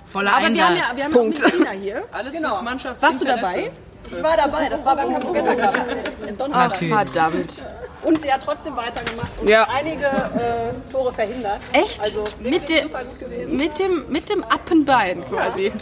Voller 0.08 0.32
aber 0.32 0.40
wir 0.40 0.64
haben 0.64 0.74
Einsatz. 0.74 0.88
ja, 0.90 0.96
wir 0.96 1.04
haben 1.04 1.12
ja 1.12 1.18
auch 1.18 1.24
Mediziner 1.24 1.70
hier. 1.70 2.04
Alles 2.12 2.36
fürs 2.36 2.62
Mannschafts 2.62 3.02
Warst 3.02 3.20
du 3.20 3.24
dabei? 3.26 3.70
Ich 4.06 4.22
war 4.22 4.36
dabei, 4.36 4.68
das 4.68 4.84
war 4.84 4.96
beim 4.96 5.10
Kampfgetto 5.10 5.50
in 6.28 6.38
Donnerstag. 6.38 6.70
Natürlich. 6.70 6.94
Verdammt. 6.94 7.64
Und 8.06 8.22
sie 8.22 8.32
hat 8.32 8.40
trotzdem 8.44 8.76
weitergemacht 8.76 9.32
und 9.40 9.48
Ja. 9.48 9.66
einige 9.68 10.06
äh, 10.06 10.92
Tore 10.92 11.12
verhindert. 11.12 11.58
Echt? 11.72 12.00
Also 12.00 12.22
mit, 12.38 12.64
gewesen. 12.68 13.56
mit, 13.56 13.78
dem, 13.80 14.04
mit 14.08 14.30
dem 14.30 14.44
Appenbein 14.44 15.24
quasi. 15.28 15.72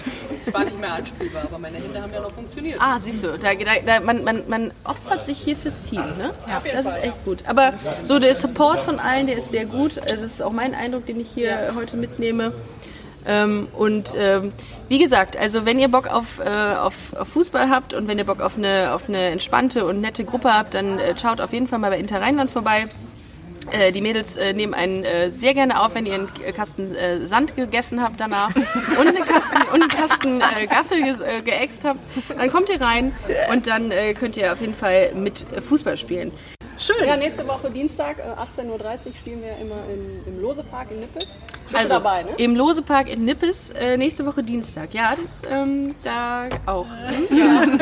Ich 0.46 0.54
war 0.54 0.64
nicht 0.64 0.80
mehr 0.80 0.94
anspielbar, 0.94 1.42
aber 1.44 1.58
meine 1.58 1.76
Hände 1.76 2.00
haben 2.00 2.14
ja 2.14 2.20
noch 2.20 2.32
funktioniert. 2.32 2.80
Ah, 2.80 2.98
siehst 2.98 3.24
du, 3.24 3.38
da, 3.38 3.54
da, 3.54 3.72
da, 3.84 4.00
man, 4.00 4.24
man, 4.24 4.42
man 4.48 4.72
opfert 4.84 5.26
sich 5.26 5.36
hier 5.38 5.54
fürs 5.54 5.82
Team, 5.82 6.00
ne? 6.16 6.32
Ja, 6.48 6.62
das 6.72 6.86
ist 6.86 7.02
echt 7.04 7.24
gut. 7.26 7.44
Aber 7.46 7.74
so 8.02 8.18
der 8.18 8.34
Support 8.34 8.80
von 8.80 8.98
allen, 8.98 9.26
der 9.26 9.36
ist 9.36 9.50
sehr 9.50 9.66
gut. 9.66 9.98
Also 9.98 10.16
Das 10.16 10.24
ist 10.24 10.42
auch 10.42 10.52
mein 10.52 10.74
Eindruck, 10.74 11.04
den 11.04 11.20
ich 11.20 11.28
hier 11.28 11.74
heute 11.76 11.98
mitnehme. 11.98 12.54
Ähm, 13.26 13.68
und 13.76 14.12
ähm, 14.16 14.52
wie 14.88 14.98
gesagt, 14.98 15.36
also 15.36 15.64
wenn 15.64 15.78
ihr 15.78 15.88
Bock 15.88 16.06
auf, 16.08 16.40
äh, 16.40 16.74
auf, 16.74 16.94
auf 17.18 17.28
Fußball 17.28 17.70
habt 17.70 17.94
und 17.94 18.06
wenn 18.06 18.18
ihr 18.18 18.24
Bock 18.26 18.40
auf 18.40 18.56
eine, 18.58 18.92
auf 18.94 19.08
eine 19.08 19.30
entspannte 19.30 19.84
und 19.86 20.00
nette 20.00 20.24
Gruppe 20.24 20.52
habt, 20.52 20.74
dann 20.74 20.98
äh, 20.98 21.18
schaut 21.18 21.40
auf 21.40 21.52
jeden 21.52 21.66
Fall 21.66 21.78
mal 21.78 21.90
bei 21.90 21.98
Inter 21.98 22.20
Rheinland 22.20 22.50
vorbei. 22.50 22.86
Äh, 23.72 23.92
die 23.92 24.02
Mädels 24.02 24.36
äh, 24.36 24.52
nehmen 24.52 24.74
einen 24.74 25.04
äh, 25.04 25.30
sehr 25.30 25.54
gerne 25.54 25.80
auf, 25.80 25.94
wenn 25.94 26.04
ihr 26.04 26.12
einen 26.14 26.28
K- 26.34 26.52
Kasten 26.52 26.94
äh, 26.94 27.26
Sand 27.26 27.56
gegessen 27.56 28.02
habt 28.02 28.20
danach 28.20 28.54
und 29.00 29.06
einen 29.08 29.24
Kasten, 29.24 29.56
und 29.72 29.80
einen 29.80 29.88
Kasten 29.88 30.40
äh, 30.42 30.66
Gaffel 30.66 31.02
ge 31.02 31.14
äh, 31.26 31.40
geäxt 31.40 31.82
habt. 31.84 31.98
Dann 32.36 32.50
kommt 32.50 32.68
ihr 32.68 32.78
rein 32.78 33.12
und 33.50 33.66
dann 33.66 33.90
äh, 33.90 34.12
könnt 34.12 34.36
ihr 34.36 34.52
auf 34.52 34.60
jeden 34.60 34.74
Fall 34.74 35.12
mit 35.14 35.46
äh, 35.56 35.62
Fußball 35.62 35.96
spielen. 35.96 36.30
Schön. 36.78 37.06
Ja, 37.06 37.16
nächste 37.16 37.48
Woche 37.48 37.70
Dienstag, 37.70 38.18
äh, 38.18 38.60
18.30 38.60 38.66
Uhr 38.68 39.12
spielen 39.18 39.42
wir 39.42 39.56
immer 39.64 39.80
im, 39.90 40.20
im 40.34 40.42
Losepark 40.42 40.90
in 40.90 41.00
Nippes. 41.00 41.38
Also 41.76 41.94
dabei, 41.94 42.22
ne? 42.22 42.30
im 42.38 42.56
Losepark 42.56 43.08
in 43.10 43.24
Nippes 43.24 43.70
äh, 43.70 43.96
nächste 43.96 44.24
Woche 44.26 44.42
Dienstag. 44.42 44.92
Ja, 44.94 45.14
das 45.16 45.42
ähm, 45.48 45.94
da 46.02 46.48
auch. 46.66 46.86
Hm? 47.28 47.78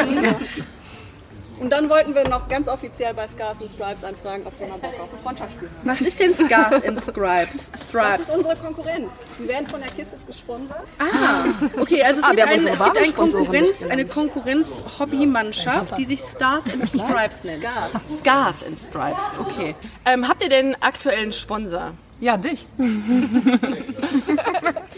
Und 1.61 1.71
dann 1.71 1.89
wollten 1.89 2.13
wir 2.13 2.29
noch 2.29 2.49
ganz 2.49 2.67
offiziell 2.67 3.15
bei 3.15 3.29
Scars 3.29 3.63
and 3.63 3.71
Stripes 3.71 4.03
anfragen, 4.03 4.43
ob 4.45 4.59
wir 4.59 4.67
mal 4.67 4.79
Bock 4.79 4.95
auf 4.99 5.13
ein 5.13 5.19
Freundschaftsspiel 5.23 5.69
haben. 5.69 5.89
Was 5.89 6.01
ist 6.01 6.19
denn 6.19 6.35
Scars 6.35 6.83
and 6.85 6.99
Stripes? 7.01 7.71
Das 7.71 7.87
Stripes. 7.89 8.29
ist 8.31 8.37
unsere 8.37 8.57
Konkurrenz. 8.57 9.13
Die 9.39 9.47
werden 9.47 9.69
von 9.69 9.81
der 9.81 9.91
Kisses 9.91 10.27
gesponsert. 10.27 10.83
Ah, 10.99 11.45
okay, 11.81 12.03
also 12.03 12.19
es 12.21 12.25
Ah, 12.27 12.31
gibt, 12.31 12.39
wir 12.39 12.47
haben 12.47 12.67
ein, 12.67 12.67
es 12.67 12.83
gibt 12.83 12.97
eine 12.99 13.13
Konkurrenz, 13.13 13.85
eine 13.89 14.05
Konkurrenz-Hobbymannschaft, 14.07 15.97
die 15.99 16.05
sich 16.05 16.19
Stars 16.21 16.65
and 16.73 16.85
Stripes 16.89 17.45
nennt. 17.45 17.63
Scars. 17.63 18.17
Scars 18.19 18.65
and 18.67 18.77
Stripes, 18.77 19.31
okay. 19.39 19.77
Ähm, 20.05 20.27
habt 20.29 20.43
ihr 20.43 20.49
denn 20.49 20.75
einen 20.75 20.83
aktuellen 20.83 21.33
Sponsor? 21.33 21.93
Ja, 22.23 22.37
dich. 22.37 22.69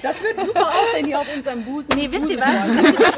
Das 0.03 0.23
wird 0.23 0.45
super 0.45 0.69
aussehen 0.69 1.07
hier 1.07 1.19
auf 1.19 1.35
unserem 1.35 1.65
Busen. 1.65 1.89
Nee, 1.95 2.09
wisst 2.11 2.29
ihr 2.29 2.39
was? 2.39 2.69
Wisst 2.69 2.99
ihr 2.99 3.01
was? 3.01 3.15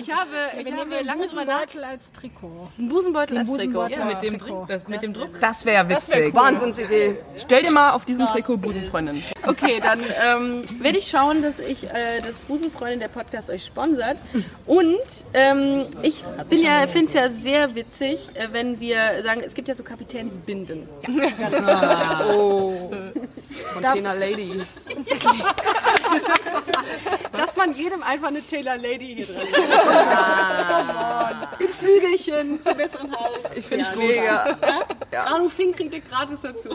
Ich 0.00 0.12
habe, 0.12 0.28
ich 0.60 0.72
habe 0.72 1.02
lange 1.04 1.26
drüber 1.26 1.44
nachgedacht. 1.44 1.66
Busenbeutel 1.66 1.84
als 1.84 2.12
Trikot. 2.12 2.68
Einen 2.78 2.88
Busenbeutel 2.88 3.38
als 3.38 3.50
Trikot. 3.50 3.88
Ja, 3.88 4.04
mit 4.04 4.22
dem 4.22 4.38
Trikot. 4.38 4.58
Druck. 4.58 4.68
Das, 4.68 4.86
mit 4.86 5.02
dem 5.02 5.12
Druck. 5.12 5.40
Das 5.40 5.64
wäre 5.64 5.88
witzig. 5.88 6.32
Wahnsinnsidee. 6.32 7.16
Stell 7.36 7.64
dir 7.64 7.72
mal 7.72 7.90
auf 7.90 8.04
diesem 8.04 8.28
Trikot 8.28 8.58
Busenfreundin. 8.58 9.24
Okay, 9.44 9.80
dann 9.82 9.98
ähm, 10.24 10.62
werde 10.80 10.98
ich 10.98 11.08
schauen, 11.08 11.42
dass 11.42 11.58
ich 11.58 11.90
äh, 11.90 12.20
das 12.24 12.42
Busenfreundin 12.42 13.00
der 13.00 13.08
Podcast 13.08 13.50
euch 13.50 13.64
sponsert. 13.64 14.16
Und 14.66 15.00
ähm, 15.34 15.86
ich 16.02 16.22
bin 16.48 16.62
ja, 16.62 16.86
finde 16.86 17.06
es 17.06 17.12
ja 17.14 17.28
sehr 17.28 17.74
witzig, 17.74 18.28
äh, 18.34 18.46
wenn 18.52 18.78
wir 18.78 19.24
sagen, 19.24 19.42
es 19.44 19.54
gibt 19.54 19.66
ja 19.66 19.74
so 19.74 19.82
Kapitänsbinden. 19.82 20.75
Container 23.72 24.14
Lady. 24.18 24.56
Dass 27.32 27.56
man 27.56 27.74
jedem 27.74 28.02
einfach 28.02 28.28
eine 28.28 28.46
Taylor 28.46 28.76
Lady 28.76 29.14
hier 29.14 29.26
drin 29.26 29.38
hat. 29.86 31.60
Mit 31.60 31.70
Flügelchen 31.70 32.62
zum 32.62 32.76
besseren 32.76 33.16
Halt. 33.16 33.50
Ich 33.54 33.66
finde 33.66 33.86
es 33.90 33.96
mega. 33.96 34.56
Arno 35.12 35.48
Fink 35.48 35.76
kriegt 35.76 35.94
ihr 35.94 36.00
gratis 36.00 36.42
dazu. 36.42 36.70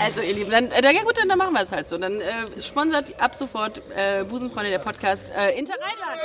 also 0.00 0.20
ihr 0.20 0.34
Lieben, 0.34 0.50
dann, 0.50 0.70
äh, 0.70 0.92
ja 0.92 1.02
gut, 1.02 1.16
dann, 1.16 1.38
machen 1.38 1.54
wir 1.54 1.62
es 1.62 1.72
halt 1.72 1.88
so. 1.88 1.98
Dann 1.98 2.20
äh, 2.20 2.44
sponsert 2.60 3.18
ab 3.20 3.34
sofort 3.34 3.80
äh, 3.94 4.24
Busenfreunde 4.24 4.70
der 4.70 4.78
Podcast 4.78 5.32
äh, 5.36 5.58
Inter 5.58 5.74
Rheinland. 5.74 6.20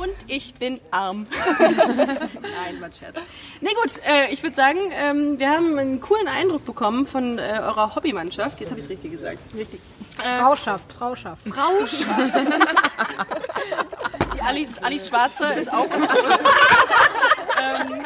Und 0.00 0.14
ich 0.28 0.54
bin 0.54 0.80
arm. 0.90 1.26
Nein, 1.58 2.80
mein 2.80 2.90
Scherz. 2.92 3.16
Nee, 3.60 3.70
gut, 3.82 3.92
äh, 4.06 4.32
ich 4.32 4.42
würde 4.42 4.56
sagen, 4.56 4.78
ähm, 4.94 5.38
wir 5.38 5.50
haben 5.50 5.76
einen 5.78 6.00
coolen 6.00 6.26
Eindruck 6.26 6.64
bekommen 6.64 7.06
von 7.06 7.38
äh, 7.38 7.58
eurer 7.60 7.94
Hobbymannschaft. 7.94 8.60
Jetzt 8.60 8.70
habe 8.70 8.80
ich 8.80 8.86
es 8.86 8.90
richtig 8.90 9.12
gesagt. 9.12 9.38
Richtig. 9.54 9.78
Frauschaft, 10.16 10.90
Frauschaft. 10.92 11.42
Frauschaft. 11.46 12.06
Die 14.34 14.40
Alice, 14.40 14.78
Alice 14.82 15.06
Schwarzer 15.08 15.54
ist 15.54 15.70
auch 15.70 15.84
unter 15.84 16.24
uns. 16.24 16.38
ähm, 17.62 18.02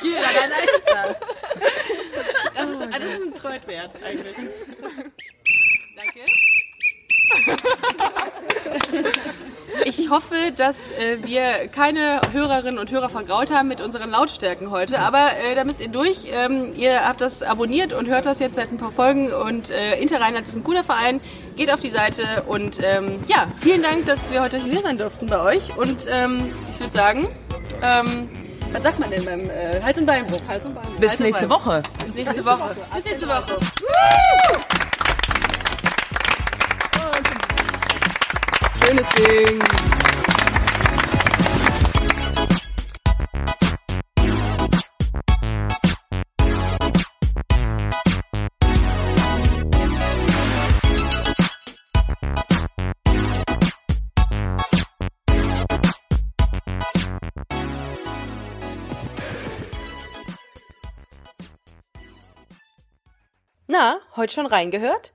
Kira, 0.00 0.22
dein 0.34 0.52
Einsatz. 0.52 1.18
Das 2.54 2.68
ist, 2.68 2.80
das 2.80 3.04
ist 3.04 3.22
ein 3.22 3.34
Treut 3.34 3.64
wert 3.68 3.96
eigentlich. 4.04 4.34
Danke. 5.96 6.20
Ich 9.84 10.08
hoffe, 10.08 10.34
dass 10.56 10.90
äh, 10.92 11.18
wir 11.24 11.68
keine 11.68 12.20
Hörerinnen 12.32 12.78
und 12.78 12.90
Hörer 12.90 13.10
vergraut 13.10 13.50
haben 13.50 13.68
mit 13.68 13.80
unseren 13.80 14.10
Lautstärken 14.10 14.70
heute, 14.70 14.98
aber 14.98 15.30
äh, 15.36 15.54
da 15.54 15.64
müsst 15.64 15.80
ihr 15.80 15.88
durch. 15.88 16.26
Ähm, 16.30 16.72
ihr 16.74 17.06
habt 17.06 17.20
das 17.20 17.42
abonniert 17.42 17.92
und 17.92 18.08
hört 18.08 18.24
das 18.24 18.38
jetzt 18.38 18.54
seit 18.54 18.70
ein 18.70 18.78
paar 18.78 18.92
Folgen 18.92 19.32
und 19.32 19.70
äh, 19.70 20.00
Interrheinland 20.00 20.48
ist 20.48 20.56
ein 20.56 20.64
cooler 20.64 20.84
Verein. 20.84 21.20
Geht 21.56 21.72
auf 21.72 21.80
die 21.80 21.90
Seite 21.90 22.44
und 22.46 22.78
ähm, 22.82 23.22
ja, 23.28 23.48
vielen 23.60 23.82
Dank, 23.82 24.06
dass 24.06 24.32
wir 24.32 24.42
heute 24.42 24.58
hier 24.58 24.80
sein 24.80 24.96
durften 24.96 25.28
bei 25.28 25.40
euch 25.40 25.76
und 25.76 26.06
ähm, 26.10 26.50
ich 26.72 26.80
würde 26.80 26.92
sagen, 26.92 27.26
ähm, 27.82 28.28
was 28.72 28.82
sagt 28.82 28.98
man 28.98 29.10
denn 29.10 29.24
beim 29.24 29.40
äh, 29.40 29.80
Hals- 29.82 29.98
und 29.98 30.06
Beinbruch? 30.06 30.40
Hals 30.48 30.64
und 30.64 30.74
Beinbruch. 30.74 30.94
Bis 30.98 31.10
Hals 31.10 31.20
nächste 31.20 31.46
Beinbruch. 31.46 31.66
Woche. 31.66 31.82
Bis 32.04 32.14
nächste 32.14 32.44
Woche. 32.44 32.76
Bis 32.94 33.04
nächste 33.04 33.28
Woche. 33.28 33.58
Schönes 38.84 39.08
Ding. 39.14 39.58
Na, 63.66 64.00
heute 64.14 64.34
schon 64.34 64.46
reingehört? 64.46 65.14